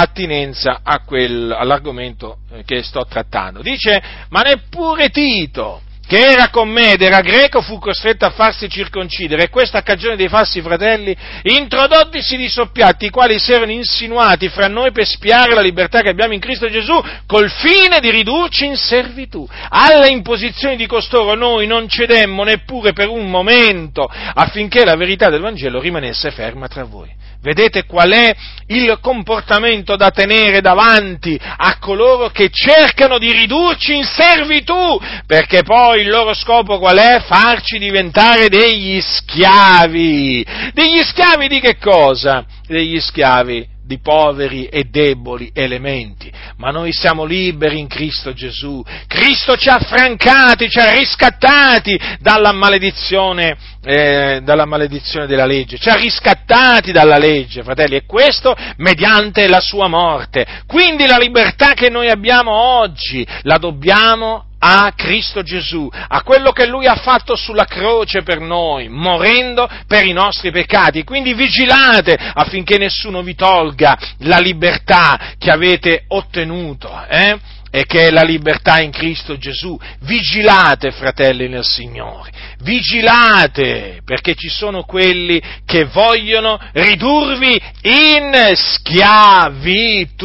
attinenza 0.00 0.80
quel, 1.04 1.52
all'argomento 1.52 2.38
eh, 2.50 2.64
che 2.64 2.82
sto 2.82 3.04
trattando. 3.04 3.60
Dice, 3.60 4.02
ma 4.30 4.40
neppure 4.40 5.10
Tito, 5.10 5.82
che 6.06 6.18
era 6.18 6.50
con 6.50 6.68
me 6.68 6.92
ed 6.92 7.02
era 7.02 7.20
greco, 7.20 7.60
fu 7.60 7.78
costretto 7.78 8.24
a 8.24 8.30
farsi 8.30 8.68
circoncidere, 8.68 9.44
e 9.44 9.48
questa 9.48 9.78
a 9.78 9.82
cagione 9.82 10.16
dei 10.16 10.28
falsi 10.28 10.60
fratelli, 10.60 11.16
introdottisi 11.42 12.36
di 12.36 12.48
soppiatti, 12.48 13.06
i 13.06 13.10
quali 13.10 13.38
si 13.38 13.52
erano 13.52 13.72
insinuati 13.72 14.48
fra 14.48 14.68
noi 14.68 14.92
per 14.92 15.06
spiare 15.06 15.54
la 15.54 15.60
libertà 15.60 16.02
che 16.02 16.10
abbiamo 16.10 16.32
in 16.32 16.40
Cristo 16.40 16.68
Gesù, 16.68 17.00
col 17.26 17.50
fine 17.50 17.98
di 18.00 18.10
ridurci 18.10 18.66
in 18.66 18.76
servitù. 18.76 19.46
Alle 19.68 20.08
imposizioni 20.08 20.76
di 20.76 20.86
costoro 20.86 21.34
noi 21.34 21.66
non 21.66 21.88
cedemmo 21.88 22.44
neppure 22.44 22.92
per 22.92 23.08
un 23.08 23.28
momento, 23.28 24.08
affinché 24.34 24.84
la 24.84 24.96
verità 24.96 25.28
del 25.28 25.40
Vangelo 25.40 25.80
rimanesse 25.80 26.30
ferma 26.30 26.68
tra 26.68 26.84
voi. 26.84 27.24
Vedete 27.46 27.84
qual 27.84 28.10
è 28.10 28.34
il 28.68 28.98
comportamento 29.00 29.94
da 29.94 30.10
tenere 30.10 30.60
davanti 30.60 31.38
a 31.40 31.78
coloro 31.78 32.30
che 32.30 32.50
cercano 32.50 33.18
di 33.18 33.30
ridurci 33.30 33.94
in 33.94 34.02
servitù, 34.04 35.00
perché 35.26 35.62
poi 35.62 35.95
il 36.00 36.08
loro 36.08 36.34
scopo 36.34 36.78
qual 36.78 36.98
è? 36.98 37.20
Farci 37.20 37.78
diventare 37.78 38.48
degli 38.48 39.00
schiavi. 39.00 40.44
Degli 40.72 41.02
schiavi 41.02 41.48
di 41.48 41.60
che 41.60 41.76
cosa? 41.78 42.44
Degli 42.66 43.00
schiavi 43.00 43.74
di 43.86 44.00
poveri 44.00 44.66
e 44.66 44.84
deboli 44.90 45.50
elementi, 45.54 46.30
ma 46.56 46.70
noi 46.70 46.92
siamo 46.92 47.24
liberi 47.24 47.78
in 47.78 47.86
Cristo 47.86 48.32
Gesù. 48.32 48.82
Cristo 49.06 49.56
ci 49.56 49.68
ha 49.68 49.76
affrancati, 49.76 50.68
ci 50.68 50.80
ha 50.80 50.90
riscattati 50.90 51.98
dalla 52.18 52.50
maledizione, 52.50 53.56
eh, 53.84 54.40
dalla 54.42 54.64
maledizione 54.64 55.26
della 55.26 55.46
legge, 55.46 55.78
ci 55.78 55.88
ha 55.88 55.94
riscattati 55.94 56.90
dalla 56.90 57.16
legge, 57.16 57.62
fratelli, 57.62 57.94
e 57.94 58.06
questo 58.06 58.54
mediante 58.78 59.46
la 59.46 59.60
sua 59.60 59.86
morte. 59.86 60.44
Quindi 60.66 61.06
la 61.06 61.18
libertà 61.18 61.72
che 61.74 61.88
noi 61.88 62.08
abbiamo 62.08 62.52
oggi 62.52 63.24
la 63.42 63.58
dobbiamo 63.58 64.46
a 64.68 64.92
Cristo 64.96 65.42
Gesù, 65.42 65.88
a 65.90 66.22
quello 66.22 66.50
che 66.50 66.66
Lui 66.66 66.86
ha 66.86 66.96
fatto 66.96 67.36
sulla 67.36 67.66
croce 67.66 68.22
per 68.22 68.40
noi, 68.40 68.88
morendo 68.88 69.70
per 69.86 70.04
i 70.04 70.12
nostri 70.12 70.50
peccati. 70.50 71.04
Quindi 71.04 71.34
vigilate 71.34 72.16
affinché 72.16 72.76
nessuno 72.76 73.22
vi 73.22 73.36
tolga 73.36 73.96
la 74.20 74.38
libertà 74.38 75.34
che 75.38 75.52
avete 75.52 76.04
ottenuto. 76.08 76.90
Eh? 77.08 77.38
e 77.68 77.84
che 77.84 78.06
è 78.06 78.10
la 78.10 78.22
libertà 78.22 78.80
in 78.80 78.90
Cristo 78.90 79.36
Gesù. 79.36 79.78
Vigilate, 80.00 80.92
fratelli 80.92 81.46
nel 81.46 81.64
Signore, 81.64 82.30
vigilate, 82.60 84.00
perché 84.02 84.34
ci 84.34 84.48
sono 84.48 84.84
quelli 84.84 85.42
che 85.66 85.84
vogliono 85.84 86.58
ridurvi 86.72 87.60
in 87.82 88.52
schiavitù 88.54 90.24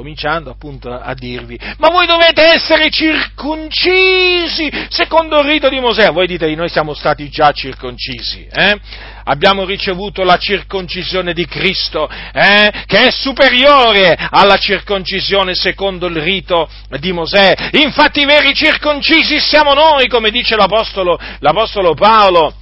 cominciando 0.00 0.48
appunto 0.50 0.90
a 0.90 1.12
dirvi, 1.12 1.58
ma 1.76 1.90
voi 1.90 2.06
dovete 2.06 2.42
essere 2.42 2.88
circoncisi 2.88 4.70
secondo 4.88 5.40
il 5.40 5.46
rito 5.46 5.68
di 5.68 5.78
Mosè. 5.78 6.10
Voi 6.10 6.26
dite, 6.26 6.54
noi 6.54 6.70
siamo 6.70 6.94
stati 6.94 7.28
già 7.28 7.52
circoncisi, 7.52 8.48
eh? 8.50 8.80
abbiamo 9.24 9.66
ricevuto 9.66 10.22
la 10.24 10.38
circoncisione 10.38 11.34
di 11.34 11.44
Cristo, 11.46 12.08
eh? 12.08 12.84
che 12.86 13.08
è 13.08 13.10
superiore 13.10 14.16
alla 14.30 14.56
circoncisione 14.56 15.54
secondo 15.54 16.06
il 16.06 16.16
rito 16.16 16.66
di 16.98 17.12
Mosè. 17.12 17.68
Infatti 17.72 18.20
i 18.20 18.26
veri 18.26 18.54
circoncisi 18.54 19.38
siamo 19.38 19.74
noi, 19.74 20.08
come 20.08 20.30
dice 20.30 20.56
l'Apostolo, 20.56 21.20
l'Apostolo 21.40 21.92
Paolo 21.92 22.54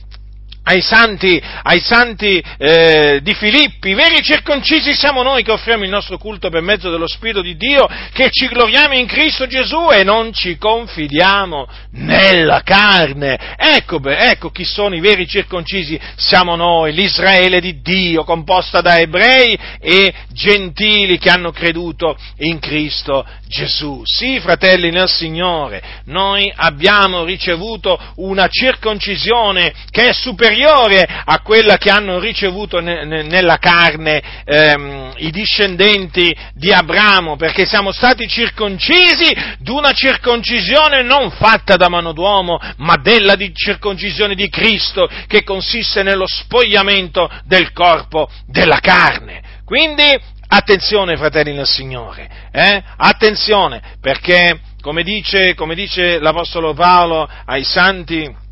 ai 0.68 0.82
santi, 0.82 1.42
ai 1.62 1.80
santi 1.80 2.44
eh, 2.58 3.20
di 3.22 3.32
Filippi, 3.32 3.94
veri 3.94 4.22
circoncisi 4.22 4.92
siamo 4.92 5.22
noi 5.22 5.42
che 5.42 5.50
offriamo 5.50 5.84
il 5.84 5.88
nostro 5.88 6.18
culto 6.18 6.50
per 6.50 6.60
mezzo 6.60 6.90
dello 6.90 7.08
Spirito 7.08 7.40
di 7.40 7.56
Dio, 7.56 7.88
che 8.12 8.28
ci 8.30 8.48
gloriamo 8.48 8.92
in 8.92 9.06
Cristo 9.06 9.46
Gesù 9.46 9.88
e 9.90 10.04
non 10.04 10.30
ci 10.34 10.58
confidiamo 10.58 11.66
nella 11.92 12.60
carne. 12.62 13.56
Ecco, 13.56 13.98
ecco 14.04 14.50
chi 14.50 14.64
sono 14.64 14.94
i 14.94 15.00
veri 15.00 15.26
circoncisi, 15.26 15.98
siamo 16.16 16.54
noi, 16.54 16.92
l'Israele 16.92 17.60
di 17.60 17.80
Dio, 17.80 18.24
composta 18.24 18.82
da 18.82 18.98
ebrei 18.98 19.58
e 19.80 20.12
gentili 20.32 21.16
che 21.16 21.30
hanno 21.30 21.50
creduto 21.50 22.14
in 22.40 22.58
Cristo 22.58 23.24
Gesù. 23.46 24.02
Sì, 24.04 24.38
fratelli 24.40 24.90
nel 24.90 25.08
Signore, 25.08 25.82
noi 26.04 26.52
abbiamo 26.54 27.24
ricevuto 27.24 27.98
una 28.16 28.48
circoncisione 28.48 29.72
che 29.90 30.08
è 30.08 30.12
superiore 30.12 30.56
superiore 30.58 31.06
a 31.24 31.40
quella 31.40 31.76
che 31.76 31.90
hanno 31.90 32.18
ricevuto 32.18 32.80
ne, 32.80 33.04
ne, 33.04 33.22
nella 33.22 33.58
carne 33.58 34.20
ehm, 34.44 35.12
i 35.18 35.30
discendenti 35.30 36.34
di 36.54 36.72
Abramo, 36.72 37.36
perché 37.36 37.64
siamo 37.64 37.92
stati 37.92 38.26
circoncisi 38.26 39.32
d'una 39.60 39.92
circoncisione 39.92 41.02
non 41.02 41.30
fatta 41.30 41.76
da 41.76 41.88
mano 41.88 42.12
d'uomo, 42.12 42.58
ma 42.78 42.96
della 42.96 43.36
di 43.36 43.52
circoncisione 43.54 44.34
di 44.34 44.48
Cristo, 44.48 45.08
che 45.26 45.44
consiste 45.44 46.02
nello 46.02 46.26
spogliamento 46.26 47.30
del 47.44 47.72
corpo 47.72 48.28
della 48.46 48.80
carne. 48.80 49.42
Quindi 49.64 50.36
attenzione 50.48 51.16
fratelli 51.16 51.52
nel 51.52 51.66
Signore, 51.66 52.28
eh? 52.50 52.82
attenzione 52.96 53.82
perché 54.00 54.60
come 54.80 55.02
dice, 55.02 55.54
come 55.54 55.74
dice 55.74 56.18
l'Apostolo 56.18 56.72
Paolo 56.72 57.28
ai 57.44 57.64
santi, 57.64 58.46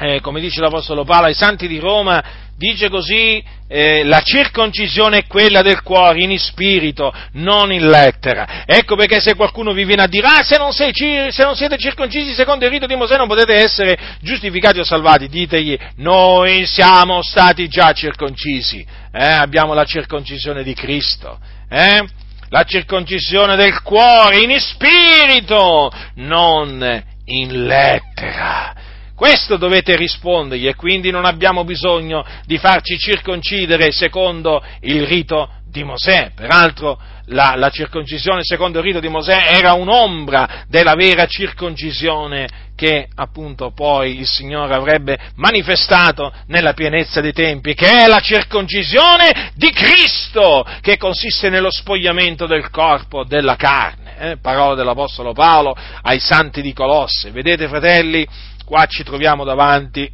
eh, 0.00 0.20
come 0.20 0.40
dice 0.40 0.60
l'Apostolo 0.60 1.04
Paolo 1.04 1.26
ai 1.26 1.34
santi 1.34 1.68
di 1.68 1.78
Roma, 1.78 2.22
dice 2.56 2.88
così, 2.88 3.42
eh, 3.68 4.02
la 4.04 4.20
circoncisione 4.22 5.18
è 5.18 5.26
quella 5.26 5.60
del 5.60 5.82
cuore, 5.82 6.22
in 6.22 6.38
spirito, 6.38 7.12
non 7.32 7.70
in 7.70 7.86
lettera. 7.86 8.64
Ecco 8.66 8.96
perché 8.96 9.20
se 9.20 9.34
qualcuno 9.34 9.72
vi 9.72 9.84
viene 9.84 10.02
a 10.02 10.06
dire, 10.06 10.26
ah, 10.26 10.42
se 10.42 10.56
non, 10.56 10.72
sei, 10.72 10.90
se 10.94 11.44
non 11.44 11.54
siete 11.54 11.76
circoncisi 11.76 12.32
secondo 12.32 12.64
il 12.64 12.70
rito 12.70 12.86
di 12.86 12.96
Mosè 12.96 13.16
non 13.16 13.28
potete 13.28 13.54
essere 13.54 13.98
giustificati 14.20 14.78
o 14.78 14.84
salvati, 14.84 15.28
ditegli, 15.28 15.78
noi 15.96 16.64
siamo 16.64 17.22
stati 17.22 17.68
già 17.68 17.92
circoncisi, 17.92 18.84
eh? 19.12 19.24
abbiamo 19.24 19.74
la 19.74 19.84
circoncisione 19.84 20.62
di 20.62 20.74
Cristo. 20.74 21.38
Eh? 21.68 22.04
la 22.52 22.64
circoncisione 22.64 23.54
del 23.54 23.80
cuore 23.80 24.40
in 24.40 24.58
spirito, 24.58 25.88
non 26.16 27.04
in 27.26 27.64
lettera. 27.64 28.74
Questo 29.20 29.58
dovete 29.58 29.96
rispondergli 29.96 30.66
e 30.66 30.74
quindi 30.74 31.10
non 31.10 31.26
abbiamo 31.26 31.62
bisogno 31.62 32.24
di 32.46 32.56
farci 32.56 32.96
circoncidere 32.96 33.92
secondo 33.92 34.64
il 34.80 35.06
rito 35.06 35.56
di 35.68 35.84
Mosè. 35.84 36.30
Peraltro 36.34 36.98
la, 37.26 37.52
la, 37.54 37.68
circoncisione 37.68 38.40
secondo 38.42 38.78
il 38.78 38.84
rito 38.84 38.98
di 38.98 39.08
Mosè 39.08 39.44
era 39.50 39.74
un'ombra 39.74 40.64
della 40.68 40.94
vera 40.94 41.26
circoncisione 41.26 42.48
che 42.74 43.08
appunto 43.14 43.72
poi 43.72 44.20
il 44.20 44.26
Signore 44.26 44.74
avrebbe 44.74 45.18
manifestato 45.34 46.32
nella 46.46 46.72
pienezza 46.72 47.20
dei 47.20 47.34
tempi, 47.34 47.74
che 47.74 47.88
è 47.88 48.06
la 48.06 48.20
circoncisione 48.20 49.52
di 49.54 49.70
Cristo, 49.70 50.64
che 50.80 50.96
consiste 50.96 51.50
nello 51.50 51.70
spogliamento 51.70 52.46
del 52.46 52.70
corpo 52.70 53.24
della 53.24 53.56
carne. 53.56 54.16
Eh? 54.18 54.36
Parola 54.38 54.74
dell'Apostolo 54.74 55.34
Paolo 55.34 55.76
ai 56.00 56.20
santi 56.20 56.62
di 56.62 56.72
Colosse. 56.72 57.30
Vedete 57.30 57.68
fratelli, 57.68 58.26
qua 58.70 58.86
ci 58.86 59.02
troviamo 59.02 59.42
davanti 59.42 60.08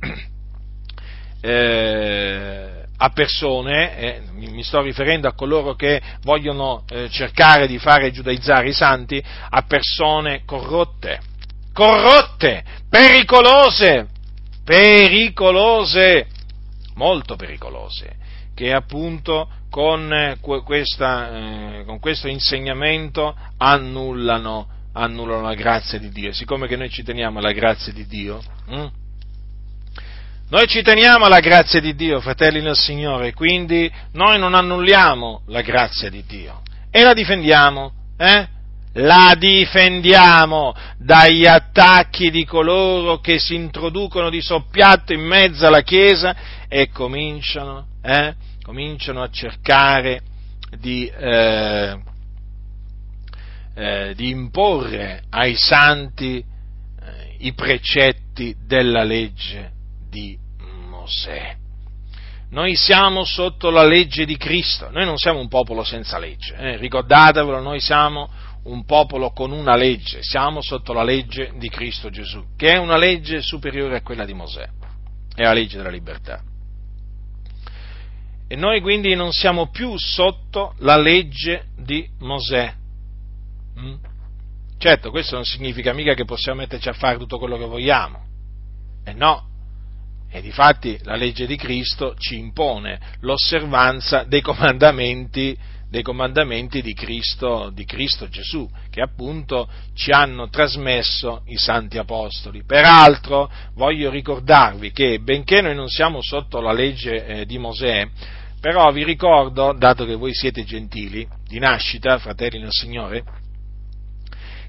eh, 1.42 2.84
a 2.96 3.11
persone, 3.11 3.98
eh, 3.98 4.22
mi 4.32 4.62
sto 4.62 4.80
riferendo 4.80 5.28
a 5.28 5.34
coloro 5.34 5.74
che 5.74 6.00
vogliono 6.22 6.82
eh, 6.88 7.11
cercare 7.11 7.66
di 7.66 7.78
fare 7.78 8.11
giudaizzare 8.12 8.70
i 8.70 8.72
santi, 8.72 9.22
a 9.50 9.61
persone 9.61 10.44
corrotte, 10.46 11.20
corrotte, 11.74 12.64
pericolose, 12.88 14.09
pericolose, 14.64 16.26
molto 16.94 17.36
pericolose, 17.36 18.16
che 18.54 18.72
appunto 18.72 19.50
con, 19.68 20.11
eh, 20.11 20.38
questa, 20.40 21.80
eh, 21.80 21.84
con 21.84 22.00
questo 22.00 22.26
insegnamento 22.26 23.36
annullano, 23.59 24.75
annullano, 24.97 25.42
la 25.42 25.55
grazia 25.55 25.99
di 25.99 26.11
Dio. 26.11 26.32
Siccome 26.32 26.66
che 26.66 26.76
noi 26.76 26.88
ci 26.88 27.03
teniamo 27.03 27.38
alla 27.38 27.53
grazia 27.53 27.92
di 27.92 28.07
Dio, 28.07 28.42
hm? 28.68 28.90
Noi 30.49 30.68
ci 30.68 30.82
teniamo 30.82 31.24
alla 31.24 31.40
grazia 31.40 31.80
di 31.80 31.97
Dio, 31.97 32.20
fratelli 32.20 32.61
del 32.61 32.76
Signore, 32.76 33.32
quindi 33.32 33.90
noi 34.12 34.38
non 34.38 34.55
annulliamo 34.55 35.42
la 35.47 35.61
grazia 35.61 36.09
di 36.09 36.24
Dio 36.24 36.62
e 36.90 37.03
la 37.03 37.14
difendiamo, 37.14 37.92
eh? 38.16 38.49
La 38.99 39.34
difendiamo 39.36 40.74
dagli 40.99 41.47
attacchi 41.47 42.30
di 42.30 42.44
coloro 42.44 43.18
che 43.18 43.38
si 43.38 43.55
introducono 43.55 44.30
di 44.30 44.40
soppiatto 44.40 45.12
in 45.12 45.20
mezzo 45.20 45.66
alla 45.66 45.82
Chiesa 45.82 46.34
e 46.68 46.88
cominciano, 46.88 47.88
eh? 48.03 48.34
cominciano 48.62 49.22
a 49.22 49.28
cercare 49.28 50.22
di, 50.78 51.07
eh, 51.09 51.99
eh 53.78 54.14
di, 54.16 54.30
imporre 54.30 55.22
ai 55.28 55.54
santi 55.54 56.38
eh, 56.38 57.36
i 57.40 57.52
precetti 57.52 58.56
della 58.66 59.04
legge 59.04 59.70
di 60.08 60.38
Mosè. 60.88 61.56
Noi 62.48 62.74
siamo 62.74 63.24
sotto 63.24 63.68
la 63.68 63.84
legge 63.84 64.24
di 64.24 64.38
Cristo, 64.38 64.88
noi 64.90 65.04
non 65.04 65.18
siamo 65.18 65.40
un 65.40 65.48
popolo 65.48 65.84
senza 65.84 66.18
legge, 66.18 66.54
eh? 66.56 66.76
ricordatevelo, 66.78 67.60
noi 67.60 67.80
siamo 67.80 68.30
un 68.64 68.84
popolo 68.84 69.30
con 69.30 69.50
una 69.52 69.76
legge, 69.76 70.22
siamo 70.22 70.62
sotto 70.62 70.92
la 70.92 71.02
legge 71.02 71.52
di 71.56 71.68
Cristo 71.68 72.08
Gesù, 72.08 72.44
che 72.56 72.72
è 72.72 72.76
una 72.78 72.96
legge 72.96 73.42
superiore 73.42 73.96
a 73.96 74.02
quella 74.02 74.24
di 74.24 74.32
Mosè, 74.32 74.66
è 75.34 75.42
la 75.42 75.52
legge 75.52 75.76
della 75.76 75.90
libertà. 75.90 76.40
E 78.48 78.54
noi 78.54 78.80
quindi 78.80 79.14
non 79.14 79.32
siamo 79.32 79.68
più 79.70 79.98
sotto 79.98 80.74
la 80.78 80.96
legge 80.96 81.66
di 81.76 82.08
Mosè. 82.20 82.72
Mm? 83.78 83.94
Certo, 84.78 85.10
questo 85.10 85.36
non 85.36 85.44
significa 85.44 85.92
mica 85.92 86.14
che 86.14 86.24
possiamo 86.24 86.60
metterci 86.60 86.88
a 86.88 86.92
fare 86.92 87.18
tutto 87.18 87.38
quello 87.38 87.56
che 87.56 87.64
vogliamo. 87.64 88.24
E 89.04 89.12
no, 89.12 89.46
e 90.30 90.40
difatti 90.40 90.98
la 91.04 91.16
legge 91.16 91.46
di 91.46 91.56
Cristo 91.56 92.14
ci 92.18 92.36
impone 92.36 93.00
l'osservanza 93.20 94.24
dei 94.24 94.40
comandamenti, 94.42 95.56
dei 95.88 96.02
comandamenti 96.02 96.82
di, 96.82 96.92
Cristo, 96.92 97.70
di 97.72 97.84
Cristo 97.84 98.28
Gesù, 98.28 98.68
che 98.90 99.00
appunto 99.00 99.68
ci 99.94 100.10
hanno 100.10 100.48
trasmesso 100.48 101.42
i 101.46 101.56
santi 101.56 101.96
apostoli. 101.96 102.64
Peraltro 102.64 103.50
voglio 103.74 104.10
ricordarvi 104.10 104.90
che 104.90 105.20
benché 105.20 105.60
noi 105.60 105.74
non 105.74 105.88
siamo 105.88 106.20
sotto 106.20 106.60
la 106.60 106.72
legge 106.72 107.24
eh, 107.24 107.46
di 107.46 107.56
Mosè, 107.56 108.06
però 108.60 108.90
vi 108.90 109.04
ricordo, 109.04 109.72
dato 109.72 110.04
che 110.04 110.16
voi 110.16 110.34
siete 110.34 110.64
gentili, 110.64 111.26
di 111.46 111.58
nascita, 111.58 112.18
fratelli 112.18 112.58
nel 112.58 112.72
Signore, 112.72 113.24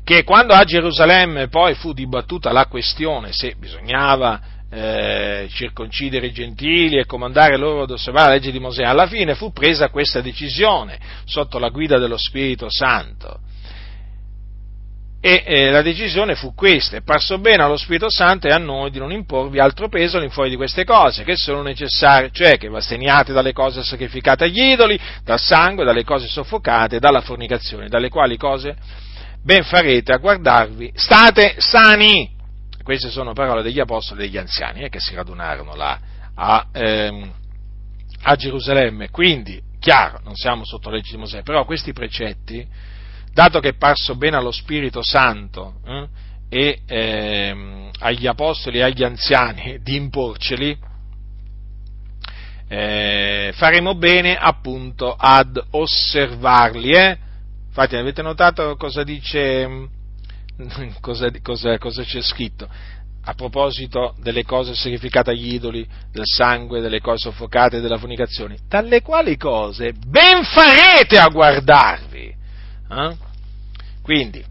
che 0.07 0.23
quando 0.23 0.53
a 0.53 0.63
Gerusalemme 0.63 1.49
poi 1.49 1.73
fu 1.73 1.91
dibattuta 1.91 2.53
la 2.53 2.67
questione 2.67 3.33
se 3.33 3.55
bisognava 3.59 4.39
eh, 4.71 5.47
circoncidere 5.51 6.27
i 6.27 6.31
gentili 6.31 6.97
e 6.97 7.05
comandare 7.05 7.57
loro 7.57 7.81
ad 7.81 7.91
osservare 7.91 8.27
la 8.27 8.33
legge 8.35 8.53
di 8.53 8.59
Mosè, 8.59 8.83
alla 8.83 9.07
fine 9.07 9.35
fu 9.35 9.51
presa 9.51 9.89
questa 9.89 10.21
decisione 10.21 10.97
sotto 11.25 11.59
la 11.59 11.67
guida 11.67 11.97
dello 11.97 12.15
Spirito 12.15 12.67
Santo. 12.69 13.41
E 15.19 15.43
eh, 15.45 15.71
la 15.71 15.81
decisione 15.81 16.35
fu 16.35 16.53
questa, 16.53 16.95
è 16.95 17.01
parso 17.01 17.37
bene 17.39 17.63
allo 17.63 17.75
Spirito 17.75 18.09
Santo 18.09 18.47
e 18.47 18.53
a 18.53 18.57
noi 18.57 18.91
di 18.91 18.99
non 18.99 19.11
imporvi 19.11 19.59
altro 19.59 19.89
peso 19.89 20.15
all'infuori 20.15 20.49
di 20.49 20.55
queste 20.55 20.85
cose, 20.85 21.25
che 21.25 21.35
sono 21.35 21.61
necessarie, 21.61 22.29
cioè 22.31 22.57
che 22.57 22.69
vasteniate 22.69 23.33
dalle 23.33 23.51
cose 23.51 23.83
sacrificate 23.83 24.45
agli 24.45 24.71
idoli, 24.71 24.97
dal 25.25 25.39
sangue, 25.39 25.83
dalle 25.83 26.05
cose 26.05 26.27
soffocate, 26.27 26.97
dalla 26.97 27.19
fornicazione, 27.19 27.89
dalle 27.89 28.07
quali 28.07 28.37
cose 28.37 29.05
ben 29.47 29.63
farete 29.63 30.11
a 30.11 30.17
guardarvi, 30.17 30.91
state 30.93 31.55
sani, 31.59 32.29
queste 32.83 33.09
sono 33.09 33.31
parole 33.31 33.61
degli 33.61 33.79
apostoli 33.79 34.19
e 34.19 34.25
degli 34.25 34.37
anziani 34.37 34.81
eh, 34.81 34.89
che 34.89 34.99
si 34.99 35.15
radunarono 35.15 35.73
là 35.73 35.97
a, 36.35 36.67
ehm, 36.69 37.33
a, 38.23 38.35
Gerusalemme. 38.35 39.09
Quindi, 39.09 39.61
chiaro, 39.79 40.19
non 40.25 40.35
siamo 40.35 40.65
sotto 40.65 40.89
legge 40.89 41.11
di 41.11 41.17
Mosè, 41.17 41.43
però 41.43 41.63
questi 41.63 41.93
precetti, 41.93 42.67
dato 43.31 43.61
che 43.61 43.69
è 43.69 43.73
parso 43.75 44.15
bene 44.15 44.35
allo 44.35 44.51
Spirito 44.51 45.01
Santo 45.01 45.75
eh, 45.85 46.07
e 46.49 46.81
ehm, 46.85 47.91
agli 47.99 48.27
apostoli 48.27 48.79
e 48.79 48.83
agli 48.83 49.05
anziani 49.05 49.79
di 49.81 49.95
imporceli, 49.95 50.77
eh, 52.67 53.53
faremo 53.55 53.95
bene 53.95 54.35
appunto 54.35 55.15
ad 55.17 55.57
osservarli. 55.69 56.91
Eh? 56.91 57.17
Infatti, 57.79 57.95
avete 57.95 58.23
notato 58.23 58.75
cosa 58.75 59.03
dice 59.03 59.67
cosa, 60.99 61.29
cosa, 61.43 61.77
cosa 61.77 62.01
c'è 62.01 62.23
scritto 62.23 62.67
a 63.21 63.33
proposito 63.35 64.15
delle 64.19 64.43
cose 64.43 64.73
sacrificate 64.73 65.29
agli 65.29 65.53
idoli, 65.53 65.87
del 66.11 66.23
sangue, 66.25 66.81
delle 66.81 67.01
cose 67.01 67.29
soffocate, 67.29 67.79
della 67.79 67.99
fornicazione, 67.99 68.57
dalle 68.67 69.03
quali 69.03 69.37
cose 69.37 69.93
ben 69.93 70.43
farete 70.43 71.19
a 71.19 71.27
guardarvi. 71.27 72.35
Eh? 72.89 73.17
Quindi, 74.01 74.43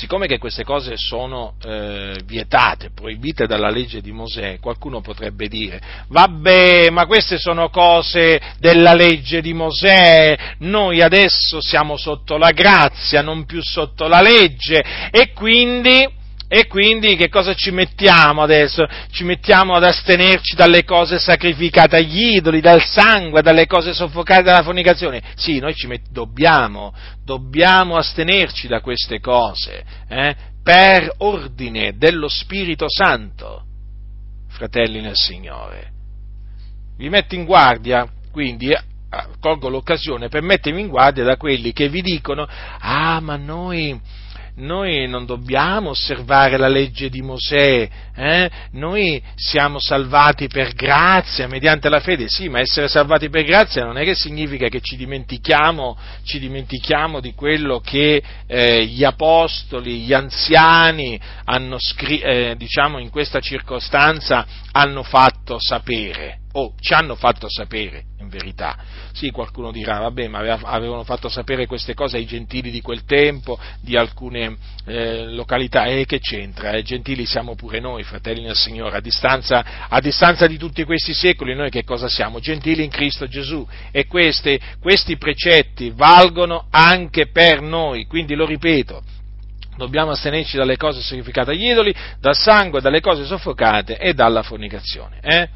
siccome 0.00 0.26
che 0.26 0.38
queste 0.38 0.64
cose 0.64 0.96
sono 0.96 1.56
eh, 1.62 2.18
vietate, 2.24 2.88
proibite 2.90 3.46
dalla 3.46 3.68
legge 3.68 4.00
di 4.00 4.12
Mosè, 4.12 4.58
qualcuno 4.58 5.02
potrebbe 5.02 5.46
dire, 5.46 5.78
vabbè, 6.08 6.88
ma 6.88 7.04
queste 7.04 7.36
sono 7.36 7.68
cose 7.68 8.40
della 8.58 8.94
legge 8.94 9.42
di 9.42 9.52
Mosè, 9.52 10.54
noi 10.60 11.02
adesso 11.02 11.60
siamo 11.60 11.98
sotto 11.98 12.38
la 12.38 12.52
grazia, 12.52 13.20
non 13.20 13.44
più 13.44 13.60
sotto 13.62 14.08
la 14.08 14.22
legge, 14.22 14.82
e 15.10 15.32
quindi 15.34 16.19
e 16.52 16.66
quindi 16.66 17.14
che 17.14 17.28
cosa 17.28 17.54
ci 17.54 17.70
mettiamo 17.70 18.42
adesso? 18.42 18.84
Ci 19.12 19.22
mettiamo 19.22 19.76
ad 19.76 19.84
astenerci 19.84 20.56
dalle 20.56 20.82
cose 20.82 21.20
sacrificate 21.20 21.94
agli 21.94 22.34
idoli, 22.34 22.60
dal 22.60 22.84
sangue, 22.84 23.40
dalle 23.40 23.68
cose 23.68 23.92
soffocate 23.92 24.42
dalla 24.42 24.64
fornicazione. 24.64 25.22
Sì, 25.36 25.60
noi 25.60 25.76
ci 25.76 25.86
met- 25.86 26.10
dobbiamo, 26.10 26.92
dobbiamo 27.24 27.94
astenerci 27.94 28.66
da 28.66 28.80
queste 28.80 29.20
cose, 29.20 29.84
eh, 30.08 30.34
per 30.60 31.14
ordine 31.18 31.96
dello 31.96 32.26
Spirito 32.26 32.86
Santo, 32.88 33.62
fratelli 34.48 35.00
nel 35.00 35.14
Signore. 35.14 35.92
Vi 36.96 37.08
metto 37.08 37.36
in 37.36 37.44
guardia, 37.44 38.08
quindi, 38.32 38.72
eh, 38.72 38.82
colgo 39.38 39.68
l'occasione 39.68 40.28
per 40.28 40.42
mettervi 40.42 40.80
in 40.80 40.88
guardia 40.88 41.22
da 41.22 41.36
quelli 41.36 41.72
che 41.72 41.88
vi 41.88 42.02
dicono, 42.02 42.44
ah, 42.80 43.20
ma 43.20 43.36
noi 43.36 44.18
noi 44.56 45.08
non 45.08 45.26
dobbiamo 45.26 45.90
osservare 45.90 46.56
la 46.56 46.68
legge 46.68 47.08
di 47.08 47.22
Mosè, 47.22 47.88
eh? 48.14 48.50
noi 48.72 49.22
siamo 49.34 49.78
salvati 49.78 50.48
per 50.48 50.74
grazia, 50.74 51.48
mediante 51.48 51.88
la 51.88 52.00
fede, 52.00 52.28
sì, 52.28 52.48
ma 52.48 52.60
essere 52.60 52.88
salvati 52.88 53.28
per 53.28 53.44
grazia 53.44 53.84
non 53.84 53.96
è 53.96 54.04
che 54.04 54.14
significa 54.14 54.68
che 54.68 54.80
ci 54.80 54.96
dimentichiamo, 54.96 55.96
ci 56.22 56.38
dimentichiamo 56.38 57.20
di 57.20 57.34
quello 57.34 57.80
che 57.80 58.22
eh, 58.46 58.84
gli 58.84 59.04
apostoli, 59.04 60.00
gli 60.00 60.12
anziani 60.12 61.20
hanno 61.44 61.78
scritto, 61.78 62.26
eh, 62.26 62.54
diciamo 62.56 62.98
in 62.98 63.10
questa 63.10 63.40
circostanza 63.40 64.46
hanno 64.72 65.02
fatto 65.02 65.58
sapere 65.58 66.40
o 66.52 66.74
ci 66.80 66.92
hanno 66.92 67.14
fatto 67.14 67.48
sapere, 67.48 68.04
verità. 68.30 68.78
Sì, 69.12 69.30
qualcuno 69.30 69.70
dirà, 69.70 69.98
vabbè, 69.98 70.28
ma 70.28 70.38
avevano 70.38 71.04
fatto 71.04 71.28
sapere 71.28 71.66
queste 71.66 71.92
cose 71.92 72.16
ai 72.16 72.24
gentili 72.24 72.70
di 72.70 72.80
quel 72.80 73.04
tempo, 73.04 73.58
di 73.82 73.96
alcune 73.96 74.56
eh, 74.86 75.26
località, 75.26 75.84
e 75.84 76.06
che 76.06 76.20
c'entra? 76.20 76.70
Eh? 76.70 76.82
Gentili 76.82 77.26
siamo 77.26 77.54
pure 77.54 77.80
noi, 77.80 78.02
fratelli 78.02 78.44
del 78.44 78.56
Signore, 78.56 78.96
a 78.96 79.00
distanza, 79.00 79.88
a 79.88 80.00
distanza, 80.00 80.46
di 80.46 80.56
tutti 80.56 80.84
questi 80.84 81.12
secoli, 81.12 81.54
noi 81.54 81.68
che 81.68 81.84
cosa 81.84 82.08
siamo? 82.08 82.40
Gentili 82.40 82.82
in 82.82 82.90
Cristo 82.90 83.28
Gesù. 83.28 83.66
E 83.90 84.06
questi, 84.06 84.58
questi 84.80 85.18
precetti 85.18 85.90
valgono 85.90 86.66
anche 86.70 87.28
per 87.28 87.60
noi, 87.60 88.06
quindi 88.06 88.34
lo 88.34 88.46
ripeto, 88.46 89.02
dobbiamo 89.76 90.10
astenerci 90.12 90.56
dalle 90.56 90.76
cose 90.76 91.00
sacrificate 91.00 91.50
agli 91.50 91.68
idoli, 91.68 91.94
dal 92.20 92.36
sangue, 92.36 92.80
dalle 92.80 93.00
cose 93.00 93.24
soffocate 93.24 93.98
e 93.98 94.14
dalla 94.14 94.42
fornicazione. 94.42 95.18
Eh? 95.22 95.48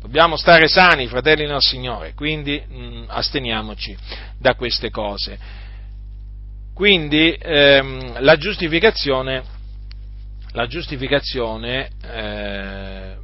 Dobbiamo 0.00 0.36
stare 0.36 0.66
sani, 0.66 1.06
fratelli 1.08 1.46
nel 1.46 1.60
Signore, 1.60 2.14
quindi 2.14 2.60
mh, 2.66 2.74
mm, 2.74 3.04
asteniamoci 3.08 3.94
da 4.38 4.54
queste 4.54 4.88
cose. 4.90 5.38
Quindi 6.74 7.36
ehm, 7.38 8.22
la 8.22 8.36
giustificazione, 8.36 9.42
la 10.52 10.66
giustificazione 10.66 11.90
eh, 12.02 13.14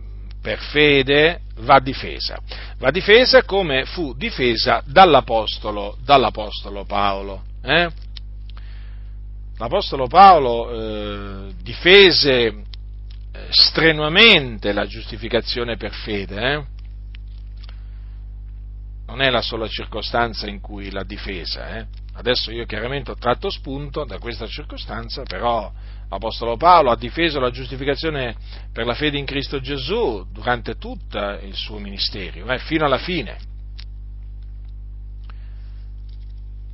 per 0.43 0.59
fede 0.59 1.41
va 1.61 1.81
difesa, 1.81 2.39
va 2.77 2.91
difesa 2.91 3.43
come 3.45 3.87
fu 3.87 4.13
difesa 4.15 4.83
dall'Apostolo, 4.85 5.97
dall'Apostolo 6.05 6.85
Paolo. 6.85 7.43
Eh? 7.63 7.89
L'Apostolo 9.57 10.09
Paolo 10.09 10.71
eh, 11.49 11.53
difese 11.63 12.66
strenuamente 13.51 14.73
la 14.73 14.87
giustificazione 14.87 15.77
per 15.77 15.93
fede. 15.93 16.53
Eh? 16.53 16.65
Non 19.07 19.21
è 19.23 19.31
la 19.31 19.43
sola 19.43 19.69
circostanza 19.69 20.49
in 20.49 20.61
cui 20.61 20.91
l'ha 20.91 21.05
difesa. 21.05 21.77
Eh? 21.77 21.87
Adesso 22.15 22.51
io 22.51 22.65
chiaramente 22.65 23.11
ho 23.11 23.17
tratto 23.17 23.51
spunto 23.51 24.05
da 24.05 24.19
questa 24.19 24.47
circostanza, 24.47 25.23
però 25.23 25.71
l'Apostolo 26.09 26.57
Paolo 26.57 26.91
ha 26.91 26.97
difeso 26.97 27.39
la 27.39 27.51
giustificazione 27.51 28.35
per 28.73 28.87
la 28.87 28.95
fede 28.95 29.19
in 29.19 29.27
Cristo 29.27 29.61
Gesù 29.61 30.27
durante 30.33 30.77
tutto 30.77 31.19
il 31.43 31.55
suo 31.55 31.79
ministero, 31.79 32.51
eh? 32.53 32.59
fino 32.59 32.85
alla 32.85 32.99
fine. 32.99 33.55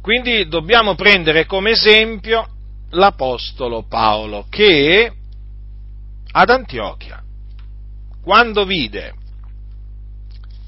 Quindi 0.00 0.48
dobbiamo 0.48 0.94
prendere 0.94 1.46
come 1.46 1.70
esempio 1.70 2.46
l'Apostolo 2.90 3.84
Paolo 3.86 4.46
che 4.48 5.12
ad 6.33 6.51
Antiochia, 6.51 7.22
quando 8.22 8.64
vide 8.64 9.14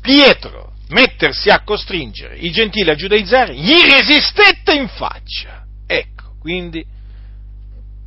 Pietro 0.00 0.72
mettersi 0.88 1.48
a 1.48 1.62
costringere 1.62 2.36
i 2.36 2.50
gentili 2.50 2.90
a 2.90 2.94
giudaizzare, 2.94 3.54
gli 3.54 3.74
resistette 3.90 4.74
in 4.74 4.88
faccia. 4.88 5.64
Ecco, 5.86 6.34
quindi 6.38 6.84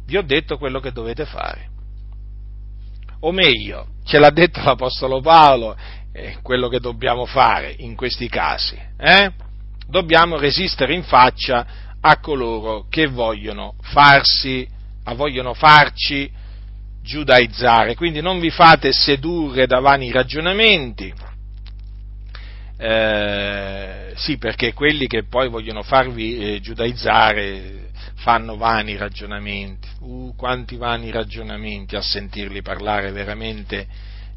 vi 0.06 0.18
ho 0.18 0.22
detto 0.22 0.58
quello 0.58 0.80
che 0.80 0.92
dovete 0.92 1.26
fare. 1.26 1.70
O 3.22 3.32
meglio, 3.32 3.88
ce 4.04 4.20
l'ha 4.20 4.30
detto 4.30 4.62
l'Apostolo 4.62 5.22
Paolo, 5.22 5.76
eh, 6.14 6.38
quello 6.44 6.70
che 6.70 6.80
dobbiamo 6.80 7.26
fare 7.26 7.74
in 7.80 7.96
questi 7.96 8.30
casi. 8.30 8.80
Eh? 8.98 9.32
Dobbiamo 9.88 10.38
resistere 10.38 10.94
in 10.94 11.04
faccia 11.04 11.66
a 12.00 12.20
coloro 12.20 12.86
che 12.90 13.08
vogliono 13.08 13.74
farsi, 13.82 14.68
vogliono 15.16 15.54
farci 15.54 16.30
giudaizzare, 17.08 17.96
quindi 17.96 18.22
non 18.22 18.40
vi 18.40 18.50
fate 18.50 18.92
sedurre 18.92 19.66
da 19.66 19.80
vani 19.80 20.12
ragionamenti, 20.12 21.14
eh, 22.78 24.12
sì, 24.16 24.38
perché 24.38 24.74
quelli 24.74 25.08
che 25.08 25.24
poi 25.24 25.48
vogliono 25.48 25.84
farvi 25.84 26.38
eh, 26.38 26.60
giudaizzare 26.60 27.86
fanno 28.16 28.58
vani 28.58 28.98
ragionamenti, 28.98 29.88
uh, 30.02 30.34
quanti 30.36 30.76
vani 30.76 31.10
ragionamenti 31.10 31.96
a 31.96 32.02
sentirli 32.02 32.62
parlare 32.62 33.12
veramente, 33.12 33.88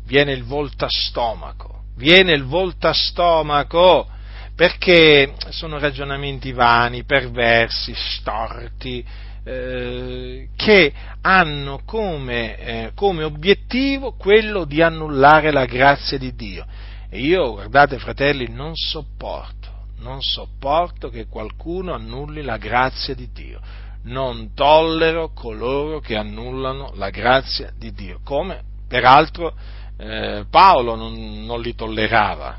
viene 0.07 0.33
il 0.33 0.45
volta 0.45 0.87
stomaco, 0.89 1.87
viene 1.97 2.33
il 2.33 2.45
volta 2.45 2.93
stomaco, 2.93 4.09
perché 4.55 5.35
sono 5.49 5.79
ragionamenti 5.79 6.53
vani, 6.53 7.05
perversi, 7.05 7.93
storti, 7.97 9.05
eh, 9.45 10.49
che 10.57 10.93
hanno 11.23 11.81
come, 11.85 12.59
eh, 12.59 12.91
come, 12.95 13.25
obiettivo 13.25 14.13
quello 14.13 14.65
di 14.65 14.83
annullare 14.83 15.51
la 15.51 15.65
grazia 15.65 16.19
di 16.19 16.35
Dio. 16.35 16.67
E 17.09 17.21
io, 17.21 17.55
guardate 17.55 17.99
fratelli, 17.99 18.49
non 18.49 18.75
sopporto, 18.75 19.69
non 19.99 20.21
sopporto 20.21 21.09
che 21.09 21.27
qualcuno 21.27 21.93
annulli 21.93 22.43
la 22.43 22.57
grazia 22.57 23.15
di 23.15 23.31
Dio. 23.33 23.61
Non 24.03 24.55
tollero 24.55 25.33
coloro 25.35 26.01
che 26.01 26.17
annullano 26.17 26.93
la 26.95 27.11
grazia 27.11 27.71
di 27.77 27.93
Dio, 27.93 28.21
come 28.25 28.63
peraltro 28.89 29.55
eh, 29.99 30.45
Paolo 30.49 30.95
non, 30.95 31.45
non, 31.45 31.61
li 31.61 31.75
tollerava. 31.75 32.59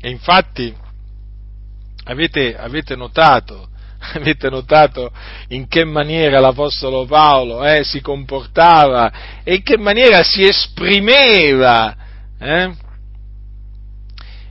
E 0.00 0.08
infatti 0.08 0.74
avete, 2.04 2.56
avete 2.56 2.96
notato 2.96 3.68
Avete 4.14 4.48
notato 4.48 5.10
in 5.48 5.68
che 5.68 5.84
maniera 5.84 6.40
l'Apostolo 6.40 7.04
Paolo 7.04 7.64
eh, 7.64 7.82
si 7.84 8.00
comportava 8.00 9.40
e 9.42 9.56
in 9.56 9.62
che 9.62 9.76
maniera 9.76 10.22
si 10.22 10.42
esprimeva 10.42 11.96
eh, 12.38 12.72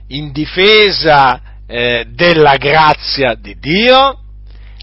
in 0.08 0.32
difesa 0.32 1.42
eh, 1.66 2.06
della 2.10 2.56
grazia 2.56 3.34
di 3.34 3.56
Dio? 3.58 4.20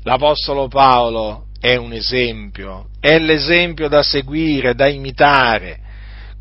L'Apostolo 0.04 0.68
Paolo 0.68 1.46
è 1.60 1.76
un 1.76 1.94
esempio, 1.94 2.90
è 3.00 3.18
l'esempio 3.18 3.88
da 3.88 4.04
seguire, 4.04 4.76
da 4.76 4.88
imitare 4.88 5.80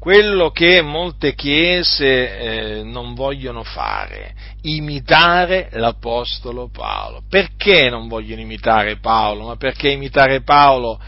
quello 0.04 0.50
che 0.50 0.82
molte 0.82 1.34
chiese 1.34 2.36
eh, 2.36 2.82
non 2.82 3.14
vogliono 3.14 3.64
fare, 3.64 4.34
imitare 4.64 5.70
l'Apostolo 5.72 6.68
Paolo. 6.68 7.22
Perché 7.26 7.88
non 7.88 8.06
vogliono 8.06 8.42
imitare 8.42 8.98
Paolo? 8.98 9.46
Ma 9.46 9.56
perché 9.56 9.88
imitare 9.88 10.42
Paolo, 10.42 11.00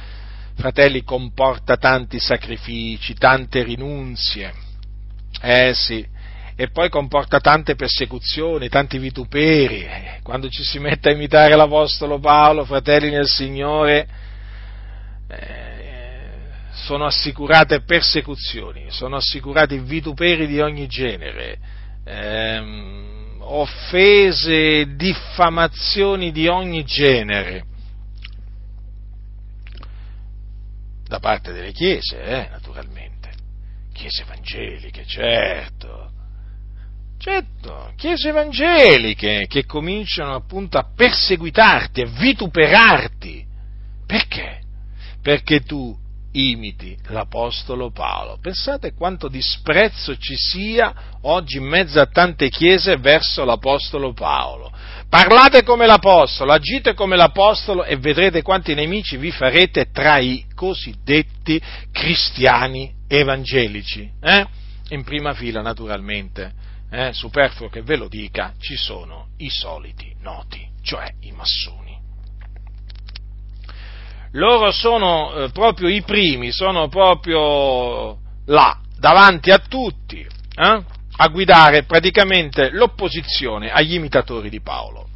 fratelli, 0.54 1.02
comporta 1.02 1.76
tanti 1.76 2.18
sacrifici, 2.18 3.12
tante 3.12 3.64
rinunzie. 3.64 4.54
Eh 5.42 5.74
sì, 5.74 6.02
e 6.56 6.70
poi 6.70 6.88
comporta 6.88 7.38
tante 7.38 7.74
persecuzioni, 7.74 8.70
tanti 8.70 8.96
vituperi. 8.96 9.86
Quando 10.22 10.48
ci 10.48 10.62
si 10.62 10.78
mette 10.78 11.10
a 11.10 11.12
imitare 11.12 11.54
l'Apostolo 11.54 12.18
Paolo, 12.18 12.64
fratelli 12.64 13.10
nel 13.10 13.28
Signore, 13.28 14.08
eh, 15.28 15.75
sono 16.76 17.06
assicurate 17.06 17.80
persecuzioni, 17.80 18.90
sono 18.90 19.16
assicurati 19.16 19.78
vituperi 19.78 20.46
di 20.46 20.60
ogni 20.60 20.86
genere, 20.86 21.58
ehm, 22.04 23.38
offese, 23.40 24.94
diffamazioni 24.94 26.32
di 26.32 26.48
ogni 26.48 26.84
genere. 26.84 27.64
Da 31.08 31.18
parte 31.18 31.52
delle 31.52 31.72
chiese, 31.72 32.20
eh, 32.22 32.48
naturalmente, 32.50 33.32
chiese 33.94 34.22
evangeliche, 34.22 35.06
certo, 35.06 36.10
certo, 37.16 37.92
chiese 37.96 38.28
evangeliche 38.28 39.46
che 39.48 39.64
cominciano 39.64 40.34
appunto 40.34 40.76
a 40.76 40.90
perseguitarti, 40.94 42.02
a 42.02 42.06
vituperarti, 42.06 43.46
perché? 44.04 44.60
Perché 45.22 45.60
tu 45.60 46.04
imiti 46.36 46.96
l'Apostolo 47.08 47.90
Paolo. 47.90 48.38
Pensate 48.40 48.92
quanto 48.92 49.28
disprezzo 49.28 50.16
ci 50.18 50.34
sia 50.36 50.94
oggi 51.22 51.56
in 51.56 51.64
mezzo 51.64 52.00
a 52.00 52.06
tante 52.06 52.48
chiese 52.48 52.96
verso 52.96 53.44
l'Apostolo 53.44 54.12
Paolo. 54.12 54.72
Parlate 55.08 55.62
come 55.62 55.86
l'Apostolo, 55.86 56.52
agite 56.52 56.94
come 56.94 57.16
l'Apostolo 57.16 57.84
e 57.84 57.96
vedrete 57.96 58.42
quanti 58.42 58.74
nemici 58.74 59.16
vi 59.16 59.30
farete 59.30 59.90
tra 59.90 60.18
i 60.18 60.44
cosiddetti 60.54 61.60
cristiani 61.92 62.92
evangelici. 63.08 64.10
Eh? 64.20 64.46
In 64.90 65.04
prima 65.04 65.32
fila, 65.32 65.62
naturalmente, 65.62 66.52
eh? 66.90 67.12
superfluo 67.12 67.68
che 67.68 67.82
ve 67.82 67.96
lo 67.96 68.08
dica, 68.08 68.54
ci 68.58 68.76
sono 68.76 69.28
i 69.38 69.48
soliti 69.48 70.14
noti, 70.20 70.68
cioè 70.82 71.08
i 71.20 71.32
massoni. 71.32 71.85
Loro 74.36 74.70
sono 74.70 75.32
eh, 75.34 75.50
proprio 75.50 75.88
i 75.88 76.02
primi, 76.02 76.52
sono 76.52 76.88
proprio 76.88 78.18
là, 78.46 78.78
davanti 78.98 79.50
a 79.50 79.58
tutti, 79.58 80.20
eh, 80.20 80.84
a 81.18 81.28
guidare 81.28 81.84
praticamente 81.84 82.70
l'opposizione 82.70 83.70
agli 83.70 83.94
imitatori 83.94 84.50
di 84.50 84.60
Paolo. 84.60 85.08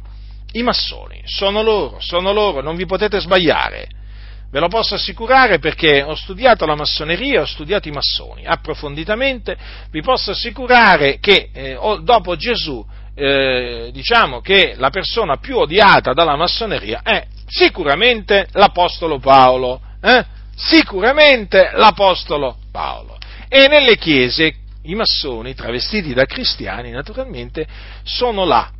I 0.53 0.63
massoni, 0.63 1.21
sono 1.25 1.61
loro, 1.61 1.97
sono 1.99 2.33
loro, 2.33 2.61
non 2.61 2.75
vi 2.75 2.85
potete 2.85 3.19
sbagliare. 3.19 3.87
Ve 4.49 4.59
lo 4.59 4.67
posso 4.67 4.95
assicurare 4.95 5.59
perché 5.59 6.01
ho 6.01 6.15
studiato 6.15 6.65
la 6.65 6.75
massoneria, 6.75 7.41
ho 7.41 7.45
studiato 7.45 7.87
i 7.87 7.91
massoni 7.91 8.45
approfonditamente, 8.45 9.55
vi 9.91 10.01
posso 10.01 10.31
assicurare 10.31 11.19
che 11.19 11.49
eh, 11.53 11.77
dopo 12.01 12.35
Gesù 12.35 12.85
eh, 13.23 13.89
diciamo 13.93 14.41
che 14.41 14.73
la 14.77 14.89
persona 14.89 15.37
più 15.37 15.57
odiata 15.57 16.11
dalla 16.11 16.35
massoneria 16.35 17.01
è 17.03 17.27
sicuramente 17.45 18.47
l'Apostolo 18.53 19.19
Paolo, 19.19 19.79
eh? 20.01 20.25
sicuramente 20.55 21.69
l'Apostolo 21.73 22.57
Paolo. 22.71 23.19
E 23.47 23.67
nelle 23.67 23.97
chiese 23.97 24.55
i 24.83 24.95
massoni, 24.95 25.53
travestiti 25.53 26.15
da 26.15 26.25
cristiani, 26.25 26.89
naturalmente, 26.89 27.67
sono 28.03 28.43
là 28.43 28.71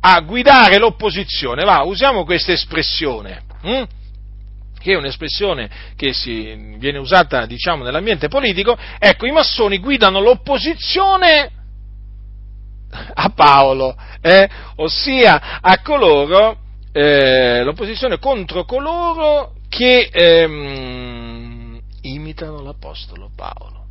a 0.00 0.20
guidare 0.22 0.78
l'opposizione. 0.78 1.62
Va, 1.62 1.82
usiamo 1.84 2.24
questa 2.24 2.50
espressione. 2.50 3.42
Hm? 3.62 3.82
che 4.84 4.92
è 4.92 4.96
un'espressione 4.96 5.70
che 5.96 6.12
si, 6.12 6.76
viene 6.76 6.98
usata 6.98 7.46
diciamo, 7.46 7.84
nell'ambiente 7.84 8.28
politico, 8.28 8.76
ecco, 8.98 9.24
i 9.24 9.30
massoni 9.30 9.78
guidano 9.78 10.20
l'opposizione 10.20 11.63
a 13.14 13.30
Paolo, 13.34 13.96
eh? 14.20 14.48
ossia 14.76 15.60
a 15.60 15.80
coloro, 15.82 16.56
eh, 16.92 17.62
l'opposizione 17.62 18.18
contro 18.18 18.64
coloro 18.64 19.54
che 19.68 20.08
ehm, 20.12 21.80
imitano 22.02 22.62
l'Apostolo 22.62 23.30
Paolo. 23.34 23.82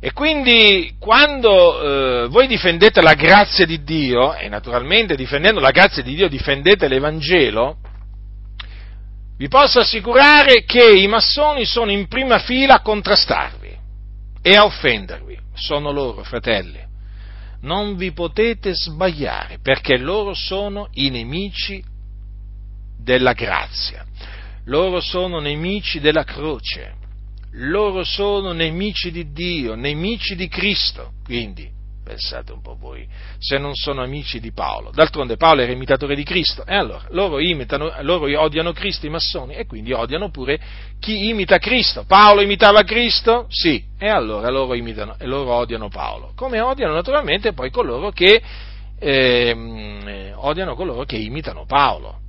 E 0.00 0.12
quindi 0.12 0.94
quando 0.98 2.24
eh, 2.24 2.28
voi 2.28 2.46
difendete 2.46 3.02
la 3.02 3.14
grazia 3.14 3.66
di 3.66 3.82
Dio, 3.82 4.34
e 4.34 4.48
naturalmente 4.48 5.16
difendendo 5.16 5.60
la 5.60 5.72
grazia 5.72 6.02
di 6.02 6.14
Dio 6.14 6.28
difendete 6.28 6.86
l'Evangelo, 6.86 7.78
vi 9.36 9.48
posso 9.48 9.80
assicurare 9.80 10.64
che 10.64 10.84
i 10.84 11.06
massoni 11.06 11.64
sono 11.64 11.90
in 11.90 12.08
prima 12.08 12.38
fila 12.38 12.74
a 12.74 12.80
contrastarvi 12.80 13.76
e 14.42 14.50
a 14.56 14.64
offendervi. 14.64 15.36
Sono 15.54 15.90
loro, 15.90 16.22
fratelli. 16.22 16.87
Non 17.60 17.96
vi 17.96 18.12
potete 18.12 18.74
sbagliare 18.74 19.58
perché 19.60 19.96
loro 19.96 20.34
sono 20.34 20.88
i 20.92 21.10
nemici 21.10 21.82
della 22.98 23.32
grazia. 23.32 24.04
Loro 24.64 25.00
sono 25.00 25.40
nemici 25.40 25.98
della 25.98 26.24
croce 26.24 26.98
loro 27.52 28.04
sono 28.04 28.52
nemici 28.52 29.10
di 29.10 29.32
Dio, 29.32 29.74
nemici 29.74 30.36
di 30.36 30.48
Cristo. 30.48 31.12
Quindi, 31.24 31.68
pensate 32.08 32.52
un 32.52 32.62
po' 32.62 32.74
voi, 32.74 33.06
se 33.38 33.58
non 33.58 33.74
sono 33.74 34.02
amici 34.02 34.40
di 34.40 34.50
Paolo. 34.50 34.90
D'altronde 34.94 35.36
Paolo 35.36 35.60
era 35.60 35.72
imitatore 35.72 36.14
di 36.14 36.24
Cristo, 36.24 36.64
e 36.64 36.74
allora 36.74 37.02
loro, 37.10 37.38
imitano, 37.38 37.92
loro 38.00 38.26
odiano 38.40 38.72
Cristo, 38.72 39.04
i 39.04 39.10
massoni, 39.10 39.54
e 39.54 39.66
quindi 39.66 39.92
odiano 39.92 40.30
pure 40.30 40.58
chi 40.98 41.28
imita 41.28 41.58
Cristo. 41.58 42.04
Paolo 42.06 42.40
imitava 42.40 42.82
Cristo? 42.82 43.44
Sì, 43.50 43.84
e 43.98 44.08
allora 44.08 44.48
loro 44.48 44.72
imitano 44.72 45.16
e 45.18 45.26
loro 45.26 45.52
odiano 45.52 45.88
Paolo. 45.90 46.32
Come 46.34 46.60
odiano 46.60 46.94
naturalmente 46.94 47.52
poi 47.52 47.70
coloro 47.70 48.10
che 48.10 48.42
eh, 48.98 50.32
odiano 50.34 50.74
coloro 50.74 51.04
che 51.04 51.16
imitano 51.16 51.66
Paolo 51.66 52.20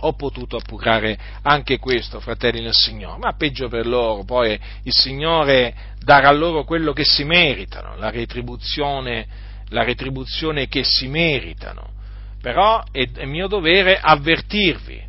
ho 0.00 0.12
potuto 0.14 0.56
appurare 0.56 1.18
anche 1.42 1.78
questo, 1.78 2.20
fratelli 2.20 2.62
del 2.62 2.74
Signore, 2.74 3.18
ma 3.18 3.34
peggio 3.34 3.68
per 3.68 3.86
loro, 3.86 4.24
poi 4.24 4.58
il 4.82 4.92
Signore 4.92 5.74
darà 6.02 6.30
loro 6.30 6.64
quello 6.64 6.92
che 6.92 7.04
si 7.04 7.24
meritano, 7.24 7.96
la 7.96 8.10
retribuzione, 8.10 9.26
la 9.68 9.82
retribuzione 9.82 10.68
che 10.68 10.84
si 10.84 11.08
meritano. 11.08 11.88
Però 12.40 12.82
è, 12.90 13.08
è 13.12 13.26
mio 13.26 13.48
dovere 13.48 13.98
avvertirvi, 14.00 15.02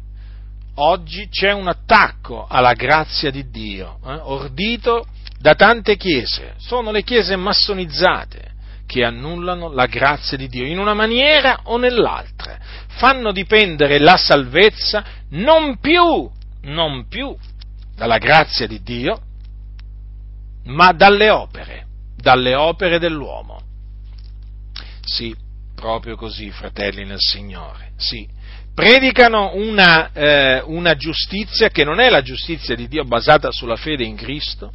oggi 0.76 1.30
c'è 1.30 1.52
un 1.52 1.68
attacco 1.68 2.46
alla 2.48 2.74
grazia 2.74 3.32
di 3.32 3.50
Dio, 3.50 4.00
eh, 4.06 4.20
ordito 4.22 5.06
da 5.40 5.56
tante 5.56 5.96
chiese, 5.96 6.54
sono 6.58 6.92
le 6.92 7.04
chiese 7.04 7.36
massonizzate, 7.36 8.51
che 8.92 9.06
annullano 9.06 9.72
la 9.72 9.86
grazia 9.86 10.36
di 10.36 10.50
Dio 10.50 10.66
in 10.66 10.78
una 10.78 10.94
maniera 10.94 11.62
o 11.64 11.78
nell'altra, 11.78 12.60
fanno 12.98 13.32
dipendere 13.32 14.00
la 14.00 14.18
salvezza 14.18 15.02
non 15.30 15.80
più, 15.80 16.30
non 16.64 17.08
più 17.08 17.34
dalla 17.96 18.18
grazia 18.18 18.68
di 18.68 18.82
Dio, 18.84 19.22
ma 20.66 20.92
dalle 20.92 21.30
opere, 21.30 21.86
dalle 22.18 22.54
opere 22.54 23.00
dell'uomo. 23.00 23.62
Sì, 25.06 25.34
proprio 25.74 26.18
così, 26.18 26.52
fratelli 26.52 27.06
nel 27.06 27.22
Signore, 27.22 27.94
sì. 27.96 28.28
Predicano 28.76 29.52
una, 29.54 30.12
eh, 30.12 30.62
una 30.66 30.96
giustizia 30.96 31.70
che 31.70 31.86
non 31.86 32.02
è 32.02 32.10
la 32.10 32.22
giustizia 32.22 32.76
di 32.76 32.90
Dio 32.90 33.06
basata 33.06 33.52
sulla 33.52 33.78
fede 33.78 34.04
in 34.04 34.18
Cristo, 34.18 34.74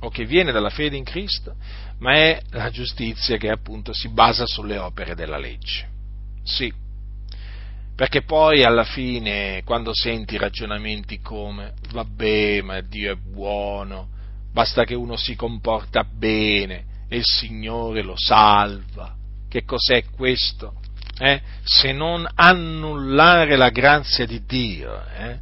o 0.00 0.10
che 0.10 0.26
viene 0.26 0.52
dalla 0.52 0.70
fede 0.70 0.96
in 0.96 1.04
Cristo, 1.04 1.54
ma 1.98 2.14
è 2.14 2.42
la 2.50 2.70
giustizia 2.70 3.36
che 3.36 3.50
appunto 3.50 3.92
si 3.92 4.08
basa 4.08 4.46
sulle 4.46 4.78
opere 4.78 5.14
della 5.14 5.38
legge. 5.38 5.88
Sì, 6.44 6.72
perché 7.98 8.22
poi 8.22 8.62
alla 8.62 8.84
fine, 8.84 9.62
quando 9.64 9.92
senti 9.92 10.36
ragionamenti 10.36 11.18
come 11.20 11.74
vabbè, 11.90 12.62
ma 12.62 12.80
Dio 12.80 13.12
è 13.12 13.16
buono, 13.16 14.08
basta 14.52 14.84
che 14.84 14.94
uno 14.94 15.16
si 15.16 15.34
comporta 15.34 16.04
bene 16.04 17.06
e 17.08 17.16
il 17.16 17.24
Signore 17.24 18.02
lo 18.02 18.14
salva, 18.16 19.16
che 19.48 19.64
cos'è 19.64 20.04
questo? 20.14 20.77
Eh? 21.18 21.40
Se 21.64 21.92
non 21.92 22.26
annullare 22.34 23.56
la 23.56 23.70
grazia 23.70 24.24
di 24.24 24.44
Dio. 24.44 25.02
Eh? 25.16 25.38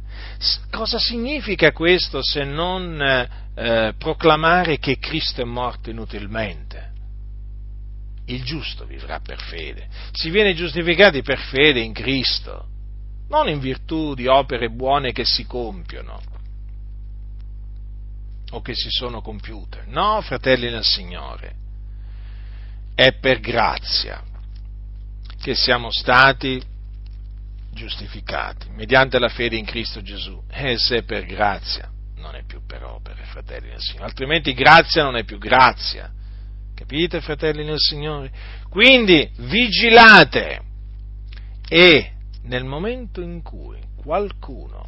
Cosa 0.71 0.99
significa 0.99 1.71
questo 1.71 2.21
se 2.23 2.43
non 2.43 3.01
eh, 3.01 3.93
proclamare 3.97 4.79
che 4.79 4.97
Cristo 4.97 5.41
è 5.41 5.45
morto 5.45 5.89
inutilmente? 5.89 6.85
Il 8.25 8.43
giusto 8.43 8.85
vivrà 8.85 9.19
per 9.19 9.41
fede. 9.41 9.87
Si 10.11 10.29
viene 10.29 10.53
giustificati 10.53 11.21
per 11.21 11.39
fede 11.39 11.79
in 11.79 11.93
Cristo, 11.93 12.67
non 13.29 13.47
in 13.47 13.59
virtù 13.59 14.13
di 14.13 14.27
opere 14.27 14.69
buone 14.69 15.11
che 15.11 15.25
si 15.25 15.45
compiono 15.45 16.19
o 18.51 18.61
che 18.61 18.73
si 18.73 18.89
sono 18.89 19.21
compiute. 19.21 19.83
No, 19.87 20.21
fratelli 20.21 20.69
nel 20.69 20.83
Signore, 20.83 21.55
è 22.95 23.13
per 23.13 23.39
grazia 23.39 24.23
che 25.39 25.55
siamo 25.55 25.91
stati 25.91 26.61
giustificati 27.71 28.69
mediante 28.71 29.19
la 29.19 29.29
fede 29.29 29.55
in 29.55 29.65
Cristo 29.65 30.01
Gesù. 30.01 30.41
E 30.49 30.77
se 30.77 31.03
per 31.03 31.25
grazia 31.25 31.91
non 32.15 32.35
è 32.35 32.43
più 32.43 32.65
per 32.65 32.83
opere, 32.83 33.23
fratelli 33.25 33.69
nel 33.69 33.79
Signore, 33.79 34.05
altrimenti 34.05 34.53
grazia 34.53 35.03
non 35.03 35.15
è 35.15 35.23
più 35.23 35.37
grazia. 35.37 36.11
Capite, 36.73 37.21
fratelli 37.21 37.63
nel 37.63 37.79
Signore? 37.79 38.31
Quindi 38.69 39.29
vigilate 39.37 40.61
e 41.67 42.11
nel 42.43 42.65
momento 42.65 43.21
in 43.21 43.41
cui 43.41 43.79
qualcuno 43.95 44.87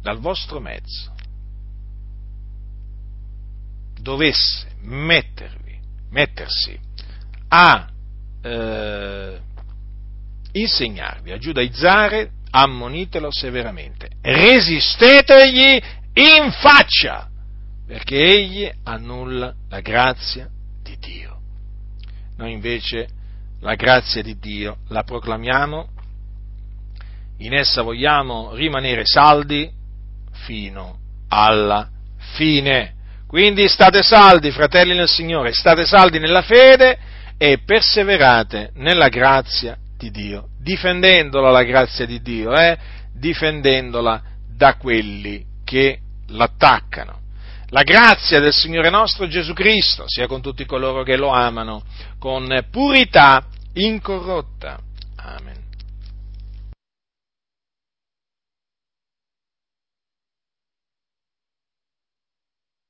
dal 0.00 0.18
vostro 0.18 0.60
mezzo 0.60 1.14
dovesse 3.98 4.66
mettervi, 4.80 5.78
mettersi 6.10 6.78
a 7.56 7.86
eh, 8.42 9.38
insegnarvi, 10.52 11.30
a 11.30 11.38
giudaizzare, 11.38 12.30
ammonitelo 12.50 13.30
severamente. 13.30 14.08
Resistetegli 14.20 15.80
in 16.14 16.50
faccia, 16.50 17.28
perché 17.86 18.16
egli 18.16 18.68
annulla 18.82 19.54
la 19.68 19.80
grazia 19.80 20.48
di 20.82 20.96
Dio. 20.98 21.38
Noi 22.36 22.52
invece 22.52 23.06
la 23.60 23.76
grazia 23.76 24.20
di 24.20 24.36
Dio 24.36 24.78
la 24.88 25.04
proclamiamo, 25.04 25.88
in 27.38 27.54
essa 27.54 27.82
vogliamo 27.82 28.54
rimanere 28.54 29.02
saldi 29.04 29.70
fino 30.44 30.98
alla 31.28 31.88
fine. 32.34 32.94
Quindi 33.28 33.68
state 33.68 34.02
saldi, 34.02 34.50
fratelli 34.50 34.96
nel 34.96 35.08
Signore, 35.08 35.52
state 35.52 35.86
saldi 35.86 36.18
nella 36.18 36.42
fede 36.42 37.12
e 37.44 37.58
perseverate 37.58 38.70
nella 38.76 39.08
grazia 39.08 39.76
di 39.98 40.10
Dio, 40.10 40.48
difendendola 40.58 41.50
la 41.50 41.62
grazia 41.62 42.06
di 42.06 42.22
Dio, 42.22 42.54
eh? 42.54 42.78
difendendola 43.12 44.22
da 44.48 44.76
quelli 44.76 45.44
che 45.62 45.98
l'attaccano. 46.28 47.20
La 47.68 47.82
grazia 47.82 48.40
del 48.40 48.54
Signore 48.54 48.88
nostro 48.88 49.28
Gesù 49.28 49.52
Cristo 49.52 50.04
sia 50.06 50.26
con 50.26 50.40
tutti 50.40 50.64
coloro 50.64 51.02
che 51.02 51.16
lo 51.16 51.28
amano, 51.28 51.82
con 52.18 52.48
purità 52.70 53.44
incorrotta. 53.74 54.78
Amen. 55.16 55.63